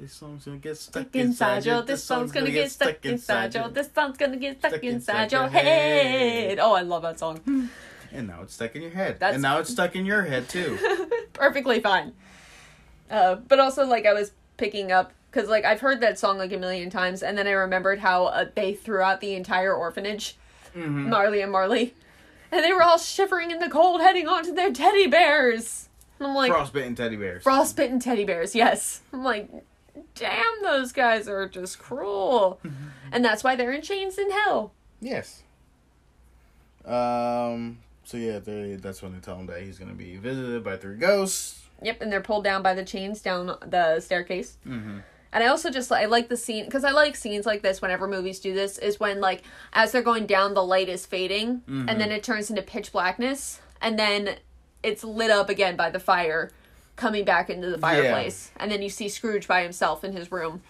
[0.00, 1.82] This song's gonna get stuck inside you.
[1.82, 3.68] This song's gonna get stuck inside you.
[3.68, 6.58] This song's gonna get stuck inside your head.
[6.60, 7.68] Oh, I love that song.
[8.10, 9.20] And now it's stuck in your head.
[9.20, 10.78] That's- And now it's stuck in your head too.
[11.34, 12.14] Perfectly fine.
[13.10, 16.52] Uh, but also, like, I was picking up because, like, I've heard that song like
[16.52, 20.36] a million times, and then I remembered how uh, they threw out the entire orphanage.
[20.72, 21.94] hmm Marley and Marley.
[22.50, 25.88] And they were all shivering in the cold heading onto their teddy bears.
[26.18, 27.42] And I'm like, Frostbitten teddy bears.
[27.42, 29.02] frostbitten teddy bears, yes.
[29.12, 29.50] I'm like,
[30.14, 32.58] damn, those guys are just cruel.
[33.12, 34.72] and that's why they're in chains in hell.
[35.00, 35.42] Yes.
[36.84, 37.78] Um.
[38.04, 40.96] So yeah, they, that's when they tell him that he's gonna be visited by three
[40.96, 41.62] ghosts.
[41.82, 44.56] Yep, and they're pulled down by the chains down the staircase.
[44.66, 44.98] Mm-hmm.
[45.32, 48.06] And I also just I like the scene because I like scenes like this whenever
[48.08, 51.88] movies do this is when like as they're going down the light is fading Mhm.
[51.90, 54.36] and then it turns into pitch blackness and then
[54.82, 56.50] it's lit up again by the fire
[56.96, 60.62] coming back into the fireplace and then you see Scrooge by himself in his room.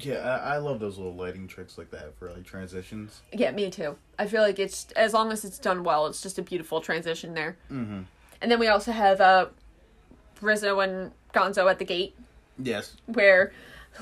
[0.00, 3.20] Yeah, I, I love those little lighting tricks like that for like transitions.
[3.32, 3.96] Yeah, me too.
[4.18, 7.34] I feel like it's as long as it's done well, it's just a beautiful transition
[7.34, 7.56] there.
[7.70, 8.02] Mm-hmm.
[8.40, 9.46] And then we also have uh
[10.40, 12.16] Rizzo and Gonzo at the gate
[12.58, 12.94] Yes.
[13.06, 13.52] where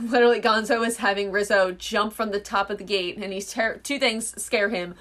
[0.01, 3.77] literally Gonzo is having Rizzo jump from the top of the gate, and he's ter-
[3.79, 4.95] two things scare him: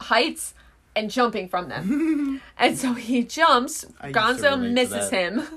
[0.00, 0.54] heights
[0.96, 2.40] and jumping from them.
[2.58, 3.84] and so he jumps.
[4.02, 5.42] Gonzo misses him.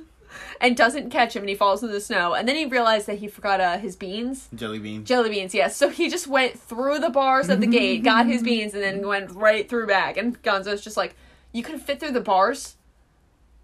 [0.62, 2.36] And doesn't catch him, and he falls in the snow.
[2.36, 5.08] And then he realized that he forgot uh, his beans, Jelly beans.
[5.08, 5.54] jelly beans.
[5.56, 8.82] Yes, so he just went through the bars of the gate, got his beans, and
[8.84, 10.18] then went right through back.
[10.18, 11.16] And Gonzo's just like,
[11.52, 12.76] "You can fit through the bars."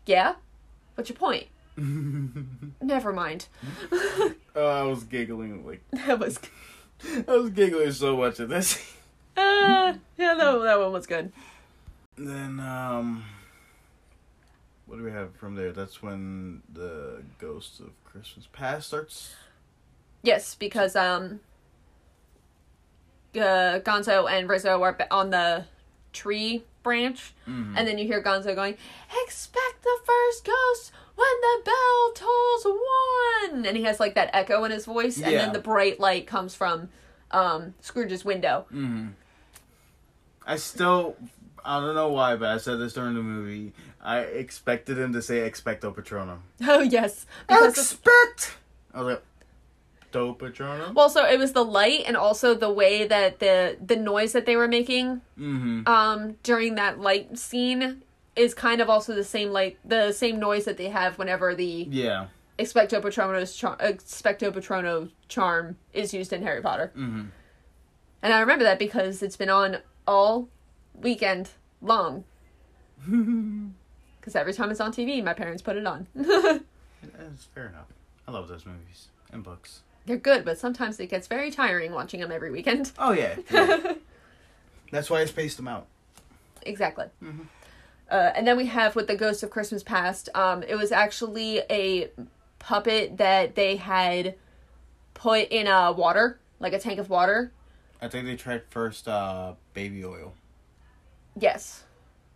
[0.08, 0.36] Yeah,
[0.96, 1.48] what's your point?
[2.88, 3.48] Never mind.
[4.56, 6.40] oh, I was giggling like That was
[7.28, 8.78] I was giggling so much at this.
[9.36, 11.34] Uh, yeah, that, that one was good.
[12.18, 13.26] then um
[14.86, 15.74] what do we have from there?
[15.74, 19.36] That's when the Ghost of Christmas Past starts.
[20.24, 21.42] Yes, because um,
[23.36, 25.66] uh, Gonzo and Rizzo are on the
[26.14, 27.74] tree branch, Mhm.
[27.76, 28.78] and then you hear Gonzo going,
[29.26, 32.66] "Expect the first ghost when the bell tolls
[33.52, 35.40] one," and he has like that echo in his voice, and Yeah.
[35.40, 36.88] then the bright light comes from
[37.32, 38.66] um Scrooge's window.
[38.74, 39.08] Mm-hmm.
[40.46, 41.18] I still,
[41.66, 43.74] I don't know why, but I said this during the movie.
[44.02, 48.58] I expected him to say "expecto patronum." Oh yes, Expect.
[48.94, 49.24] I was like,
[50.14, 53.98] "Do patronum." well, so it was the light and also the way that the the
[53.98, 55.88] noise that they were making Mm-hmm.
[55.88, 58.04] um during that light scene
[58.38, 61.88] is kind of also the same like the same noise that they have whenever the
[61.90, 62.28] Yeah.
[62.60, 66.92] expecto patrono's char- expecto patrono charm is used in Harry Potter.
[66.96, 67.26] Mm-hmm.
[68.22, 69.78] And I remember that because it's been on
[70.08, 70.48] all
[70.96, 71.50] weekend
[71.82, 72.24] long.
[74.20, 76.06] Because every time it's on TV, my parents put it on.
[76.16, 77.86] That's fair enough.
[78.28, 79.84] I love those movies and books.
[80.06, 82.92] They're good, but sometimes it gets very tiring watching them every weekend.
[83.00, 83.36] Oh yeah.
[83.50, 83.94] yeah.
[84.92, 85.86] That's why I spaced them out.
[86.64, 87.06] Exactly.
[87.24, 87.46] Mhm.
[88.10, 90.30] Uh, and then we have with the Ghost of Christmas Past.
[90.34, 92.10] Um, it was actually a
[92.60, 94.36] puppet that they had
[95.14, 97.52] put in a water, like a tank of water.
[98.02, 100.34] I think they tried first uh, baby oil.
[101.40, 101.84] Yes,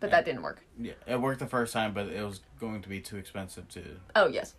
[0.00, 0.62] but that didn't work.
[0.78, 3.82] Yeah, it worked the first time, but it was going to be too expensive to.
[4.14, 4.54] Oh yes.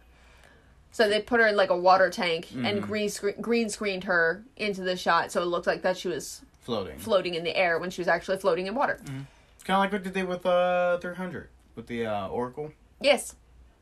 [0.91, 2.81] So they put her in like a water tank and Mhm.
[2.81, 6.41] green screen green screened her into the shot, so it looked like that she was
[6.61, 6.97] Floating.
[6.97, 8.99] floating in the air when she was actually floating in water.
[9.01, 9.11] It's
[9.63, 12.71] kind of like what did they did with uh 300 with the uh, Oracle.
[13.01, 13.35] Yes.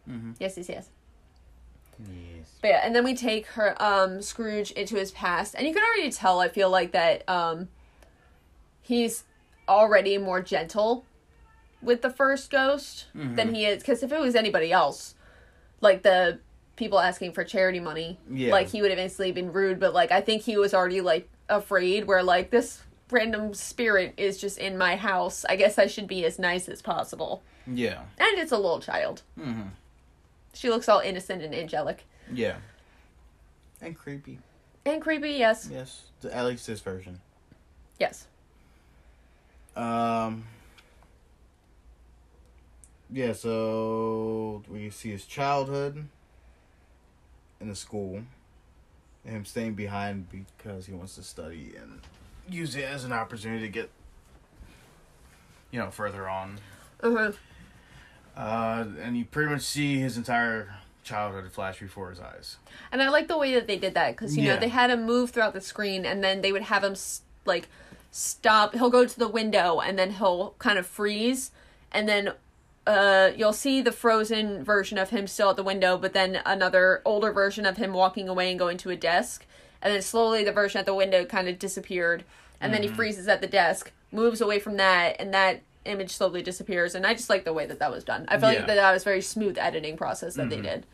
[0.09, 0.35] Mhm.
[0.39, 0.89] Yes, yes, yes.
[1.99, 2.55] Yes.
[2.61, 5.83] But yeah, and then we take her um Scrooge into his past, and you can
[5.83, 6.39] already tell.
[6.39, 7.67] I feel like that um
[8.81, 9.23] he's
[9.69, 11.05] already more gentle
[11.81, 13.81] with the first ghost than he is.
[13.81, 15.15] Because if it was anybody else,
[15.79, 16.39] like the
[16.75, 18.51] people asking for charity money, Yeah.
[18.51, 19.79] like he would have instantly been rude.
[19.79, 22.81] But like I think he was already like afraid, where like this
[23.11, 25.45] random spirit is just in my house.
[25.47, 27.43] I guess I should be as nice as possible.
[27.67, 28.01] Yeah.
[28.17, 29.21] And it's a little child.
[29.39, 29.69] Mm-hmm.
[30.53, 32.05] She looks all innocent and angelic.
[32.31, 32.57] Yeah.
[33.81, 34.39] And creepy.
[34.85, 35.69] And creepy, yes.
[35.71, 36.03] Yes.
[36.31, 37.19] At least this version.
[37.99, 38.27] Yes.
[39.75, 40.45] Um.
[43.13, 46.07] Yeah, so we see his childhood
[47.59, 48.23] in the school,
[49.25, 52.01] and him staying behind because he wants to study and
[52.53, 53.89] use it as an opportunity to get,
[55.71, 56.59] you know, further on.
[57.01, 57.31] Uh-huh.
[58.35, 60.73] Uh, and you pretty much see his entire
[61.03, 62.57] childhood flash before his eyes.
[62.91, 65.05] And I like the way that they did that because you know they had him
[65.05, 66.95] move throughout the screen, and then they would have him
[67.45, 67.67] like
[68.11, 68.73] stop.
[68.73, 71.51] He'll go to the window, and then he'll kind of freeze,
[71.91, 72.33] and then
[72.87, 77.01] uh you'll see the frozen version of him still at the window, but then another
[77.05, 79.45] older version of him walking away and going to a desk,
[79.81, 82.23] and then slowly the version at the window kind of disappeared,
[82.61, 86.41] and then he freezes at the desk, moves away from that, and that image slowly
[86.43, 86.93] disappears.
[86.95, 88.25] And I just like the way that that was done.
[88.27, 88.59] I feel Yeah.
[88.59, 90.63] like that, that was a very smooth editing process that they Mhm.
[90.63, 90.85] did.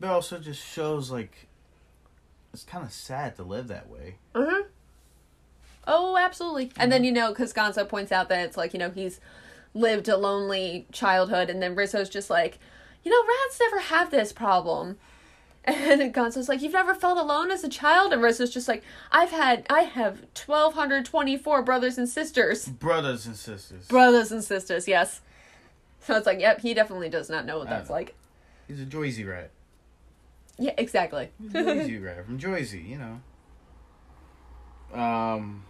[0.00, 1.46] But it also just shows like
[2.52, 4.16] it's kind of sad to live that way.
[4.34, 4.68] Mm-hmm.
[5.86, 6.72] Oh, absolutely.
[6.76, 9.20] And then you know, because Gonzo points out that it's like you know he's
[9.74, 12.58] lived a lonely childhood, and then Rizzo's just like,
[13.04, 14.98] you know, rats never have this problem.
[15.66, 19.30] And Gonzo's like, you've never felt alone as a child, and Rizzo's just like, I've
[19.30, 23.86] had, I have twelve hundred twenty-four brothers and sisters, Brothers and sisters.
[23.88, 24.86] brothers and sisters.
[24.86, 25.20] Yes.
[26.00, 27.94] So it's like, yep, he definitely does not know what that's know.
[27.94, 28.14] like.
[28.68, 29.50] He's a Joyzy rat.
[30.58, 31.30] Yeah, exactly.
[31.42, 33.20] He's a Joyzy rat from Joyzy, you know.
[35.00, 35.64] Um,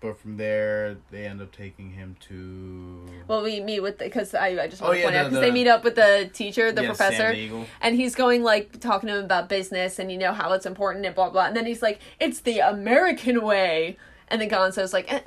[0.00, 3.06] but from there they end up taking him to.
[3.26, 5.34] Well, we meet with because I, I just Oh, want to yeah, point out because
[5.34, 7.66] the- they meet up with the teacher, the Yeah, professor, Sam the Eagle.
[7.80, 11.04] and he's going like talking to him about business and you know how it's important
[11.06, 11.46] and blah blah.
[11.46, 13.96] And then he's like, "It's the American way."
[14.30, 15.20] And then Gonzo's like, eh,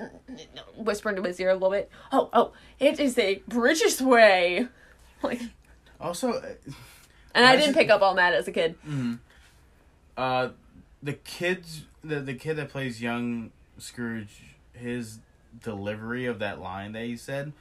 [0.78, 1.89] whispering to his ear a little bit.
[2.11, 4.67] Oh, oh, it is the British way.
[5.24, 5.41] Like,
[5.99, 6.34] Also,
[7.36, 8.76] and I didn't it- pick up on that as a kid.
[8.88, 9.13] Mm-hmm.
[10.17, 10.49] uh,
[11.03, 14.51] the kids, the the kid that plays young Scrooge,
[14.82, 15.20] his
[15.64, 17.54] delivery of that line that he said,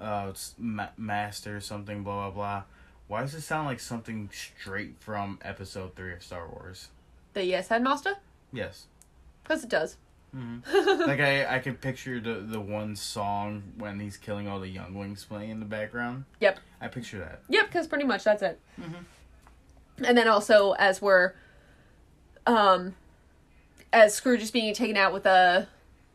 [0.00, 2.62] uh, it's ma- master something blah blah blah.
[3.08, 6.88] Why does it sound like something straight from Episode Three of Star Wars?
[7.32, 8.16] The Yes Headmaster,
[8.52, 8.86] Yes.
[9.42, 9.96] because it does.
[10.74, 15.24] like I, I can picture the the one song when he's killing all the younglings
[15.24, 16.26] playing in the background.
[16.40, 16.60] Yep.
[16.82, 17.40] I picture that.
[17.48, 18.60] Yep, because pretty much that's it.
[18.78, 20.04] Mm-hmm.
[20.04, 21.32] And then also as we're,
[22.46, 22.94] um,
[23.92, 25.66] as Scrooge is being taken out with a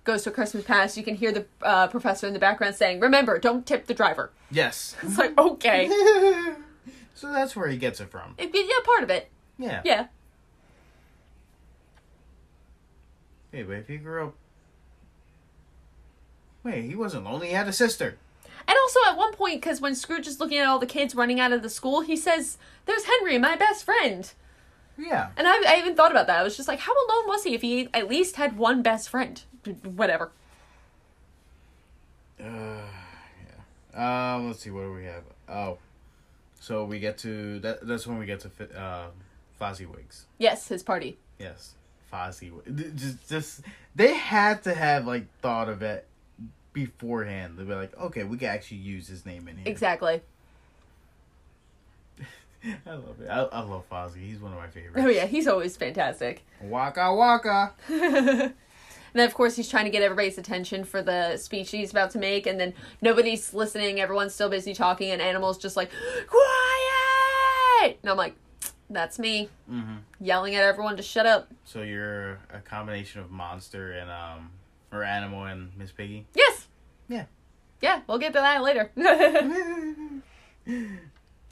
[0.03, 3.39] Ghost of Christmas Past, you can hear the uh, professor in the background saying, "Remember,
[3.39, 4.95] don't tip the driver." Yes.
[5.03, 5.87] It's like okay,
[7.15, 8.35] so that's where he gets it from.
[8.37, 9.29] It- yeah, part of it.
[9.57, 9.81] Yeah.
[9.85, 10.07] Yeah,
[13.51, 14.33] Hey, but if he grew up.
[16.63, 17.47] Wait, he wasn't lonely.
[17.49, 18.17] He had a sister.
[18.67, 21.39] and also at one point, because when Scrooge is looking at all the kids running
[21.39, 24.31] out of the school, he says, "There's Henry, my best friend."
[24.97, 25.29] Yeah.
[25.37, 26.39] And I, I even thought about that.
[26.39, 29.09] I was just like, how alone was he if he at least had one best
[29.09, 29.41] friend?
[29.83, 30.31] Whatever.
[32.39, 32.45] Uh,
[33.95, 34.35] yeah.
[34.35, 34.71] Um, let's see.
[34.71, 35.23] What do we have?
[35.47, 35.77] Oh,
[36.59, 37.85] so we get to that.
[37.85, 39.07] That's when we get to uh,
[39.59, 39.87] Fozzie
[40.37, 41.17] Yes, his party.
[41.39, 41.73] Yes,
[42.11, 42.51] Fozzie.
[42.95, 43.61] Just, just
[43.95, 46.07] they had to have like thought of it
[46.73, 47.57] beforehand.
[47.57, 49.67] They'd be like, okay, we can actually use his name in here.
[49.67, 50.21] Exactly.
[52.85, 53.29] I love it.
[53.29, 54.27] I, I love Fozzie.
[54.27, 55.05] He's one of my favorites.
[55.05, 56.43] Oh yeah, he's always fantastic.
[56.61, 57.73] Waka waka.
[59.13, 62.09] And then of course he's trying to get everybody's attention for the speech he's about
[62.11, 64.01] to make, and then nobody's listening.
[64.01, 65.91] Everyone's still busy talking, and animals just like
[66.27, 67.99] quiet.
[68.01, 68.35] And I'm like,
[68.89, 69.95] that's me Mm-hmm.
[70.19, 71.49] yelling at everyone to shut up.
[71.65, 74.51] So you're a combination of monster and um,
[74.91, 76.25] or animal and Miss Piggy.
[76.35, 76.67] Yes.
[77.07, 77.25] Yeah.
[77.81, 78.91] Yeah, we'll get to that later.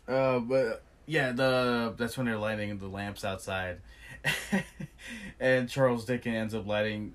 [0.08, 3.80] uh, but yeah, the that's when they're lighting the lamps outside,
[5.40, 7.14] and Charles Dickens ends up lighting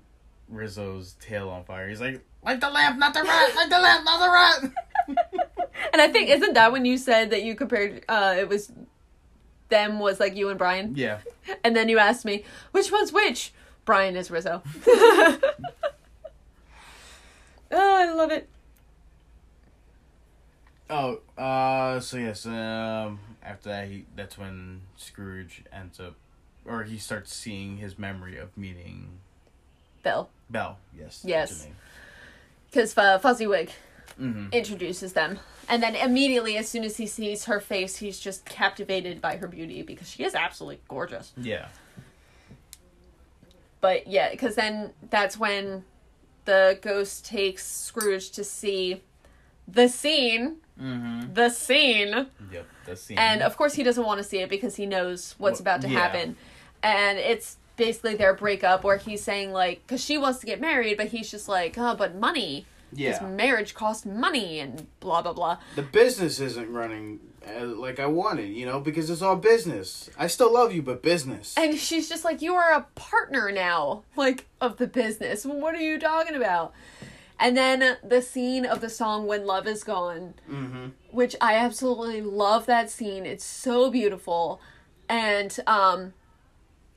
[0.49, 1.89] Rizzo's tail on fire.
[1.89, 3.55] He's like, "Like the lamp, not the rat!
[3.55, 4.73] Light the lamp, not the rat!"
[5.93, 8.03] and I think isn't that when you said that you compared?
[8.07, 8.71] Uh, it was
[9.69, 10.93] them was like you and Brian.
[10.95, 11.19] yeah,
[11.63, 13.53] And then you asked me, which one's which?
[13.85, 14.61] Brian is Rizzo.
[14.87, 15.39] oh,
[17.71, 18.49] I love it.
[20.89, 26.15] Oh, uh, so yes, um, after that, he that's when Scrooge ends up,
[26.65, 29.19] or he starts seeing his memory of meeting
[30.07, 30.29] Bill.
[30.49, 30.77] Belle.
[30.97, 31.21] Yes.
[31.25, 31.67] Yes.
[32.69, 33.69] Because uh, Fozzie
[34.19, 34.47] Mm-hmm.
[34.51, 35.37] introduces them.
[35.69, 39.47] And then immediately, as soon as he sees her face, he's just captivated by her
[39.47, 41.33] beauty because she is absolutely gorgeous.
[41.37, 41.67] Yeah.
[43.79, 45.83] But yeah, because then that's when
[46.45, 49.03] the ghost takes Scrooge to see
[49.67, 50.57] the scene.
[50.81, 51.33] Mm-hmm.
[51.33, 52.27] The scene.
[52.51, 52.65] Yep.
[52.87, 53.17] That's scene.
[53.19, 55.81] And of course, he doesn't want to see it because he knows what's Well, about
[55.81, 55.99] to yeah.
[55.99, 56.37] happen.
[56.81, 60.97] And it's basically their breakup where he's saying, like, because she wants to get married,
[60.97, 62.65] but he's just like, oh, but money.
[62.93, 65.57] Yeah, marriage costs money and blah, blah, blah.
[65.75, 70.09] the business isn't running uh, like I wanted, you know, because it's all business.
[70.17, 71.53] I still love you, but business.
[71.57, 75.45] And she's just like, you are a partner now, like, of the business.
[75.45, 76.73] What are you talking about?
[77.39, 80.87] And then the scene of the song When Love Is Gone, mm-hmm.
[81.11, 83.25] which I absolutely love that scene.
[83.25, 84.59] It's so beautiful.
[85.07, 86.13] And um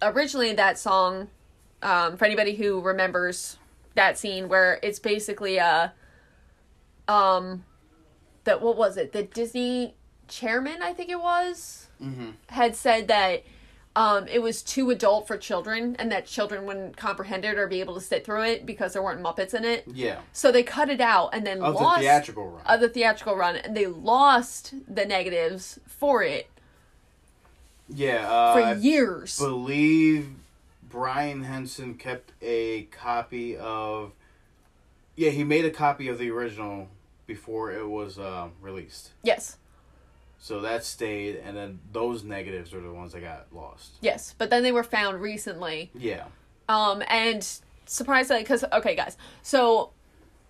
[0.03, 1.28] originally that song
[1.82, 3.57] um for anybody who remembers
[3.94, 5.92] that scene where it's basically a
[7.09, 7.64] um
[8.44, 9.12] that what was it?
[9.12, 9.94] The Disney
[10.28, 12.30] chairman, I think it was, Mm-hmm.
[12.48, 13.42] had said that
[13.94, 17.80] um, it was too adult for children and that children wouldn't comprehend it or be
[17.80, 19.84] able to sit through it because there weren't Muppets in it.
[19.86, 20.20] Yeah.
[20.32, 22.62] So they cut it out and then Of lost the theatrical run.
[22.64, 26.48] of the theatrical run and they lost the negatives for it
[27.95, 28.30] yeah.
[28.30, 29.38] Uh, for I years.
[29.38, 30.28] believe
[30.88, 34.12] Brian Henson kept a copy of.
[35.16, 36.88] Yeah, he made a copy of the original
[37.26, 39.11] before it was uh, released.
[39.22, 39.57] yes.
[40.43, 43.91] So that stayed, and then those negatives are the ones that got lost.
[44.01, 45.91] Yes, but then they were found recently.
[45.95, 46.24] Yeah.
[46.66, 47.47] Um, and
[47.84, 49.91] surprisingly, because okay, guys, so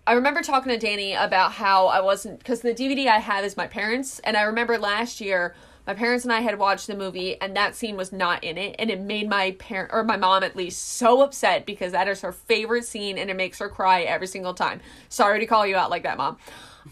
[0.07, 3.57] I remember talking to Danny about how I wasn't because the DVD I have is
[3.57, 5.55] my parents, and I remember last year
[5.87, 8.75] my parents and I had watched the movie, and that scene was not in it,
[8.77, 12.21] and it made my parent or my mom at least so upset because that is
[12.21, 14.81] her favorite scene, and it makes her cry every single time.
[15.09, 16.37] Sorry to call you out like that, mom.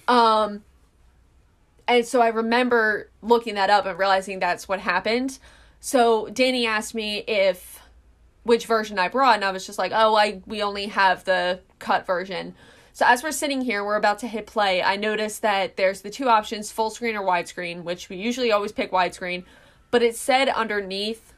[0.07, 0.63] Um.
[1.87, 5.39] And so I remember looking that up and realizing that's what happened.
[5.79, 7.81] So Danny asked me if
[8.43, 11.61] which version I brought, and I was just like, oh, I we only have the
[11.79, 12.55] cut version.
[12.99, 14.83] So as we're sitting here, we're about to hit play.
[14.83, 18.73] I noticed that there's the two options, full screen or widescreen, which we usually always
[18.73, 19.45] pick widescreen,
[19.89, 21.31] but it said underneath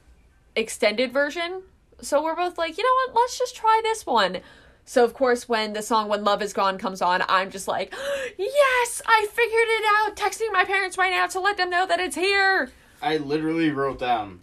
[0.56, 1.62] extended version.
[2.02, 3.22] So we're both like, you know what?
[3.22, 4.40] Let's just try this one.
[4.86, 7.94] So of course, when the song "When Love Is Gone" comes on, I'm just like,
[8.40, 10.16] yes, I figured it out.
[10.16, 12.72] Texting my parents right now to let them know that it's here.
[13.04, 14.40] I literally wrote down,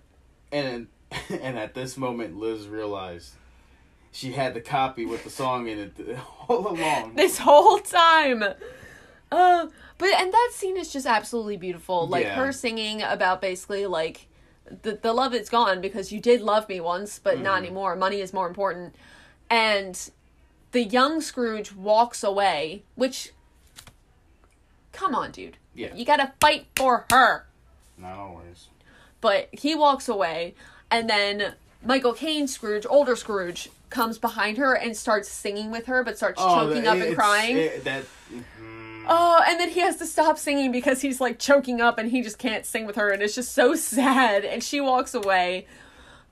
[0.53, 0.87] and
[1.29, 3.33] and at this moment, Liz realized
[4.13, 7.15] she had the copy with the song in it all along.
[7.15, 8.43] this whole time.
[9.31, 9.67] Uh,
[9.99, 12.07] but and that scene is just absolutely beautiful.
[12.09, 12.35] Like Yeah.
[12.37, 14.27] her singing about basically like
[14.83, 17.67] the the love is gone because you did love me once, but not Mhm.
[17.67, 17.97] anymore.
[17.97, 18.95] Money is more important.
[19.51, 20.11] And
[20.73, 23.33] the young Scrooge walks away, which
[24.93, 25.57] come on, dude.
[25.75, 25.95] Yeah.
[25.95, 27.47] You gotta fight for her.
[27.97, 28.69] Not always.
[29.21, 30.55] But he walks away,
[30.91, 31.55] and then
[31.85, 36.41] Michael Caine Scrooge, older Scrooge, comes behind her and starts singing with her, but starts
[36.41, 37.57] choking the- up and crying.
[37.57, 38.05] it- that.
[38.33, 39.05] mhm.
[39.11, 42.21] Oh, and then he has to stop singing because he's like choking up and he
[42.21, 44.45] just can't sing with her, and it's just so sad.
[44.45, 45.67] And she walks away.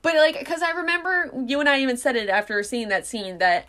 [0.02, 3.38] But like, because I remember you and I even said it after seeing that scene
[3.38, 3.66] that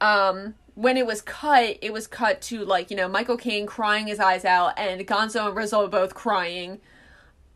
[0.00, 4.06] um when it was cut, it was cut to like you know Michael Caine crying
[4.06, 6.80] his eyes out and Gonzo and Rizzo both crying.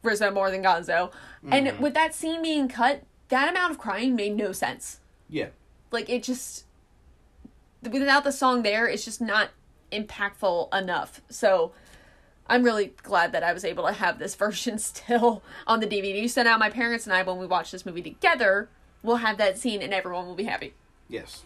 [0.02, 1.10] Rizzo more than Gonzo,
[1.50, 5.48] and with that scene being cut, that amount of crying made no sense Yeah.
[5.90, 6.64] Like it just
[7.82, 9.50] without the song there it's just not
[9.92, 11.20] impactful enough.
[11.28, 11.72] So
[12.48, 16.28] i'm really glad that i was able to have this version still on the dvd
[16.28, 18.68] so now my parents and i when we watch this movie together
[19.02, 20.74] we'll have that scene and everyone will be happy.
[21.08, 21.44] Yes.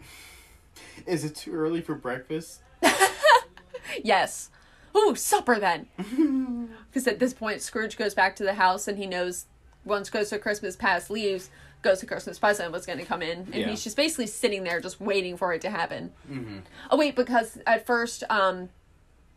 [1.06, 2.60] Is it too early for breakfast?
[4.04, 4.50] yes.
[4.96, 5.86] Ooh supper then.
[6.88, 9.46] Because at this point scrooge goes back to the house and he knows
[9.82, 11.48] once goes to christmas past leaves
[11.82, 13.68] goes to christmas present was going to come in and Yeah.
[13.70, 16.58] he's just basically sitting there just waiting for it to happen Mm-hmm.
[16.90, 18.68] Oh wait, because at first, um,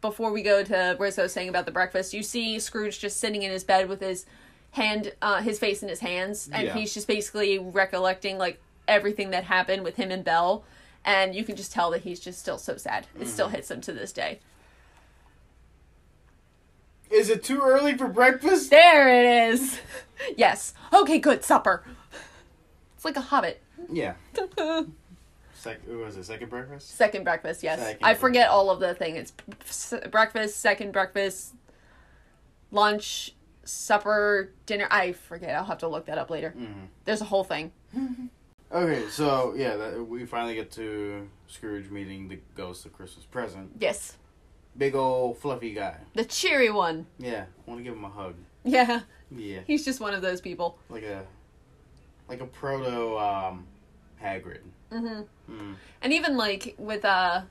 [0.02, 3.52] before we go to Rizzo saying about the breakfast, you see Scrooge just sitting in
[3.52, 4.26] his bed with his
[4.72, 6.74] hand, uh, his face in his hands, and Yeah.
[6.74, 10.66] he's just basically recollecting like everything that happened with him and Belle,
[11.06, 13.08] and you can just tell that he's just still so sad.
[13.20, 14.40] It still hits him to this day.
[17.10, 18.70] Is it too early for breakfast?
[18.72, 19.80] There it is.
[20.38, 20.74] yes.
[20.92, 21.84] Okay, good supper.
[23.04, 23.60] It's like a Hobbit.
[23.92, 24.14] Yeah.
[25.54, 26.24] Sec- what was it?
[26.24, 26.96] Second breakfast?
[26.96, 27.78] Second breakfast, yes.
[27.80, 28.54] Second I forget breakfast.
[28.54, 29.18] all of the thing.
[29.18, 29.34] It's
[30.10, 31.54] breakfast, second breakfast,
[32.72, 33.36] lunch,
[33.66, 34.88] supper, dinner.
[34.90, 35.54] I forget.
[35.54, 36.54] I'll have to look that up later.
[36.58, 36.86] Mm-hmm.
[37.04, 37.72] There's a whole thing.
[38.72, 43.70] Okay, so yeah, that, we finally get to Scrooge meeting the ghost of Christmas present.
[43.80, 44.18] Yes.
[44.76, 45.98] Big old fluffy guy.
[46.16, 47.06] The cheery one.
[47.20, 48.34] Yeah, I want to give him a hug.
[48.64, 49.02] Yeah.
[49.30, 50.80] Yeah, He's just one of those people.
[50.90, 51.24] like a
[52.30, 53.66] like a proto um
[54.22, 54.60] Hagrid.
[54.92, 55.76] hmm Mm.
[56.02, 57.42] And even like with uh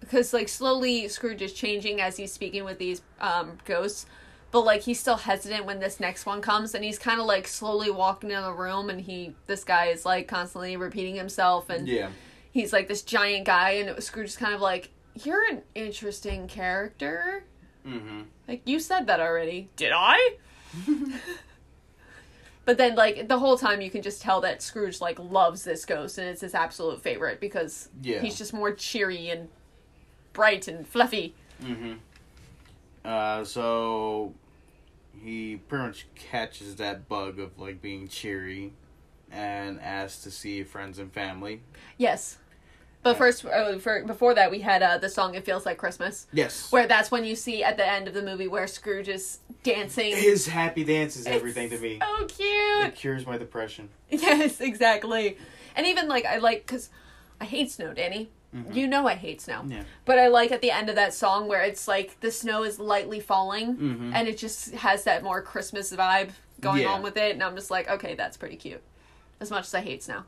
[0.00, 4.06] because like slowly Scrooge is changing as he's speaking with these um ghosts.
[4.50, 7.46] But like he's still hesitant when this next one comes and he's kind of like
[7.46, 11.86] slowly walking in the room and he this guy is like constantly repeating himself and
[11.88, 12.08] Yeah.
[12.50, 14.90] he's like this giant guy and was Scrooge is kind of like
[15.24, 17.44] you're an interesting character.
[17.86, 18.22] Mm-hmm.
[18.48, 19.70] Like you said that already.
[19.76, 20.36] Did I?
[22.64, 25.84] but then like the whole time you can just tell that Scrooge like loves this
[25.84, 28.20] ghost and it's his absolute favorite because Yeah.
[28.20, 29.48] he's just more cheery and
[30.32, 31.34] bright and fluffy.
[31.62, 31.94] Mm-hmm.
[33.04, 34.34] Uh, so
[35.22, 38.72] he pretty much catches that bug of like being cheery,
[39.32, 41.62] and asks to see friends and family.
[41.98, 42.38] Yes.
[43.02, 46.26] But first, uh, for, before that, we had uh, the song "It Feels Like Christmas,"
[46.32, 46.70] Yes.
[46.70, 50.14] where that's when you see at the end of the movie where Scrooge is dancing.
[50.14, 51.98] His happy dance is everything to It's me.
[52.00, 52.86] So cute.
[52.86, 53.88] It cures my depression.
[54.10, 55.38] Yes, exactly.
[55.76, 56.90] And even like I like because
[57.40, 58.30] I hate snow, Danny.
[58.72, 59.60] You know I hate snow.
[59.60, 59.70] Mm-hmm.
[59.72, 59.82] Yeah.
[60.04, 62.80] But I like at the end of that song where it's like the snow is
[62.80, 64.12] lightly falling Mhm.
[64.12, 66.30] and it just has that more Christmas vibe
[66.60, 66.88] going Yeah.
[66.88, 67.30] on with it.
[67.32, 68.82] And I'm just like, okay, that's pretty cute.
[69.38, 70.24] As much as I hate snow.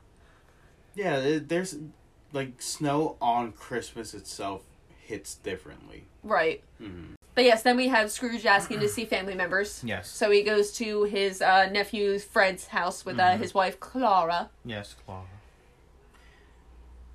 [0.95, 1.75] Yeah, there's
[2.33, 4.61] like snow on Christmas itself
[5.05, 6.03] hits differently.
[6.23, 6.61] Right.
[6.81, 7.15] Mhm.
[7.35, 9.81] But yes, then we have Scrooge asking to see family members.
[9.83, 10.07] Yes.
[10.09, 13.35] So he goes to his uh, nephew Fred's house with Mm-hmm.
[13.35, 14.49] uh, his wife Clara.
[14.65, 15.23] Yes, Clara.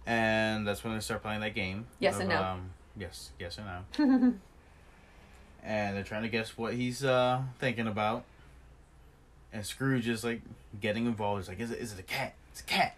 [0.06, 1.86] And that's when they start playing that game.
[2.00, 2.42] Yes of, and no.
[2.42, 4.14] Um, yes, yes and no.
[5.62, 8.24] and they're trying to guess what he's uh, thinking about.
[9.52, 10.40] And Scrooge is like
[10.80, 11.42] getting involved.
[11.42, 11.78] He's like, "Is it?
[11.78, 12.34] Is it a cat?
[12.52, 12.96] It's a cat."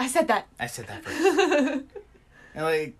[0.00, 0.46] I said that.
[0.58, 1.84] I said that first.
[2.54, 2.94] and like,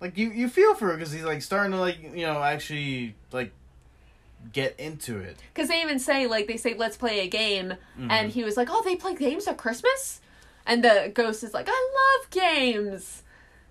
[0.00, 3.14] like you you feel for it because he's like starting to like you know actually
[3.30, 3.52] like
[4.52, 5.38] get into it.
[5.54, 7.74] Because they even say, like, they say, let's play a game.
[7.98, 8.10] Mm-hmm.
[8.10, 10.20] And he was like, oh, they play games at Christmas?
[10.66, 13.22] And the ghost is like, I love games.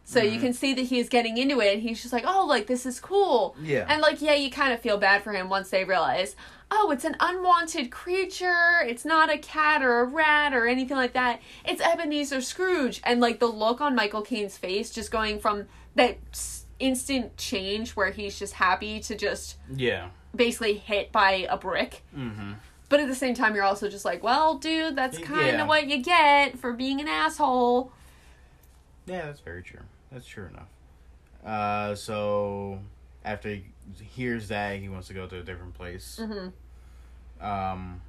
[0.06, 0.42] So you Mhm.
[0.42, 1.74] can see that he's getting into it.
[1.74, 3.56] And he's just like, oh, like, this is cool.
[3.62, 3.86] Yeah.
[3.88, 6.36] And, like, yeah, you kind of feel bad for him once they realize,
[6.70, 8.82] oh, it's an unwanted creature.
[8.86, 11.40] It's not a cat or a rat or anything like that.
[11.64, 13.00] It's Ebenezer Scrooge.
[13.06, 16.18] And, like, the look on Michael Caine's face just going from that
[16.80, 20.08] instant change where he's just happy to just yeah.
[20.36, 22.04] basically hit by a brick.
[22.18, 22.54] Mm-hmm.
[22.90, 25.66] But at the same time, you're also just like, well, dude, that's kind of Yeah.
[25.68, 27.92] what you get for being an asshole.
[29.06, 29.82] Yeah, that's very true.
[30.12, 30.70] That's true enough.
[31.46, 32.80] Uh, so
[33.26, 33.66] after he
[34.02, 36.20] hears that, he wants to go to a different place.
[36.24, 36.50] hmm
[37.46, 38.02] Um,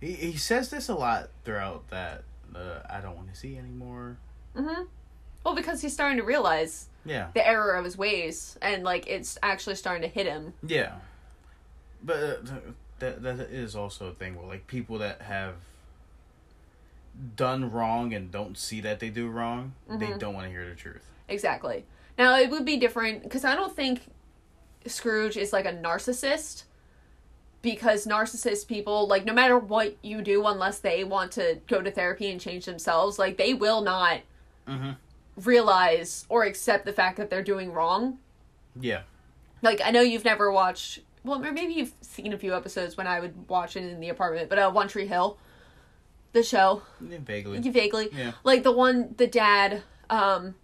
[0.00, 2.24] he he says this a lot throughout that.
[2.54, 4.18] Uh, I don't want to see anymore.
[4.54, 4.82] Mm-hmm.
[5.44, 7.28] Well, because he's starting to realize Yeah.
[7.34, 10.52] the error of his ways, and like it's actually starting to hit him.
[10.66, 10.96] Yeah.
[12.02, 12.36] But uh,
[12.98, 15.54] that that is also a thing where like people that have
[17.36, 20.74] done wrong and don't see that they do wrong, they don't want to hear the
[20.74, 21.04] truth.
[21.28, 21.84] Exactly.
[22.18, 24.02] Now it would be different because I don't think
[24.86, 26.64] Scrooge is like a narcissist.
[27.62, 31.90] Because narcissist people, like, no matter what you do, unless they want to go to
[31.90, 34.20] therapy and change themselves, like, they will not
[34.68, 34.96] Mhm.
[35.36, 38.18] realize or accept the fact that they're doing wrong.
[38.78, 39.02] Yeah.
[39.62, 43.08] Like, I know you've never watched, well, or maybe you've seen a few episodes when
[43.08, 45.36] I would watch it in the apartment, but uh, One Tree Hill,
[46.32, 47.58] the show, Yeah, Vaguely.
[47.70, 48.32] vaguely, Yeah.
[48.44, 50.54] like the one, the dad, um,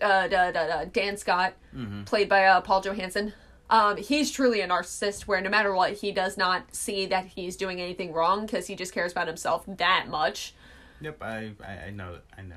[0.00, 2.04] uh, da, da, da, Dan Scott, Mm-hmm.
[2.04, 3.32] played by uh, Paul Johansson.
[3.68, 7.56] Um, he's truly a narcissist where no matter what, he does not see that he's
[7.56, 10.54] doing anything wrong because he just cares about himself that much.
[11.00, 12.54] Yep, I, I I know I know.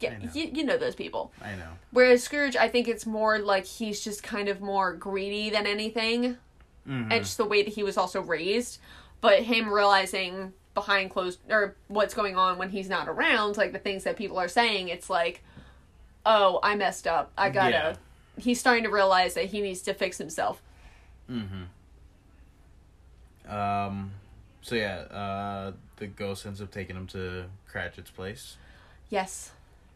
[0.00, 0.30] Yeah, I know.
[0.34, 1.32] you, you know those people.
[1.40, 1.70] I know.
[1.92, 6.36] Whereas Scrooge, I think it's more like he's just kind of more greedy than anything.
[6.86, 7.12] Mhm.
[7.12, 8.78] And just the way that he was also raised.
[9.20, 13.78] But him realizing behind closed, or what's going on when he's not around, like the
[13.78, 15.42] things that people are saying, it's like,
[16.24, 17.32] oh, I messed up.
[17.36, 17.70] I gotta.
[17.70, 17.94] Yeah.
[18.38, 20.62] He's starting to realize that he needs to fix himself.
[21.30, 21.64] Mm-hmm.
[23.52, 24.12] Um
[24.62, 28.56] so yeah, uh the ghost ends up taking him to Cratchit's place
[29.10, 29.52] Yes.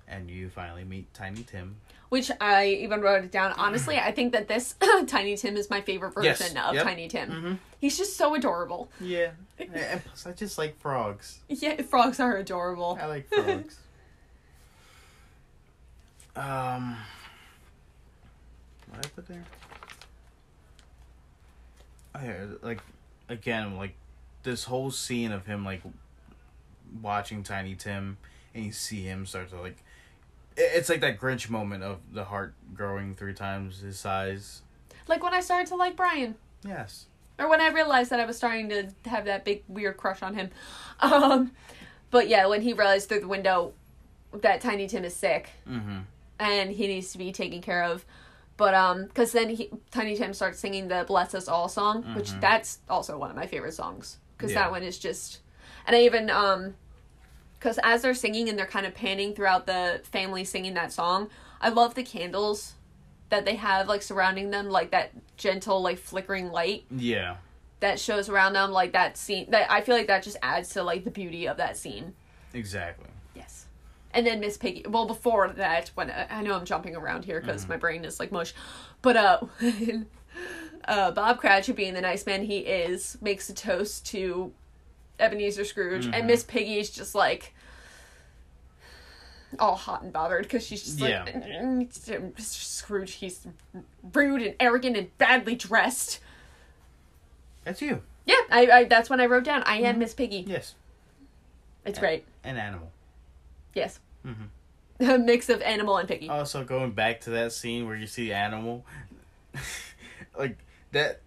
[0.09, 1.77] and you finally meet Tiny Tim.
[2.11, 3.53] Which I even wrote it down.
[3.57, 4.75] Honestly, I think that this
[5.07, 6.39] Tiny Tim is my favorite Yes.
[6.41, 6.85] version of Yep.
[6.85, 7.31] Tiny Tim.
[7.31, 7.59] Mhm.
[7.81, 8.89] He's just so adorable.
[9.01, 9.31] Yeah.
[9.59, 11.39] and plus I just like frogs.
[11.49, 12.99] Yeah, frogs are adorable.
[13.01, 13.79] I like frogs.
[16.37, 16.97] um
[18.91, 19.45] what I put there?
[22.15, 22.81] Oh, yeah, like
[23.29, 23.95] again, like
[24.45, 25.83] this whole scene of him like
[27.03, 28.19] watching Tiny Tim
[28.55, 29.79] and you see him start to like it-
[30.57, 34.63] it's like that Grinch moment of the heart growing three times his size.
[35.09, 36.35] Like when I started to like Brian.
[36.67, 37.07] Yes.
[37.39, 40.35] or when I realized that I was starting to have that big weird crush on
[40.35, 40.51] him.
[41.01, 41.51] Um,
[42.11, 43.73] but yeah, when he realized through the window
[44.33, 45.99] that Tiny Tim is sick Mm-hmm.
[46.39, 48.05] and he needs to be taken care of.
[48.57, 52.31] But um, because then he, Tiny Tim starts singing the "Bless Us All" song, which
[52.41, 54.61] that's also one of my favorite songs because Yeah.
[54.63, 55.41] that one is just,
[55.89, 56.75] and I even um,
[57.65, 61.31] because as they're singing and they're kind of panning throughout the family singing that song,
[61.63, 62.75] I love the candles
[63.31, 67.37] that they have like surrounding them, like that gentle like flickering light Yeah.
[67.81, 70.83] that shows around them like that scene that i feel like that just adds to
[70.83, 72.13] like the beauty of that scene
[72.53, 73.09] Exactly.
[73.35, 73.67] yes
[74.13, 77.67] and then miss piggy well before that when i know i'm jumping around here because
[77.69, 78.55] my brain is like mush
[79.03, 79.41] but uh
[80.85, 84.53] uh bob cratchit being the nice man he is makes a toast to
[85.19, 87.54] ebenezer scrooge and miss piggy is just like
[89.59, 91.25] all hot and bothered because she's just like Yeah.
[91.27, 92.55] Mm, mm, mm, "Mr.
[92.63, 93.47] scrooge he's
[94.13, 96.21] rude and arrogant and badly dressed
[97.65, 98.03] That's you.
[98.27, 99.63] yeah, I, I that's when I wrote down.
[99.65, 99.99] I am mm-hmm.
[100.01, 100.45] Miss Piggy.
[100.47, 100.75] Yes.
[101.85, 102.25] It's great.
[102.43, 102.91] An animal.
[103.75, 104.01] Yes.
[104.27, 104.49] Mhm.
[105.01, 106.29] A mix of animal and piggy.
[106.29, 108.85] Also, going back to that scene where you see animal,
[110.39, 110.59] like
[110.93, 111.21] that,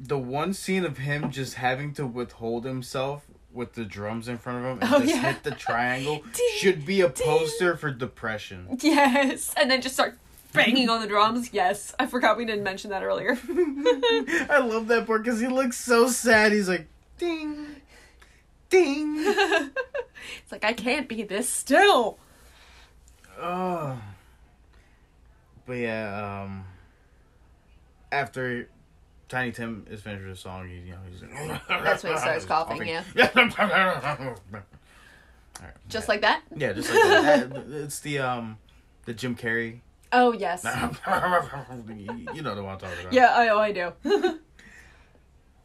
[0.00, 4.58] the one scene of him just having to withhold himself with the drums in front
[4.58, 5.32] of him and Oh, just yeah.
[5.32, 6.22] hit the triangle
[6.58, 8.78] should be a poster for depression.
[8.80, 10.18] Yes, and then just start
[10.52, 11.50] banging on the drums.
[11.52, 13.38] Yes, I forgot we didn't mention that earlier.
[14.50, 16.52] I love that part because he looks so sad.
[16.52, 16.86] He's like,
[17.18, 17.66] ding,
[18.70, 19.14] ding.
[19.24, 22.18] it's like I can't be this still.
[23.40, 24.00] Oh.
[25.66, 26.64] But yeah, um
[28.12, 28.68] after
[29.34, 32.18] Tiny Tim is finished with the song, he, you know, he's like That's when he
[32.20, 33.02] starts coughing, yeah.
[35.88, 36.42] Just like that.
[36.54, 37.64] Yeah, just like that.
[37.68, 38.58] It's the um
[39.06, 39.80] the Jim Carrey.
[40.12, 40.62] Oh yes.
[40.64, 43.12] you know the one I'm talking about.
[43.12, 43.92] Yeah, I oh I do.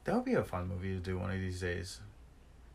[0.06, 2.00] That would be a fun movie to do one of these days.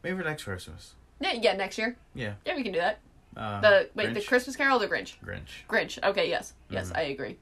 [0.05, 0.95] Maybe for next Christmas.
[1.21, 1.97] yeah, yeah, next year.
[2.15, 2.35] Yeah.
[2.47, 3.01] Yeah, we can do that.
[3.37, 5.15] Uh, The wait, the Christmas Carol, or the Grinch.
[5.25, 5.66] Grinch.
[5.69, 5.99] Grinch.
[6.05, 6.97] Okay, yes, yes, Mhm.
[6.97, 7.39] I agree.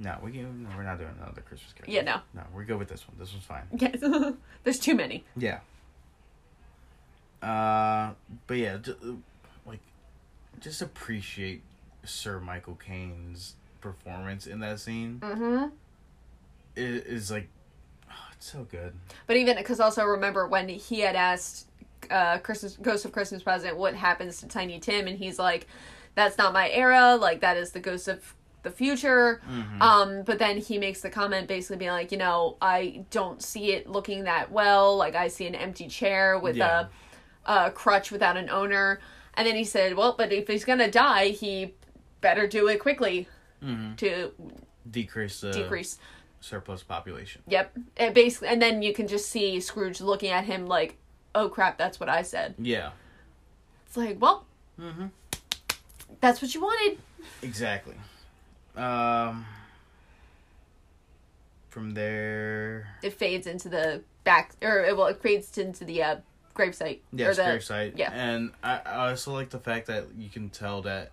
[0.00, 1.92] No, we can, no, we're not doing another Christmas Carol.
[1.92, 2.20] Yeah, no.
[2.34, 3.16] No, we're good with this one.
[3.18, 3.64] This one's fine.
[3.76, 4.00] Yes,
[4.64, 5.24] there's too many.
[5.36, 5.60] Yeah.
[7.42, 8.12] Uh,
[8.46, 8.78] but yeah,
[9.66, 9.80] like,
[10.60, 11.62] just appreciate
[12.04, 15.20] Sir Michael Caine's performance in that scene.
[15.20, 15.66] Mm-hmm.
[16.76, 17.48] It is like,
[18.10, 18.94] oh, it's so good.
[19.26, 21.66] But even because also remember when he had asked
[22.10, 25.66] uh Christmas Ghost of Christmas Present what happens to Tiny Tim and he's like,
[26.14, 28.34] That's not my era, like that is the ghost of
[28.68, 29.40] the future.
[29.48, 29.80] Mhm.
[29.80, 33.72] Um, but then he makes the comment basically being like, you know, I don't see
[33.72, 34.96] it looking that well.
[34.96, 36.86] Like I see an empty chair with Yeah.
[37.46, 39.00] a, a crutch without an owner.
[39.34, 41.74] And then he said, "Well, but if he's gonna die, he
[42.20, 43.28] better do it quickly
[43.64, 43.94] Mm-hmm.
[43.96, 44.32] to
[44.90, 45.98] Decrease the decrease."
[46.40, 47.42] surplus population.
[47.48, 47.76] Yep.
[47.96, 50.96] And basically, and then you can just see Scrooge looking at him like,
[51.34, 52.90] "Oh crap, that's what I said." Yeah.
[53.86, 54.44] It's like, well,
[54.80, 55.06] Mm-hmm.
[56.20, 56.98] that's what you wanted.
[57.42, 57.94] Exactly.
[58.78, 59.46] Um.
[61.70, 66.16] From there, It fades into the back, or it, well, it fades into the uh,
[66.56, 67.00] gravesite.
[67.12, 67.92] yes, or the, gravesite.
[67.96, 68.10] yeah.
[68.10, 71.12] and I, I also like the fact that you can tell that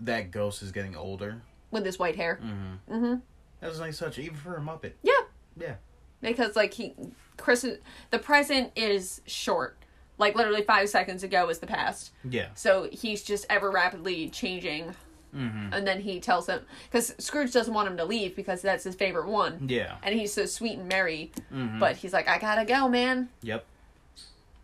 [0.00, 1.40] that ghost is getting older.
[1.70, 2.40] with his white hair.
[2.42, 2.94] Mm-hmm.
[2.94, 3.14] Mm-hmm.
[3.60, 4.92] That was a nice touch, even for a Muppet.
[5.02, 5.12] Yeah.
[5.56, 5.74] Yeah.
[6.20, 6.94] because like he
[7.36, 7.64] Chris
[8.10, 9.78] the present is short.
[10.18, 12.10] Like literally 5 seconds ago was the past.
[12.28, 12.48] Yeah.
[12.54, 14.94] So he's just ever rapidly changing
[15.34, 15.72] Mm-hmm.
[15.72, 16.60] and then he tells him
[16.92, 19.66] cuz Scrooge doesn't want him to leave because that's his favorite one.
[19.68, 19.96] Yeah.
[20.02, 21.78] And he's so sweet and merry, Mm-hmm.
[21.80, 23.28] but he's like I got to go, man.
[23.42, 23.64] Yep.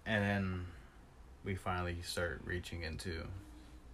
[0.06, 0.66] And then
[1.44, 3.24] we finally start reaching into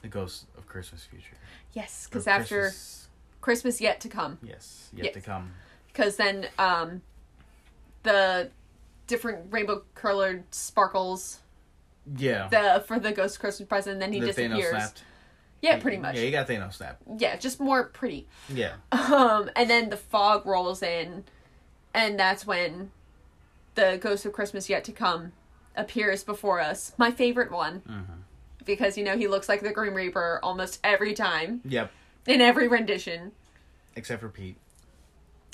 [0.02, 1.36] the ghost of Christmas future.
[1.72, 3.08] Yes, cuz after Christmas-
[3.40, 4.38] Christmas yet to come.
[4.42, 5.14] yes, yet Yes.
[5.14, 5.54] to come.
[5.94, 7.02] Cuz then um
[8.02, 8.50] the
[9.06, 11.40] different rainbow colored sparkles
[12.16, 12.48] Yeah.
[12.48, 14.92] the for the ghost Christmas present and then he the disappears.
[15.62, 15.62] Thanos snapped.
[15.62, 16.16] Yeah, pretty much.
[16.16, 16.98] Yeah, you got Thanos snap.
[17.18, 18.26] yeah, just more pretty.
[18.48, 18.74] Yeah.
[18.92, 21.24] Um, and then the fog rolls in,
[21.94, 22.90] and that's when
[23.74, 25.32] the Ghost of Christmas Yet to Come
[25.76, 26.92] appears before us.
[26.98, 27.80] My favorite one.
[27.80, 28.12] Mm-hmm.
[28.64, 31.92] Because, you know, he looks like the Grim Reaper almost every time, Yep.
[32.26, 33.30] in every rendition,
[33.94, 34.56] Except for Pete.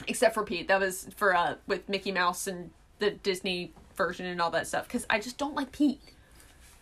[0.08, 0.68] except for Pete.
[0.68, 2.70] That was for, uh, with Mickey Mouse and
[3.00, 4.86] the Disney version and all that stuff.
[4.86, 6.00] Because I just don't like Pete.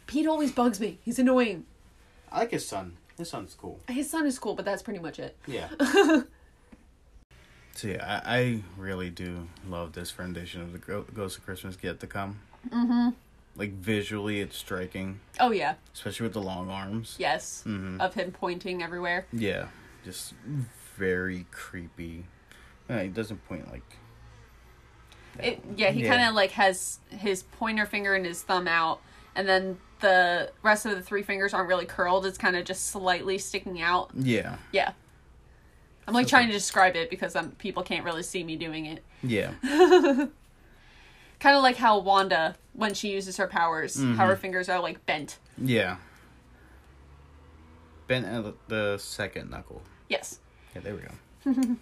[0.07, 0.99] Pete always bugs me.
[1.05, 1.65] He's annoying.
[2.31, 2.97] I like his son.
[3.21, 3.79] His son's cool.
[3.87, 5.37] His son is cool, but that's pretty much it.
[5.47, 5.69] Yeah.
[7.75, 12.01] so yeah, I, I really do love this rendition of the Ghost of Christmas Yet
[12.01, 12.41] to Come.
[12.71, 13.11] Mm-hmm.
[13.57, 15.75] Like visually, it's striking, Oh, yeah.
[15.93, 17.17] especially with the long arms.
[17.19, 17.63] Yes.
[17.67, 18.01] Mm-hmm.
[18.01, 19.27] Of him pointing everywhere.
[19.33, 19.67] Yeah,
[20.05, 20.33] just
[20.97, 22.25] very creepy.
[22.89, 23.83] Uh, he doesn't point like.
[25.39, 26.17] It, yeah, he Yeah.
[26.17, 29.01] kind of like has his pointer finger and his thumb out,
[29.37, 32.25] and then the rest of the three fingers aren't really curled.
[32.27, 34.11] It's kind of just slightly sticking out.
[34.15, 34.93] Yeah, Yeah.
[36.09, 39.05] I'm like trying to describe it because um, people can't really see me doing it.
[39.23, 39.53] yeah,
[41.39, 45.05] Kind of like how Wanda, when she uses her powers, how her fingers are like
[45.07, 45.39] bent.
[45.57, 45.97] yeah.
[48.09, 49.83] Bent at the- the second knuckle.
[50.09, 50.41] Yes.
[50.75, 51.77] Yeah, there we go.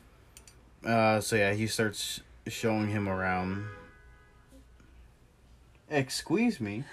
[0.89, 3.65] uh, so yeah, he starts showing him around.
[5.91, 6.85] Excuse me.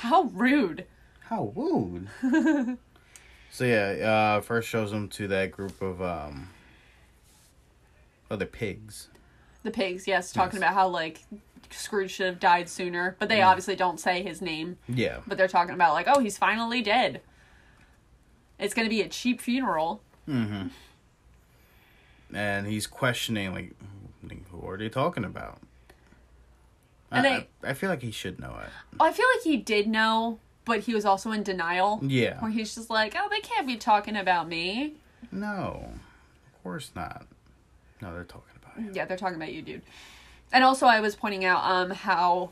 [0.00, 0.86] How rude.
[1.20, 2.08] How rude.
[3.50, 6.48] so yeah, uh, first shows him to that group of um,
[8.30, 9.08] other pigs.
[9.62, 10.70] The pigs, yes, talking Yes.
[10.70, 11.20] about how like
[11.70, 14.78] Scrooge should have died sooner, but they obviously don't say his name.
[14.88, 17.20] Yeah, But they're talking about like, oh, he's finally dead.
[18.58, 20.02] It's gonna be a cheap funeral.
[20.28, 20.68] mm-hmm.
[22.34, 23.74] And he's questioning like,
[24.50, 25.58] who are they talking about?
[27.10, 28.68] And I, I, I feel like he should know it.
[29.00, 31.98] I feel like he did know, but he was also in denial.
[32.02, 32.40] Yeah.
[32.40, 34.94] Where he's just like, oh, they can't be talking about me.
[35.32, 35.90] No,
[36.46, 37.26] of course not.
[38.00, 38.92] No, they're talking about you.
[38.94, 39.82] Yeah, they're talking about you, dude.
[40.52, 42.50] And also, I was pointing out um how,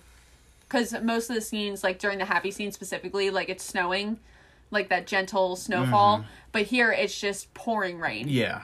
[0.61, 4.19] because most of the scenes, like during the happy scene specifically, like it's snowing,
[4.71, 6.25] like that gentle snowfall.
[6.53, 8.63] But here, it's just pouring rain, Yeah.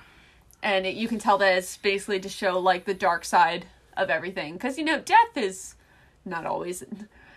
[0.62, 3.66] and it, you can tell that it's basically to show like the dark side
[3.97, 4.53] of everything.
[4.55, 5.73] Because you know, death is
[6.24, 6.82] not always.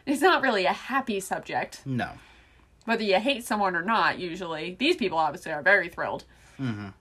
[0.06, 1.82] It's not really a happy subject.
[1.86, 2.12] No.
[2.86, 6.24] whether you hate someone or not usually these people obviously are very thrilled
[6.58, 6.94] Mhm.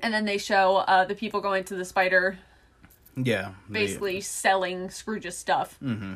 [0.00, 2.38] and then they show uh, the people going to the spider
[3.14, 3.52] Yeah.
[3.68, 6.14] they- basically selling scrooge's stuff Mm-hmm.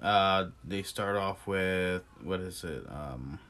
[0.00, 2.84] Uh, they start off with what is it?
[2.88, 3.40] Um,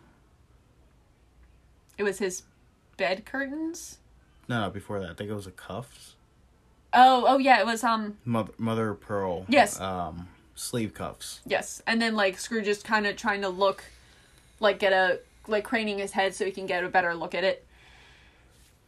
[1.98, 2.44] it was his
[2.97, 3.98] bed curtains
[4.48, 6.14] no, no, before that, I think it was the cuffs.
[6.95, 9.45] Oh oh yeah it was um Mother, Mother of Pearl.
[9.49, 9.81] Yes.
[9.81, 11.41] Um, sleeve cuffs.
[11.45, 13.85] yes and then like scrooge is kind of trying to look
[14.61, 15.19] like get a
[15.49, 17.66] like craning his head so he can get a better look at it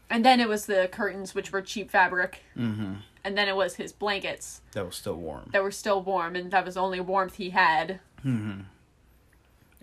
[0.09, 2.95] and then it was the curtains which were cheap fabric Mm-hmm.
[3.25, 5.51] and then it was his blankets That was still warm.
[5.53, 8.61] that were still warm and that was the only warmth he had Mm-hmm.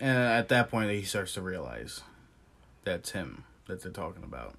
[0.00, 2.00] And at that point, he starts to realize
[2.82, 4.54] that's him that they're talking about.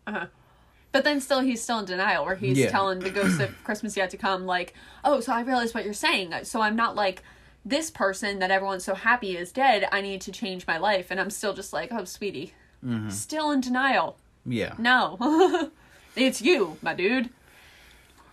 [0.95, 2.69] But then still, he's still in denial, where he's Yeah.
[2.71, 4.73] telling the ghost of Christmas yet to come, like,
[5.03, 6.33] "Oh, so I realize what you're saying.
[6.43, 7.21] So I'm not like
[7.65, 9.89] this person that everyone's so happy is dead.
[9.91, 13.09] I need to change my life." And I'm still just like, "Oh, sweetie, Mm-hmm.
[13.09, 14.15] still in denial.
[14.45, 14.75] Yeah.
[14.77, 15.71] No,
[16.15, 17.29] it's you, my dude."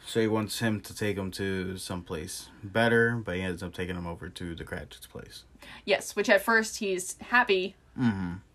[0.07, 3.97] So he wants him to take him to someplace better, but he ends up taking
[3.97, 5.43] him over to the Cratchit's place.
[5.85, 7.75] Yes, which at first he's happy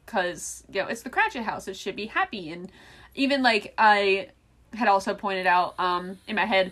[0.05, 1.67] because you know it's the Cratchit house.
[1.67, 2.71] It should be happy, and
[3.17, 4.29] even like I
[4.73, 6.71] had also pointed out um in my head,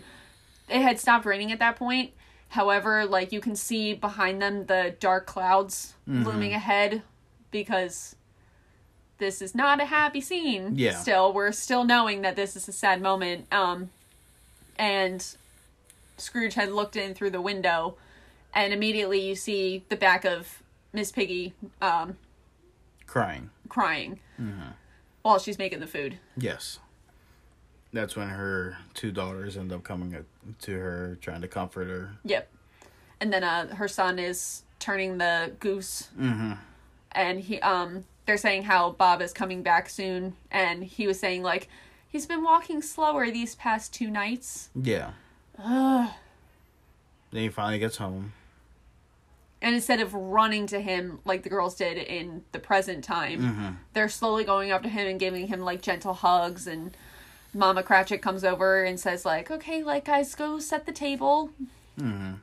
[0.68, 2.12] it had stopped raining at that point.
[2.48, 7.02] However, like you can see behind them the dark clouds looming ahead
[7.50, 8.16] because
[9.18, 10.72] this is not a happy scene.
[10.76, 10.94] Yeah.
[10.94, 13.52] Still, we're still knowing that this is a sad moment.
[13.52, 13.90] Um,
[14.78, 15.26] and
[16.18, 17.96] Scrooge had looked in through the window,
[18.54, 20.62] and immediately you see the back of
[20.92, 22.16] Miss Piggy um,
[23.06, 23.50] Crying.
[23.68, 24.20] crying
[25.26, 26.18] while she's making the food.
[26.36, 26.78] Yes.
[27.92, 30.24] That's when her two daughters end up coming
[30.60, 32.12] to her, trying to comfort her.
[32.24, 32.48] Yep.
[33.20, 36.52] And then uh, her son is turning the goose, Mm-hmm.
[37.12, 41.42] and he um they're saying how Bob is coming back soon, and he was saying
[41.42, 41.68] like
[42.08, 44.68] he's been walking slower these past two nights.
[44.74, 45.12] Yeah.
[45.58, 46.10] Ugh.
[47.32, 48.32] Then he finally gets home.
[49.62, 53.68] And instead of running to him like the girls did in the present time, mm-hmm.
[53.94, 56.66] they're slowly going up to him and giving him like gentle hugs.
[56.66, 56.96] And
[57.54, 61.50] Mama Cratchit comes over and says like, "Okay, like guys, go set the table."
[61.98, 62.34] Mm-hmm.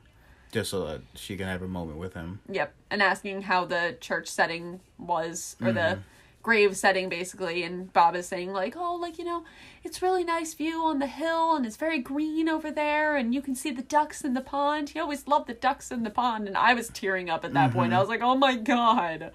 [0.50, 2.40] Just so that she can have a moment with him.
[2.48, 6.00] Yep, and asking how the church setting was or the mm-hmm.
[6.44, 7.64] Grave setting basically.
[7.64, 9.42] And Bob is saying like, "Oh, like you know,
[9.82, 13.42] it's really nice view on the hill, and it's very green over there, and you
[13.42, 14.90] can see the ducks in the pond.
[14.90, 17.72] He always loved the ducks in the pond." And I was tearing up at that
[17.72, 17.92] point.
[17.92, 18.00] I mm-hmm.
[18.00, 19.32] was like, "Oh my god."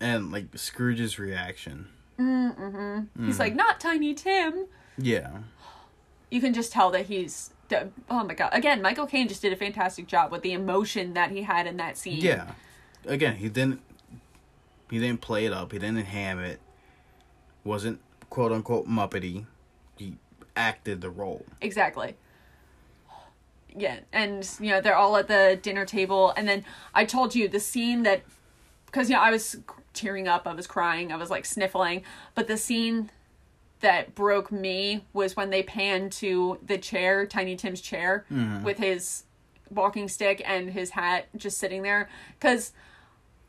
[0.00, 1.86] And, like, Scrooge's reaction.
[2.18, 3.24] Mm-hmm.
[3.24, 3.38] He's mm.
[3.38, 4.66] like, not Tiny Tim.
[4.98, 5.38] Yeah.
[6.30, 7.50] You can just tell that he's.
[8.10, 8.50] Oh my god!
[8.52, 11.76] Again, Michael Caine just did a fantastic job with the emotion that he had in
[11.78, 12.20] that scene.
[12.20, 12.52] Yeah.
[13.06, 13.80] Again, he didn't
[14.94, 15.72] he didn't play it up.
[15.72, 16.60] He didn't ham it.
[17.64, 17.98] Wasn't
[18.30, 19.44] quote unquote muppety.
[19.96, 20.18] He
[20.54, 21.44] acted the role.
[21.60, 22.14] exactly.
[23.76, 26.64] Yeah, and you know they're all at the dinner table, and then
[26.94, 28.22] I told you the scene that
[28.86, 29.56] because you know I was
[29.94, 32.04] tearing up, I was crying, I was like sniffling,
[32.36, 33.10] but the scene
[33.80, 38.62] that broke me was when they panned to the chair, Tiny Tim's chair, mm-hmm.
[38.62, 39.24] with his
[39.70, 42.08] walking stick and his hat just sitting there.
[42.38, 42.72] Because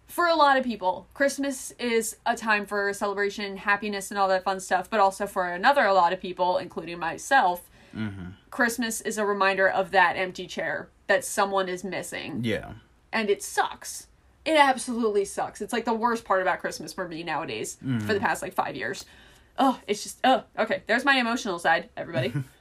[0.07, 4.44] for a lot of people, Christmas is a time for celebration, happiness, and all that
[4.44, 4.90] fun stuff.
[4.90, 8.30] But also for another, a lot of people, including myself, mm-hmm.
[8.52, 12.41] Christmas is a reminder of that empty chair that someone is missing.
[12.44, 12.73] Yeah.
[13.11, 14.07] And it sucks.
[14.45, 15.61] It absolutely sucks.
[15.61, 18.18] It's like the worst part about Christmas for me nowadays for the mm-hmm.
[18.19, 19.06] past like five years.
[19.57, 20.84] Oh, it's just oh okay.
[20.86, 22.34] There's my emotional side, everybody.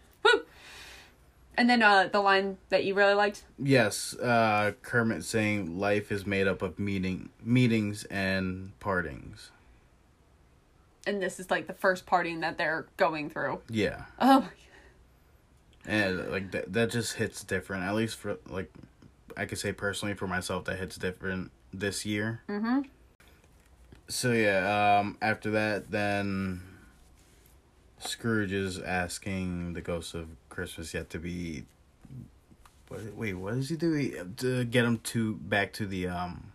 [1.56, 3.44] And then uh the line that you really liked.
[3.58, 9.50] Yes, uh Kermit saying life is made up of meeting meetings and partings.
[11.06, 13.60] And this is like the first parting that they're going through.
[13.68, 14.04] Yeah.
[14.18, 14.48] Oh my
[15.86, 17.84] And like that that just hits different.
[17.84, 18.72] At least for like
[19.36, 22.40] I could say personally for myself that hits different this year.
[22.48, 22.80] Mm-hmm.
[24.08, 26.62] So yeah, um after that then
[28.06, 31.64] Scrooge is asking the ghost of Christmas yet to be
[32.88, 33.92] what, wait, what does he do?
[33.94, 36.52] He, to get him to back to the um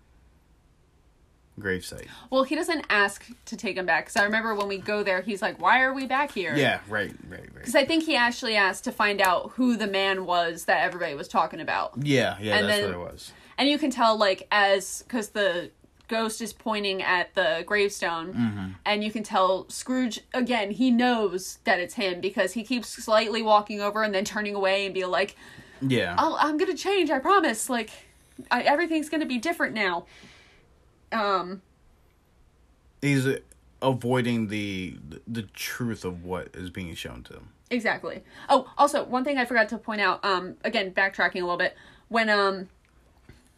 [1.59, 2.07] gravesite.
[2.29, 5.21] Well, he doesn't ask to take him back because I remember when we go there,
[5.21, 7.53] he's like, "Why are we back here?" Yeah, right, right, right.
[7.53, 11.15] Because I think he actually asked to find out who the man was that everybody
[11.15, 11.93] was talking about.
[12.01, 13.31] Yeah, yeah, And that's then- what it was.
[13.57, 15.69] And you can tell, like, as because the
[16.09, 20.71] ghost is pointing at the gravestone, and you can tell Scrooge again.
[20.71, 24.85] He knows that it's him because he keeps slightly walking over and then turning away
[24.85, 25.37] and be like,
[25.81, 26.15] Yeah.
[26.17, 27.09] I'll, "I'm gonna change.
[27.09, 27.69] I promise.
[27.69, 27.91] Like,
[28.51, 30.05] I, everything's gonna be different now."
[31.13, 31.61] Um.
[33.01, 33.25] He's
[33.81, 37.49] avoiding the the truth of what is being shown to him.
[37.71, 38.23] Exactly.
[38.49, 40.23] Oh, also one thing I forgot to point out.
[40.25, 41.75] Um, again, backtracking a little bit.
[42.09, 42.67] When um,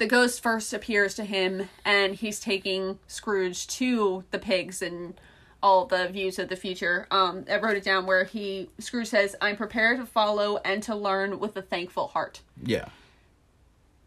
[0.01, 5.13] the ghost first appears to him, and he's taking Scrooge to the pigs and
[5.61, 7.05] all the views of the future.
[7.11, 10.95] Um, I wrote it down where he Scrooge says, "I'm prepared to follow and to
[10.95, 12.85] learn with a thankful heart." Yeah.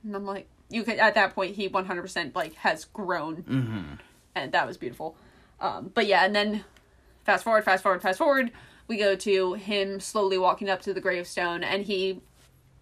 [0.03, 3.95] And I'm like, you could at that point he 100% like has grown, Mm-hmm.
[4.35, 5.17] and that was beautiful.
[5.61, 6.65] Um, but yeah, and then
[7.25, 8.51] fast forward, fast forward, fast forward.
[8.89, 12.21] We go to him slowly walking up to the gravestone, and he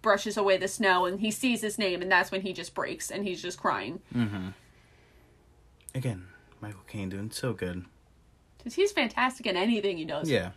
[0.03, 3.09] brushes away the snow, and he sees his name, and that's when he just breaks,
[3.09, 4.49] and he's just crying Mm-hmm.
[5.95, 6.27] Again,
[6.61, 7.85] Michael Caine doing so good.
[8.59, 10.29] because he's fantastic in anything he does.
[10.29, 10.51] Yeah.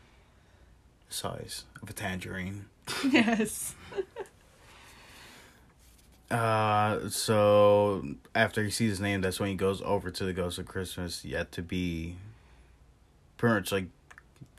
[1.09, 2.67] Size of a tangerine.
[3.11, 3.75] yes.
[6.31, 8.03] Uh, so
[8.35, 11.25] after he sees his name, that's when he goes over to the Ghost of Christmas,
[11.25, 12.17] yet to be
[13.37, 13.85] pretty much like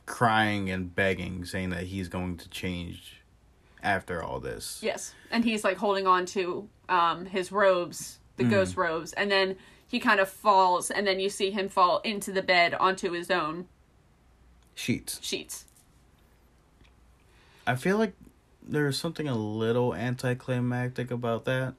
[0.06, 3.17] crying and begging, saying that he's going to change
[3.82, 4.80] after all this.
[4.82, 9.56] Yes, and he's like holding on to um his robes, the ghost robes, and then
[9.86, 13.30] he kind of falls, and then you see him fall into the bed onto his
[13.30, 13.66] own
[14.74, 15.18] Sheets.
[15.22, 15.64] sheets.
[17.66, 18.14] I feel like
[18.62, 21.74] there's something a little anticlimactic about that.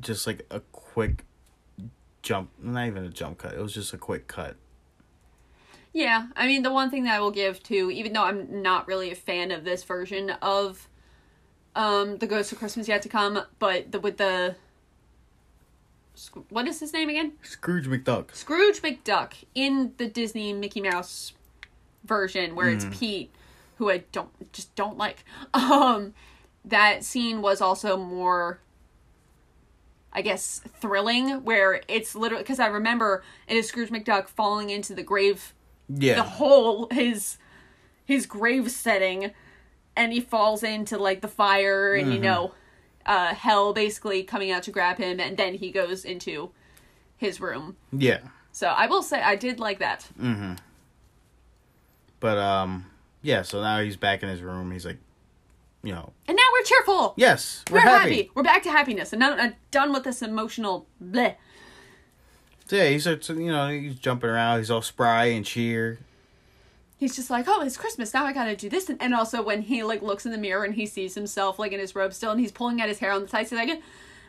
[0.00, 1.24] Just like a quick
[2.22, 3.54] jump, not even a jump cut.
[3.54, 4.56] It was just a quick cut.
[5.92, 8.88] Yeah, I mean, the one thing that I will give to, even though I'm not
[8.88, 10.88] really a fan of this version of
[11.74, 14.56] um the Ghost of Christmas Yet to Come, but the with the
[16.50, 17.32] what is his name again?
[17.42, 18.34] Scrooge McDuck.
[18.34, 21.32] Scrooge McDuck in the Disney Mickey Mouse
[22.04, 23.30] version where it's Pete,
[23.76, 25.24] who I don't just don't like.
[25.54, 26.14] Um,
[26.64, 28.60] that scene was also more,
[30.12, 31.44] I guess, thrilling.
[31.44, 35.54] Where it's literally because I remember it is Scrooge McDuck falling into the grave,
[35.94, 36.14] Yeah.
[36.16, 37.36] the whole his
[38.04, 39.32] his grave setting,
[39.96, 42.52] and he falls into like the fire, and you know,
[43.06, 46.50] uh, hell basically coming out to grab him, and then he goes into
[47.16, 47.76] his room.
[47.92, 48.18] yeah.
[48.54, 50.08] So I will say I did like that.
[50.20, 50.54] Mm-hmm.
[52.20, 52.86] But um
[53.22, 54.70] yeah, so now he's back in his room.
[54.72, 54.98] He's like,
[55.82, 57.14] you know, And now we're cheerful.
[57.16, 57.98] yes, we're, We're, happy.
[58.16, 58.30] happy.
[58.34, 59.12] We're back to happiness.
[59.12, 61.36] And now I'm done with this emotional bleh.
[62.66, 64.58] So yeah, he starts, you know, he's jumping around.
[64.58, 65.98] He's all spry and cheer.
[66.96, 68.14] He's just like, oh, it's Christmas.
[68.14, 68.88] Now I gotta do this.
[68.88, 71.72] And, and also when he like looks in the mirror and he sees himself like
[71.72, 73.68] in his robe still and he's pulling at his hair on the side, he's like,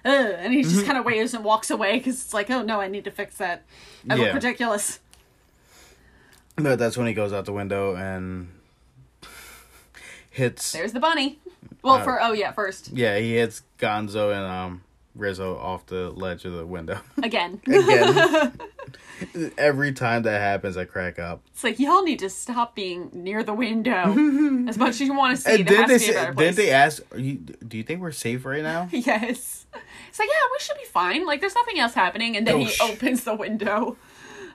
[0.06, 0.70] Ugh, and he Mm-hmm.
[0.70, 3.12] just kind of waves and walks away because it's like, oh no, I need to
[3.12, 3.64] fix that.
[4.10, 4.34] I look Yeah.
[4.34, 5.00] ridiculous.
[6.56, 8.50] But that's when he goes out the window and
[10.30, 10.72] hits.
[10.72, 11.40] There's the bunny.
[11.84, 14.82] Well, Uh, for oh yeah, first Yeah, he hits Gonzo and um
[15.16, 17.00] Rizzo off the ledge of the window.
[17.24, 17.62] again.
[17.68, 18.54] Again.
[19.58, 21.44] Every time that happens, I crack up.
[21.54, 24.16] it's like y'all need to stop being near the window
[24.68, 25.62] as much as you want to see.
[25.62, 27.02] And they say, didn't they ask?
[27.16, 28.90] You, do you think we're safe right now?
[28.92, 29.66] Yes.
[30.10, 31.26] It's like, yeah, we should be fine.
[31.26, 32.36] Like, there's nothing else happening.
[32.36, 33.98] And then Oh, he sh- opens the window.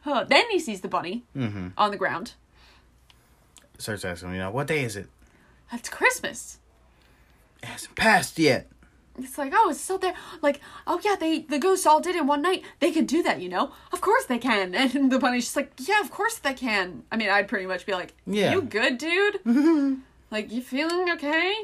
[0.05, 1.69] Uh, then he sees the bunny Mm-hmm.
[1.79, 2.35] on the ground.
[3.79, 5.07] Starts asking, you know, what day is it?
[5.73, 6.59] It's Christmas.
[7.63, 8.69] It hasn't passed yet.
[9.19, 10.15] It's like, oh, it's still there.
[10.43, 12.63] Like, oh yeah, they the ghosts all did it one night.
[12.81, 13.73] They can do that, you know.
[13.93, 14.75] Of course they can.
[14.79, 17.03] And the bunny's just like, yeah, of course they can.
[17.13, 18.53] I mean, I'd pretty much be like, Yeah.
[18.53, 19.41] you good, dude?
[20.31, 21.55] like, you feeling okay?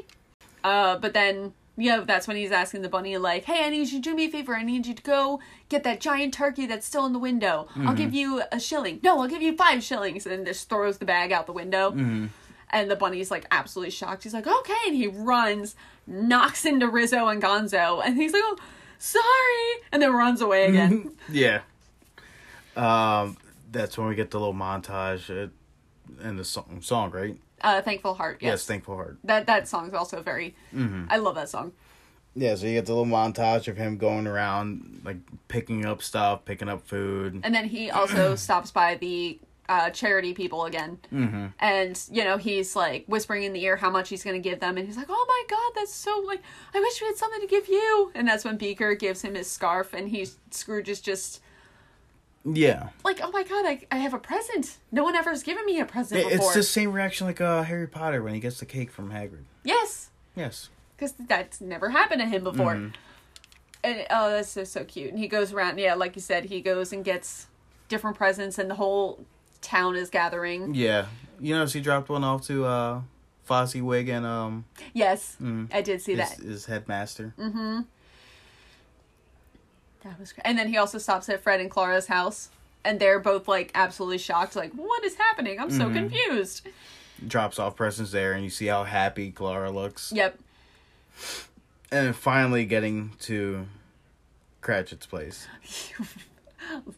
[0.63, 3.89] Uh, but then, you know, that's when he's asking the bunny, like, hey, I need
[3.91, 4.55] you to do me a favor.
[4.57, 7.69] I need you to go get that giant turkey that's still in the window.
[7.77, 9.01] I'll give you a shilling.
[9.03, 10.25] No, I'll give you five shillings.
[10.25, 11.91] And then just throws the bag out the window.
[12.75, 14.25] And the bunny's like absolutely shocked.
[14.25, 14.75] He's like, okay.
[14.89, 15.77] And he runs,
[16.07, 18.03] knocks into Rizzo and Gonzo.
[18.05, 18.57] And he's like, oh,
[18.99, 19.83] sorry.
[19.93, 21.13] And then runs away again.
[21.31, 21.61] Yeah.
[22.77, 23.37] Um,
[23.71, 25.51] that's when we get the little montage
[26.21, 27.37] and the song, song right?
[27.63, 28.39] uh, Thankful Heart.
[28.41, 28.51] Yes.
[28.51, 29.19] Yes, Thankful Heart.
[29.25, 30.55] that, that song's also very,
[31.09, 31.73] I love that song.
[32.37, 36.45] Yeah, so you get the little montage of him going around, like picking up stuff,
[36.45, 37.41] picking up food.
[37.45, 39.39] And then he also stops by the
[39.69, 40.99] uh, charity people again.
[41.13, 41.47] Mm-hmm.
[41.59, 44.61] And, you know, he's like whispering in the ear how much he's going to give
[44.61, 44.77] them.
[44.77, 46.43] And he's like, oh my God, that's so like,
[46.75, 48.13] I wish we had something to give you.
[48.15, 49.95] And that's when Beaker gives him his scarf.
[49.95, 51.41] And he's, Scrooge is just
[52.45, 52.91] Yeah.
[53.05, 54.77] like, oh my God, I, I have a present.
[54.93, 56.47] No one ever has given me a present It- before.
[56.47, 59.45] It's the same reaction like uh, Harry Potter when he gets the cake from Hagrid.
[59.65, 60.11] Yes.
[60.37, 60.69] Yes.
[60.97, 62.73] Because that's never happened to him before.
[63.83, 65.11] And oh, that's so, so cute.
[65.11, 67.49] And he goes around, yeah, like you said, he goes and gets
[67.89, 69.27] different presents, and the whole
[69.65, 70.75] town is gathering.
[70.75, 71.07] Yeah.
[71.41, 73.01] You know, she dropped one off to uh,
[73.49, 75.37] Fozziwig and um, Yes,
[75.73, 76.39] I did see his, that.
[76.45, 77.35] his headmaster.
[80.03, 80.43] That was great.
[80.45, 82.51] And then he also stops at Fred and Clara's house,
[82.85, 85.59] and they're both like absolutely shocked, like, "What is happening?
[85.59, 86.69] I'm so confused."
[87.27, 90.13] Drops off presents there, and you see how happy Clara looks.
[90.15, 90.39] Yep.
[91.91, 93.67] And finally getting to
[94.61, 95.47] Cratchit's place.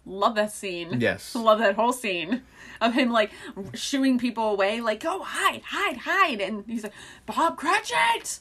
[0.05, 1.01] Love that scene.
[1.01, 1.35] Yes.
[1.35, 2.43] Love that whole scene
[2.81, 3.31] of him like
[3.75, 6.93] shooing people away, like, "Go hide, hide, hide!" And he's like,
[7.27, 8.41] "Bob Cratchit,"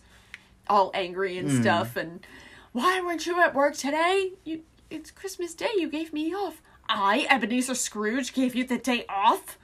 [0.67, 1.61] all angry and hmm.
[1.61, 1.95] stuff.
[1.95, 2.25] And
[2.71, 4.33] why weren't you at work today?
[4.43, 5.69] You, it's Christmas Day.
[5.75, 6.61] You gave me off.
[6.87, 9.57] I, Ebenezer Scrooge, gave you the day off.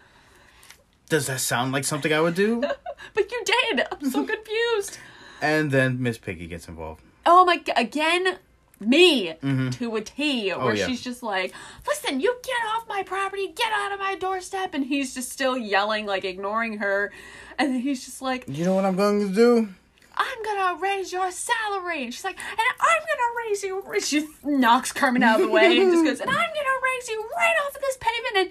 [1.10, 2.64] Does that sound like something I would do?
[3.14, 3.86] But you did.
[3.92, 5.00] I'm so confused.
[5.42, 7.02] and then Miss Piggy gets involved.
[7.26, 8.38] Oh my again,
[8.82, 10.68] me to a T, where Mm-hmm.
[10.68, 10.88] Oh, yeah.
[10.88, 11.54] she's just like,
[11.88, 15.58] "Listen, you get off my property, get out of my doorstep," and he's just still
[15.58, 17.12] yelling, like ignoring her,
[17.60, 19.70] and then he's just like, You know what I'm going to do?
[20.18, 24.92] "I'm gonna raise your salary," and she's like, "And I'm gonna raise you." She knocks
[24.92, 27.76] Kermit out of the way and just goes, "And I'm gonna raise you right off
[27.76, 28.50] of this pavement." And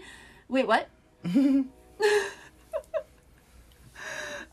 [0.48, 0.89] wait, what?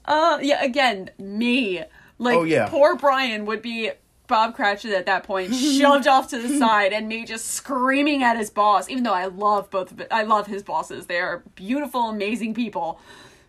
[0.06, 1.84] uh, yeah, again, me.
[2.20, 2.68] Like, Oh, yeah.
[2.70, 3.92] poor Brian would be
[4.28, 8.38] Bob Cratchit at that point shoved off to the side and me just screaming at
[8.38, 10.08] his boss, even though I love both of it.
[10.12, 11.08] I love his bosses.
[11.08, 13.00] They are beautiful, amazing people.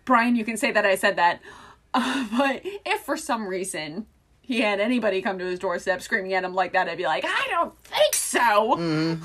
[0.05, 1.41] Brian, you can say that I said that.
[1.93, 4.07] Uh, but if for some reason
[4.41, 7.25] he had anybody come to his doorstep screaming at him like that, I'd be like,
[7.27, 8.73] I don't think so.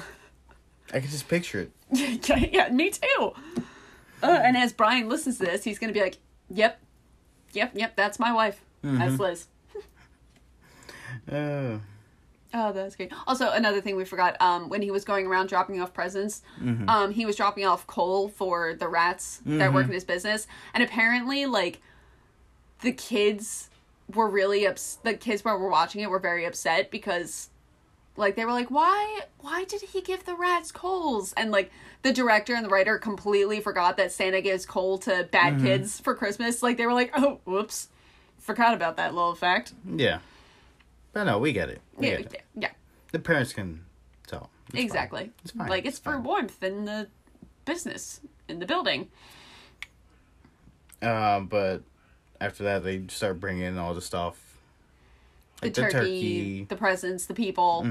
[0.94, 1.60] I can just picture
[1.92, 2.28] it.
[2.30, 3.34] yeah, yeah, me too.
[4.22, 6.18] Uh, and as Brian listens to this, he's gonna be like,
[6.50, 6.80] "Yep,
[7.52, 8.62] yep, yep, that's my wife.
[8.84, 9.48] That's Liz."
[11.32, 11.78] Uh,
[12.56, 13.12] Oh, that's great.
[13.26, 16.44] Also, another thing we forgot, um, when he was going around dropping off presents,
[16.88, 20.46] um, he was dropping off coal for the rats that work in his business,
[20.76, 21.82] and apparently, like,
[22.82, 23.72] the kids
[24.14, 25.00] were really ups.
[25.02, 27.50] The kids when were watching it were very upset because,
[28.18, 29.22] like, they were like, "Why?
[29.40, 31.72] Why did he give the rats coals?" And like,
[32.04, 36.14] the director and the writer completely forgot that Santa gives coal to bad kids for
[36.14, 36.62] Christmas.
[36.62, 37.88] Like, they were like, "Oh, whoops,
[38.38, 40.20] forgot about that little fact." yeah.
[41.14, 41.80] But no, we get it.
[41.96, 42.42] We Yeah, get it.
[42.56, 42.70] yeah.
[43.12, 43.86] The parents can
[44.28, 44.50] tell.
[44.68, 44.84] It's fine.
[44.84, 45.32] exactly.
[45.44, 45.70] It's fine.
[45.70, 46.24] Like it's, It's for fine.
[46.24, 47.08] warmth in the
[47.66, 48.20] business
[48.50, 49.10] in the building.
[51.02, 51.84] Um, but
[52.40, 54.40] after that, they start bringing in all the stuff.
[55.62, 56.56] The, Like turkey, the turkey.
[56.62, 56.68] Mm-hmm.
[56.70, 57.82] the presents, the people,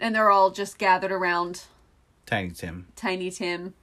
[0.00, 1.62] and they're all just gathered around
[2.26, 2.86] Tiny Tim.
[2.96, 3.74] Tiny Tim,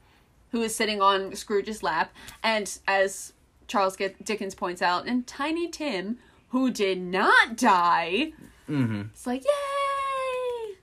[0.52, 2.14] who is sitting on Scrooge's lap,
[2.44, 3.34] and as
[3.68, 6.18] Charles Dickens points out, and Tiny Tim,
[6.50, 8.32] who did not die,
[8.70, 9.02] Mm-hmm.
[9.14, 10.76] it's like yay,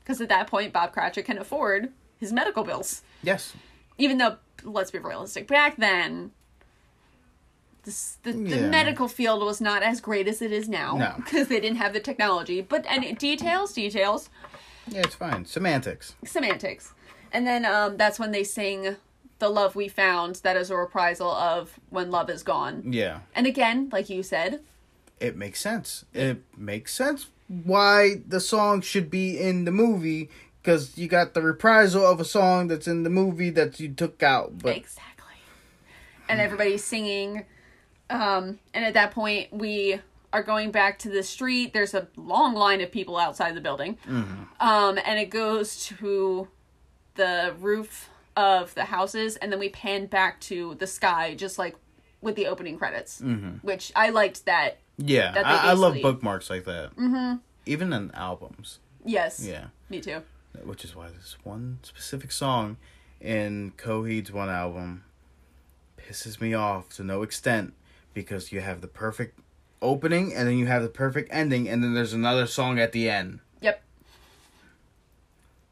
[0.00, 3.02] because at that point Bob Cratchit can afford his medical bills.
[3.22, 3.54] Yes.
[3.96, 6.30] even though let's be realistic back then
[7.84, 8.68] this, the, the Yeah.
[8.68, 11.14] medical field was not as great as it is now No.
[11.24, 14.30] because they didn't have the technology but and details details
[14.88, 15.44] Yeah, it's fine.
[15.46, 16.14] Semantics.
[16.24, 16.92] semantics
[17.32, 18.96] and then um, that's when they sing
[19.38, 23.20] the love we found that is a reprisal of when love is gone Yeah.
[23.34, 24.60] and again like you said
[25.20, 26.04] It makes sense.
[26.12, 30.28] It makes sense why the song should be in the movie
[30.62, 34.22] because you got the reprisal of a song that's in the movie that you took
[34.22, 34.58] out.
[34.58, 35.24] But exactly.
[36.28, 37.44] And everybody's singing
[38.10, 40.00] um, and at that point we
[40.32, 41.72] are going back to the street.
[41.72, 43.96] There's a long line of people outside the building.
[44.60, 46.48] Um, and it goes to
[47.14, 51.74] the roof of the houses and then we pan back to the sky just like
[52.20, 53.20] with the opening credits
[53.62, 56.94] which i liked that yeah, I, I love bookmarks like that.
[56.96, 57.36] Mm-hmm.
[57.66, 58.78] Even in albums.
[59.04, 59.66] yes Yeah.
[59.88, 60.22] me too
[60.64, 62.76] Which is why this one specific song
[63.20, 65.04] in Coheed's one album
[65.96, 67.74] pisses me off to no extent
[68.14, 69.38] because you have the perfect
[69.82, 73.08] opening and then you have the perfect ending and then there's another song at the
[73.10, 73.40] end.
[73.60, 73.82] yep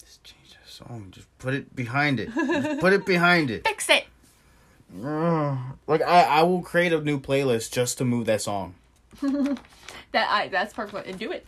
[0.05, 1.09] Just change the song.
[1.11, 2.33] Just put it behind it.
[2.81, 3.67] Put it behind it.
[3.67, 4.05] fix it
[5.87, 8.75] Like I, I will create a new playlist just to move that song.
[10.13, 11.47] that i that's perfect and do it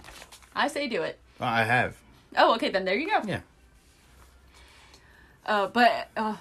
[0.54, 1.96] i say do it I have.
[2.36, 3.40] oh okay then there you go Yeah.
[5.46, 6.36] uh but uh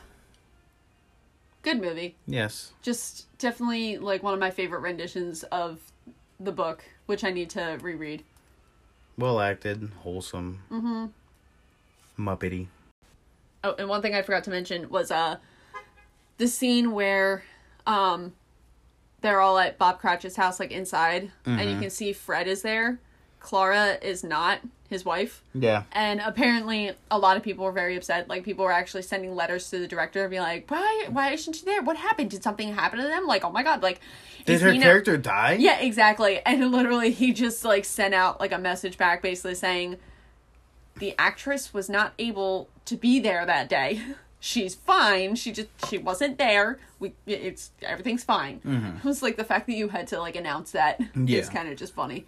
[1.62, 2.74] good movie Yes.
[2.82, 5.80] just definitely like one of my favorite renditions of
[6.40, 8.24] the book which i need to reread
[9.18, 10.60] Well acted, wholesome.
[10.72, 11.06] Mm-hmm.
[12.24, 12.68] Muppety.
[13.64, 15.38] Oh, and one thing I forgot to mention was uh
[16.38, 17.44] the scene where
[17.88, 18.34] um
[19.22, 21.82] they're all at Bob Cratchit's house, like inside, and you mm-hmm.
[21.82, 23.00] can see Fred is there.
[23.40, 25.44] Clara is not his wife.
[25.54, 25.84] Yeah.
[25.92, 28.30] And apparently a lot of people were very upset.
[28.30, 31.54] Like people were actually sending letters to the director and being like, Why why isn't
[31.54, 31.82] she there?
[31.82, 32.32] What happened?
[32.32, 33.26] Did something happen to them?
[33.28, 34.00] Like, oh my god, like
[34.46, 35.58] Did her he know- character die?
[35.60, 36.40] yeah, exactly.
[36.46, 39.98] And literally, he just like sent out like a message back, basically saying
[40.98, 44.02] the actress was not able to be there that day.
[44.40, 45.36] She's fine.
[45.36, 46.80] She just she wasn't there.
[47.00, 48.62] We it's everything's fine.
[49.00, 51.42] It was like the fact that you had to like announce that is Yeah.
[51.52, 52.26] kind of just funny.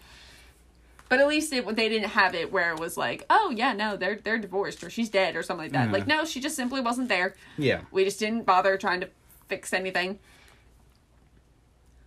[1.08, 3.96] But at least it, they didn't have it where it was like, oh yeah, no,
[3.96, 5.92] they're they're divorced or she's dead or something like that.
[5.92, 7.36] Like no, she just simply wasn't there.
[7.58, 7.82] Yeah.
[7.92, 9.10] We just didn't bother trying to
[9.48, 10.20] fix anything.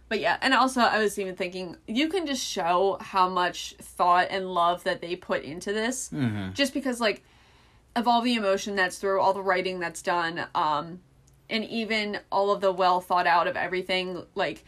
[0.09, 4.27] But yeah, and also I was even thinking you can just show how much thought
[4.31, 6.11] and love that they put into this.
[6.11, 6.53] Mm-hmm.
[6.53, 7.23] Just because like
[7.95, 11.01] of all the emotion that's through, all the writing that's done, um,
[11.51, 14.65] and even all of the well thought out of everything, like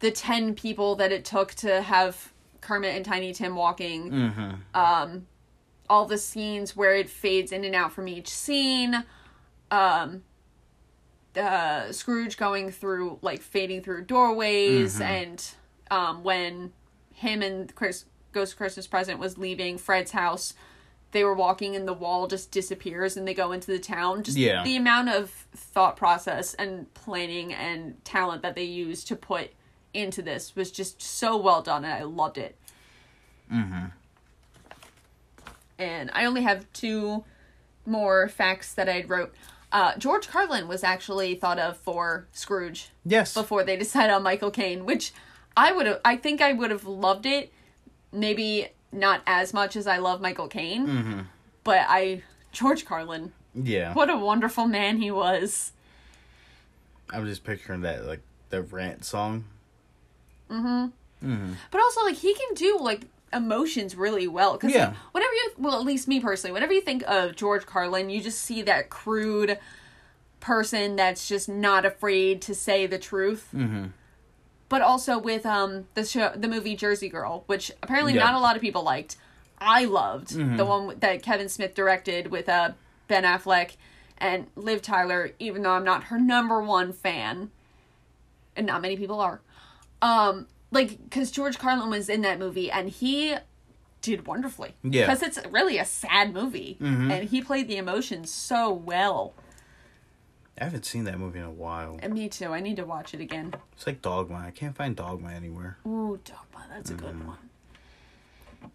[0.00, 5.18] the ten people that it took to have Kermit and Tiny Tim walking, Mm-hmm.
[5.88, 9.04] all the scenes where it fades in and out from each scene
[9.72, 10.22] um
[11.36, 15.50] uh scrooge going through like fading through doorways and
[15.90, 16.72] um when
[17.14, 20.54] him and chris ghost christmas present was leaving fred's house
[21.12, 24.36] they were walking and the wall just disappears and they go into the town just
[24.36, 24.62] Yeah.
[24.64, 29.50] the amount of thought process and planning and talent that they used to put
[29.92, 32.56] into this was just so well done and i loved it
[33.52, 33.86] Mm-hmm.
[35.78, 37.24] And I only have two
[37.86, 39.34] more facts that I wrote.
[39.72, 43.32] Uh, George Carlin was actually thought of for Scrooge Yes.
[43.34, 45.12] before they decided on Michael Caine, which
[45.56, 46.00] I would have.
[46.04, 47.52] I think I would have loved it.
[48.12, 51.20] Maybe not as much as I love Michael Caine, Mm-hmm.
[51.64, 52.22] but I
[52.52, 53.32] George Carlin.
[53.54, 53.94] Yeah.
[53.94, 55.72] What a wonderful man he was.
[57.12, 59.44] I'm just picturing that like the rant song.
[60.48, 63.02] But also, like he can do like
[63.32, 64.54] emotions really well.
[64.54, 64.94] Because Yeah.
[65.12, 68.40] whenever you, well, at least me personally, whenever you think of George Carlin, you just
[68.40, 69.58] see that crude
[70.40, 73.48] person that's just not afraid to say the truth.
[73.54, 73.86] Mm-hmm.
[74.70, 78.24] But also with um the show, the movie Jersey Girl, which apparently Yeah.
[78.24, 79.16] not a lot of people liked.
[79.58, 82.70] I loved the one that Kevin Smith directed with uh
[83.08, 83.72] Ben Affleck
[84.16, 87.50] and Liv Tyler, even though I'm not her number one fan,
[88.56, 89.40] and not many people are.
[90.02, 93.34] Um, like because George Carlin was in that movie and he
[94.02, 94.74] did wonderfully.
[94.82, 95.06] Yeah.
[95.06, 97.10] because it's really a sad movie, Mhm.
[97.12, 99.34] and he played the emotions so well.
[100.60, 101.98] I haven't seen that movie in a while.
[102.02, 102.52] And me too.
[102.52, 103.54] I need to watch it again.
[103.72, 104.36] It's like Dogma.
[104.46, 105.78] I can't find Dogma anywhere.
[105.86, 106.66] Ooh, Dogma.
[106.68, 107.26] That's a good Mm-hmm.
[107.28, 107.36] one.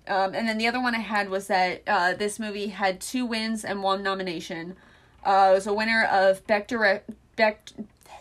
[0.07, 3.23] Um, and then the other one I had was that uh, this movie had two
[3.25, 4.75] wins and one nomination.
[5.23, 7.09] Uh, it was a winner of Beck Direct.
[7.35, 7.69] Beck.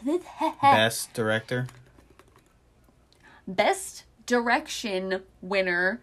[0.62, 1.66] Best director.
[3.46, 6.00] Best Direction winner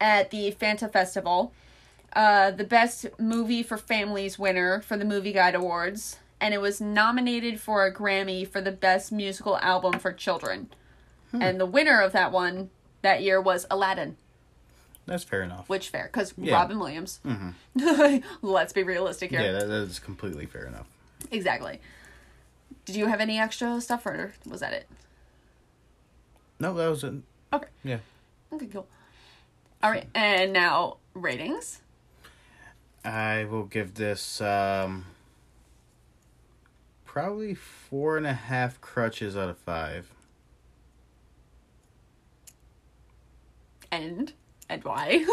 [0.00, 1.52] at the Fanta Festival.
[2.12, 6.18] Uh, the Best Movie for Families winner for the Movie Guide Awards.
[6.40, 10.68] And it was nominated for a Grammy for the Best Musical Album for Children.
[11.32, 12.70] And the winner of that one
[13.02, 14.16] that year was Aladdin.
[15.04, 15.68] That's fair enough.
[15.68, 16.54] Which fair, because Yeah.
[16.54, 17.20] Robin Williams.
[18.42, 19.40] Let's be realistic here.
[19.40, 20.86] Yeah, that, that is completely fair enough.
[21.30, 21.80] Exactly.
[22.84, 24.86] Did you have any extra stuff, or was that it?
[26.60, 27.14] No, that was it.
[27.52, 27.68] Okay.
[27.84, 27.98] Yeah.
[28.52, 28.86] Okay, cool.
[29.82, 31.80] All right, and now ratings.
[33.04, 35.04] I will give this um
[37.12, 40.12] probably four and a half crutches out of five.
[43.90, 44.32] And
[44.68, 45.24] and why?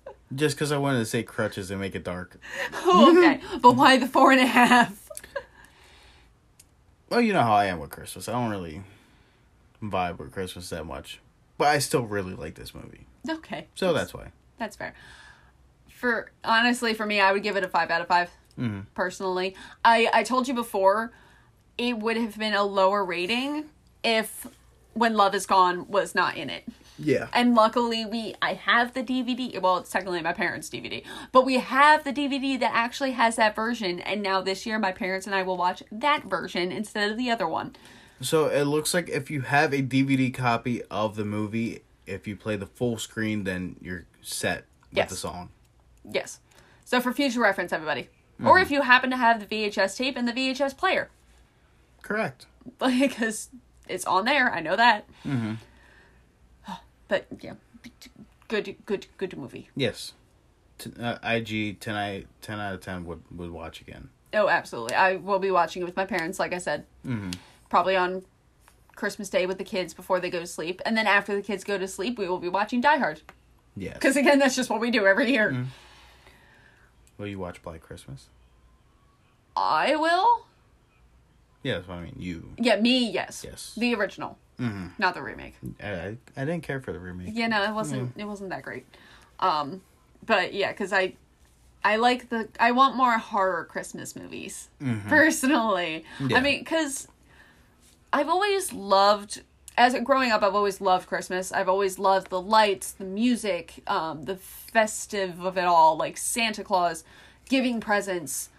[0.34, 2.38] Just because I wanted to say crutches and make it dark.
[2.74, 5.04] Oh, okay, but why the four and a half?
[7.10, 8.28] Well, you know how I am with Christmas.
[8.28, 8.82] I don't really
[9.82, 11.20] vibe with Christmas that much.
[11.56, 13.06] But I still really like this movie.
[13.26, 14.26] Okay, So that's why.
[14.58, 14.92] that's fair.
[15.88, 18.86] For honestly, for me, I would give it a five out of 5 Mhm.
[18.94, 19.54] Personally,
[19.84, 21.12] I I told you before,
[21.76, 23.66] it would have been a lower rating
[24.02, 24.46] if
[24.94, 26.64] When Love Is Gone was not in it.
[26.98, 27.28] Yeah.
[27.32, 29.58] And luckily we I have the DVD.
[29.60, 33.54] Well, it's technically my parents' DVD, but we have the DVD that actually has that
[33.54, 37.16] version and now this year my parents and I will watch that version instead of
[37.16, 37.76] the other one.
[38.20, 42.34] So it looks like if you have a DVD copy of the movie, if you
[42.34, 45.10] play the full screen, then you're set with Yes.
[45.10, 45.50] the song.
[46.10, 46.40] Yes.
[46.84, 48.08] So for future reference everybody.
[48.44, 51.10] Or if you happen to have the VHS tape and the VHS player
[52.02, 52.46] Correct.
[52.78, 53.48] because
[53.88, 55.06] it's on there, I know that.
[55.26, 55.54] Mm-hmm.
[57.08, 57.54] But yeah,
[58.48, 59.70] good good good movie.
[59.74, 60.12] Yes.
[60.78, 64.10] T- uh, IG 10, I, 10 out of 10 would, would watch again.
[64.34, 64.94] Oh, absolutely.
[64.94, 66.84] I will be watching it with my parents like I said.
[67.06, 67.30] Mm-hmm.
[67.68, 68.24] probably on
[68.94, 70.82] Christmas Day with the kids before they go to sleep.
[70.84, 73.22] And then after the kids go to sleep, we will be watching Die Hard.
[73.76, 73.94] Yes.
[73.94, 75.66] Because again, that's just what we do every year.
[77.18, 78.28] Will you watch Black Christmas?
[79.56, 80.46] I will.
[81.64, 82.14] Yeah, that's what I mean.
[82.16, 82.54] You.
[82.56, 83.44] Yeah, me, yes.
[83.44, 83.74] Yes.
[83.76, 84.88] The original, Mm-hmm.
[84.98, 85.54] not the remake.
[85.82, 87.30] I, I, didn't care for the remake.
[87.32, 88.12] Yeah, no, it wasn't.
[88.16, 88.86] It wasn't that great.
[89.40, 89.82] Um,
[90.24, 91.14] but yeah, because I,
[91.84, 92.48] I like the.
[92.58, 94.68] I want more horror Christmas movies
[95.08, 96.04] personally.
[96.20, 96.38] Yeah.
[96.38, 97.08] I mean, because
[98.12, 99.42] I've always loved.
[99.78, 101.52] As growing up, I've always loved Christmas.
[101.52, 106.64] I've always loved the lights, the music, um, the festive of it all, like Santa
[106.64, 107.04] Claus
[107.48, 108.50] giving presents,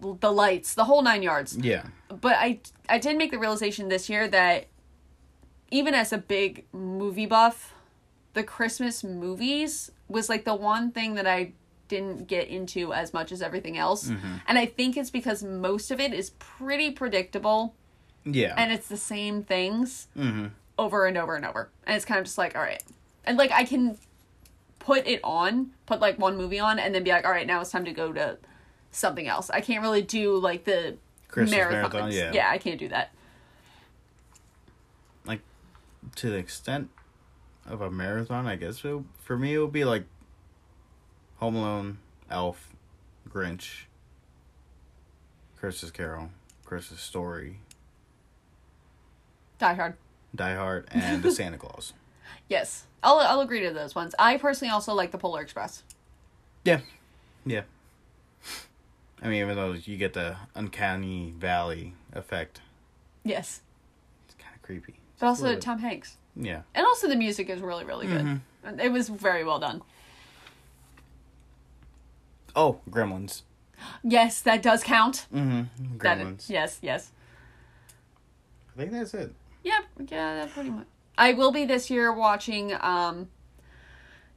[0.00, 1.82] the lights, the whole nine yards Yeah.
[2.08, 4.68] but I I did make the realization this year that
[5.70, 7.74] even as a big movie buff,
[8.34, 11.52] the Christmas movies was like the one thing that I
[11.88, 14.08] didn't get into as much as everything else.
[14.46, 17.74] And I think it's because most of it is pretty predictable
[18.24, 18.54] Yeah.
[18.56, 20.46] and it's the same things mm-hmm.
[20.80, 21.68] Over and over and over.
[21.86, 22.82] And it's kind of just like, all right.
[23.24, 23.98] And like I can
[24.78, 27.60] put it on, put like one movie on and then be like, all right, now
[27.60, 28.38] it's time to go to
[28.90, 29.50] something else.
[29.50, 30.96] I can't really do like the
[31.28, 31.70] Christmas marathons.
[31.70, 32.32] marathon, yeah.
[32.32, 33.12] yeah, I can't do that.
[35.26, 35.40] Like,
[36.16, 36.88] to the extent
[37.68, 40.04] of a marathon, I guess it, for me it would be like
[41.36, 41.98] Home Alone,
[42.30, 42.70] Elf,
[43.28, 43.82] Grinch,
[45.58, 46.30] Christmas Carol,
[46.64, 47.58] Christmas Story,
[49.58, 49.94] Die Hard.
[50.34, 51.92] Die Hard, and The Santa Claus.
[52.48, 54.12] Yes, I'll I'll agree to those ones.
[54.18, 55.84] I personally also like the Polar Express.
[56.64, 56.80] Yeah,
[57.46, 57.62] yeah.
[59.22, 62.60] I mean, even though you get the uncanny valley effect,
[63.22, 63.60] Yes,
[64.26, 64.94] it's kind of creepy.
[65.20, 65.54] but also.
[65.56, 66.62] Tom Hanks, Yeah.
[66.74, 68.24] and also the music is really really good.
[68.64, 68.80] Mhm.
[68.82, 69.82] It was very well done.
[72.56, 73.42] Oh, Gremlins.
[74.02, 75.26] Yes, that does count.
[75.32, 75.98] Mm-hmm.
[75.98, 76.50] That Gremlins.
[76.50, 77.12] yes, yes.
[78.74, 79.32] I think that's it.
[79.62, 80.86] Yeah, yeah, that pretty much.
[81.18, 83.28] I will be this year watching um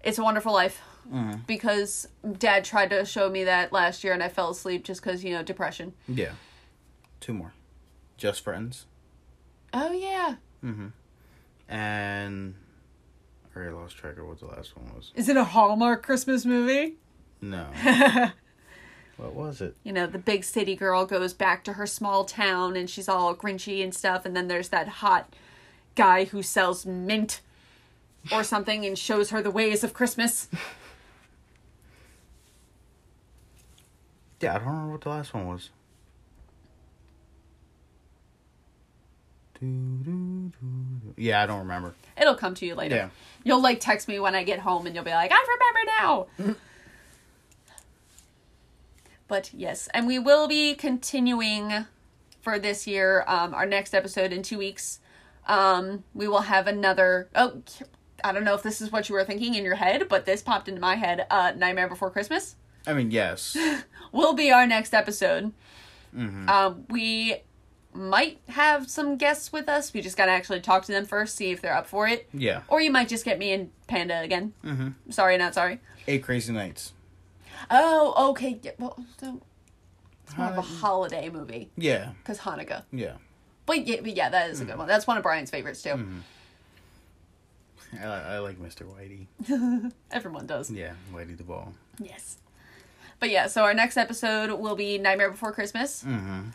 [0.03, 0.81] It's a Wonderful Life
[1.11, 1.41] Mm-hmm.
[1.47, 5.21] because dad tried to show me that last year and I fell asleep just cuz,
[5.21, 5.93] you know, depression.
[6.07, 6.31] Yeah.
[7.19, 7.51] Two more.
[8.15, 8.85] Just Friends.
[9.73, 10.35] Oh yeah.
[10.63, 10.87] Mm-hmm.
[11.67, 12.55] And
[13.53, 15.11] I already lost track of what the last one was.
[15.15, 16.95] Is it a Hallmark Christmas movie?
[17.41, 17.67] No.
[19.23, 19.75] what was it?
[19.83, 23.35] you know, the big city girl goes back to her small town and she's all
[23.35, 25.33] grinchy and stuff and then there's that hot
[25.95, 27.41] guy who sells mint
[28.31, 30.47] or something and shows her the ways of Christmas.
[34.41, 35.69] Yeah, I don't remember what the last one was.
[41.17, 41.93] Yeah, I don't remember.
[42.19, 42.95] It'll come to you later.
[42.95, 43.09] Yeah.
[43.43, 45.91] You'll like text me when I get home and you'll be like, I remember
[46.45, 46.55] now.
[49.33, 51.87] But yes, and we will be continuing
[52.43, 53.23] for this year.
[53.25, 54.99] Um, our next episode in two weeks.
[55.47, 57.29] Um, we will have another.
[57.33, 57.63] Oh,
[58.23, 60.43] I don't know if this is what you were thinking in your head, but this
[60.43, 61.25] popped into my head.
[61.31, 63.57] Uh, Nightmare Before Christmas I mean, yes.
[64.11, 65.51] will be our next episode.
[66.13, 67.37] hmm Um, we
[67.91, 69.93] might have some guests with us.
[69.95, 72.29] We just gotta actually talk to them first, see if they're up for it.
[72.35, 72.61] Yeah.
[72.67, 74.53] Or you might just get me and Panda again.
[74.63, 75.09] Mm-hmm.
[75.09, 75.79] Sorry, not sorry.
[76.07, 76.93] Eight Crazy Nights.
[77.75, 78.59] Oh, okay.
[78.61, 79.41] yeah, Well, so
[80.25, 82.11] it's more of a Hol- holiday movie Yeah.
[82.21, 82.83] because Hanukkah.
[82.91, 83.13] Yeah.
[83.65, 84.87] But yeah, but yeah, that is a good one.
[84.87, 85.89] That's one of Brian's favorites too.
[85.91, 86.19] Mm-hmm.
[88.01, 88.83] I, I like Mr.
[88.85, 89.91] Whitey.
[90.11, 90.71] Everyone does.
[90.71, 91.73] Yeah, Whitey the Ball.
[91.99, 92.37] Yes.
[93.19, 96.49] But yeah, so our next episode will be Nightmare Before Christmas, Mm-hmm.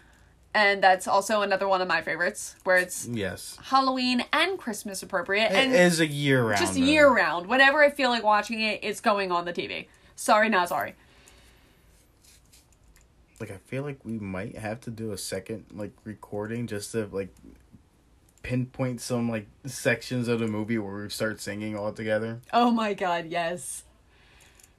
[0.55, 3.57] and that's also another one of my favorites, where it's Yes.
[3.63, 6.59] Halloween and Christmas appropriate, It and is a year round.
[6.59, 7.47] just year round.
[7.47, 9.87] Whenever I feel like watching it, it's going on the TV.
[10.17, 10.95] Sorry, not sorry.
[13.41, 17.07] Like I feel like we might have to do a second like recording just to
[17.13, 17.29] like
[18.43, 22.41] pinpoint some like sections of the movie where we start singing all together.
[22.53, 23.85] Oh my god, yes.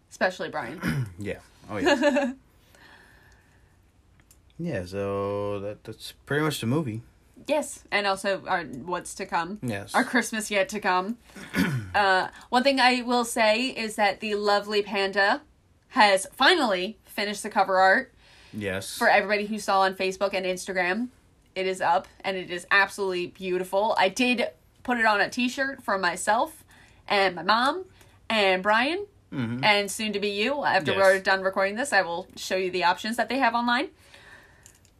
[0.10, 1.07] Especially Brian.
[1.19, 1.40] Yeah.
[1.69, 2.34] Oh yeah.
[4.60, 4.86] yeah.
[4.86, 7.02] So that that's pretty much the movie.
[7.48, 9.60] yes, and also our what's to come.
[9.61, 9.94] Yes.
[9.95, 11.18] Our Christmas yet to come.
[11.95, 15.41] uh, one thing I will say is that the lovely panda
[15.90, 18.14] has finally finished the cover art
[18.53, 18.97] yes.
[18.97, 21.09] for everybody who saw on Facebook and Instagram.
[21.55, 23.95] It is up and it is absolutely beautiful.
[23.97, 24.49] I did
[24.84, 26.63] put it on a t-shirt for myself
[27.07, 27.85] and my mom
[28.30, 29.63] and Brian Mhm.
[29.63, 30.63] and soon to be you.
[30.63, 30.99] After Yes.
[30.99, 33.89] we're done recording this, I will show you the options that they have online.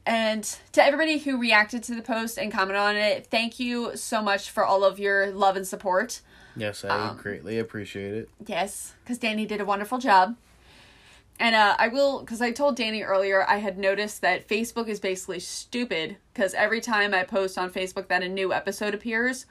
[0.06, 4.22] And to everybody who reacted to the post and commented on it, thank you so
[4.22, 6.22] much for all of your love and support.
[6.56, 8.30] Yes, I um, greatly appreciate it.
[8.46, 10.36] Yes, because Danny did a wonderful job.
[11.42, 15.00] And uh, I will, because I told Danny earlier, I had noticed that Facebook is
[15.00, 16.18] basically stupid.
[16.34, 19.46] Because every time I post on Facebook that a new episode appears,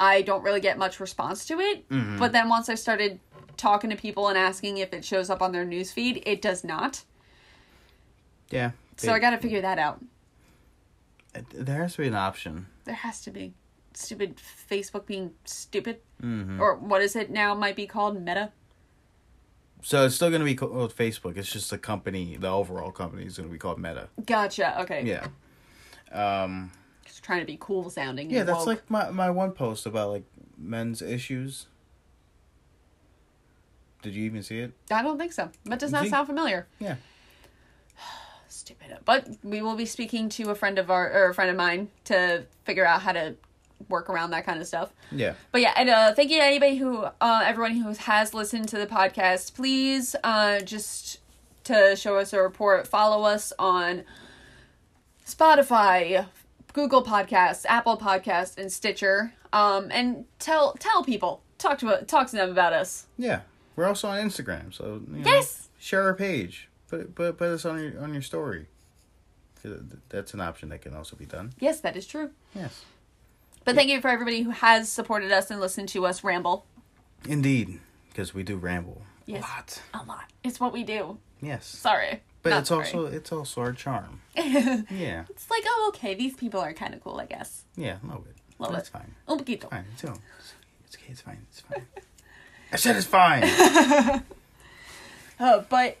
[0.00, 1.88] I don't really get much response to it.
[1.88, 2.18] Mhm.
[2.18, 3.20] But then once I started
[3.56, 7.04] talking to people and asking if it shows up on their newsfeed, it does not.
[8.50, 8.72] Yeah.
[8.96, 10.00] So I got to figure that out.
[11.54, 12.66] There has to be an option.
[12.84, 13.54] There has to be
[13.94, 16.60] stupid Facebook being stupid, Mm-hmm.
[16.60, 17.54] or what is it now?
[17.54, 18.50] Might be called Meta.
[19.82, 21.36] So it's still gonna be called Facebook.
[21.36, 24.08] It's just the company, the overall company is gonna be called Meta.
[24.26, 24.80] Gotcha.
[24.82, 25.04] Okay.
[25.04, 25.28] Yeah.
[26.12, 26.72] Um.
[27.04, 28.30] Just trying to be cool sounding.
[28.30, 28.66] Yeah, that's woke.
[28.66, 30.24] like my my one post about like
[30.56, 31.66] men's issues.
[34.02, 34.72] Did you even see it?
[34.90, 35.50] I don't think so.
[35.64, 36.10] That does not See?
[36.10, 36.66] sound familiar.
[36.78, 36.96] Yeah.
[38.48, 38.96] Stupid.
[39.04, 41.88] But we will be speaking to a friend of our or a friend of mine
[42.04, 43.36] to figure out how to
[43.88, 44.92] work around that kind of stuff.
[45.12, 45.34] Yeah.
[45.52, 48.78] But yeah, and uh, thank you to anybody who, uh, everyone who has listened to
[48.78, 49.54] the podcast.
[49.54, 51.20] Please, uh, just
[51.64, 54.04] to show us a report, follow us on
[55.26, 56.26] Spotify,
[56.72, 59.34] Google Podcasts, Apple Podcasts, and Stitcher.
[59.52, 63.06] Um, and tell tell people talk to talk to them about us.
[63.16, 63.40] Yeah.
[63.76, 65.68] We're also on Instagram, so you know, Yes.
[65.78, 66.68] share our page.
[66.88, 68.66] Put put put us on your on your story.
[70.10, 71.52] That's an option that can also be done.
[71.58, 72.30] Yes, that is true.
[72.54, 72.84] Yes.
[73.68, 76.64] But thank you for everybody who has supported us and listened to us ramble
[77.28, 79.44] Indeed, because we do ramble Yes.
[79.44, 79.82] a lot.
[79.92, 80.24] a lot.
[80.42, 81.18] It's what we do.
[81.42, 81.66] Yes.
[81.66, 82.22] Sorry.
[82.42, 82.84] But Not it's sorry.
[82.86, 84.22] also it's also our charm.
[84.34, 85.24] Yeah.
[85.28, 87.64] It's like, oh, okay, these people are kind of cool, I guess.
[87.76, 87.98] Yeah.
[88.02, 88.36] A little bit.
[88.58, 89.02] Little That's bit.
[89.02, 89.14] fine.
[89.28, 89.68] Un poquito.
[89.68, 89.84] Fine.
[89.92, 90.02] It's,
[90.86, 91.06] It's okay.
[91.10, 91.46] It's fine.
[91.50, 91.86] It's fine.
[92.72, 94.22] I said it's fine.
[95.40, 95.98] Uh, but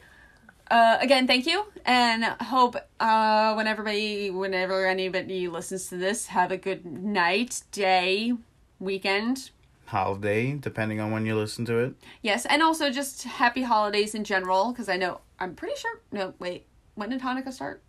[0.70, 6.50] uh, again, thank you, and hope uh, when everybody, whenever anybody listens to this, have
[6.52, 8.32] a good night, day,
[8.78, 9.50] weekend.
[9.86, 11.94] Holiday, depending on when you listen to it.
[12.22, 16.00] Yes, and also just happy holidays in general, because I know I'm pretty sure.
[16.12, 17.82] No, wait, when did Hanukkah start?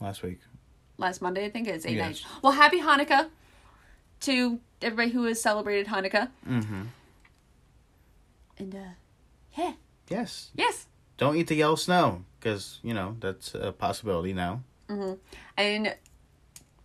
[0.00, 0.40] Last week.
[0.98, 2.06] Last Monday, I think it's eight Yes.
[2.06, 2.24] nights.
[2.42, 3.28] Well, happy Hanukkah
[4.20, 6.82] to everybody who has celebrated Hanukkah, Mm-hmm.
[8.58, 8.78] and uh,
[9.56, 9.72] yeah,
[10.08, 10.50] Yes.
[10.54, 10.86] yes.
[11.18, 14.62] Don't eat the yellow snow, because you know that's a possibility now.
[14.88, 15.14] Mm-hmm.
[15.58, 15.94] and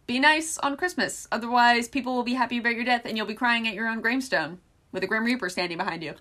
[0.07, 1.25] be nice on Christmas.
[1.31, 4.01] Otherwise, people will be happy about your death, and you'll be crying at your own
[4.01, 4.59] gravestone
[4.91, 6.15] with a Grim Reaper standing behind you.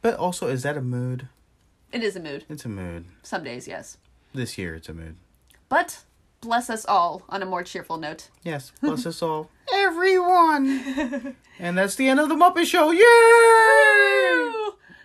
[0.00, 1.26] But also, is that a mood?
[1.90, 2.44] It is a mood.
[2.48, 3.06] It's a mood.
[3.24, 3.96] Some days, yes.
[4.32, 5.16] This year, it's a mood.
[5.68, 6.04] But
[6.40, 8.28] bless us all on a more cheerful note.
[8.44, 8.70] Yes.
[8.80, 11.34] Bless us all, everyone.
[11.58, 12.92] and that's the end of the Muppet Show.
[12.92, 14.63] Yay!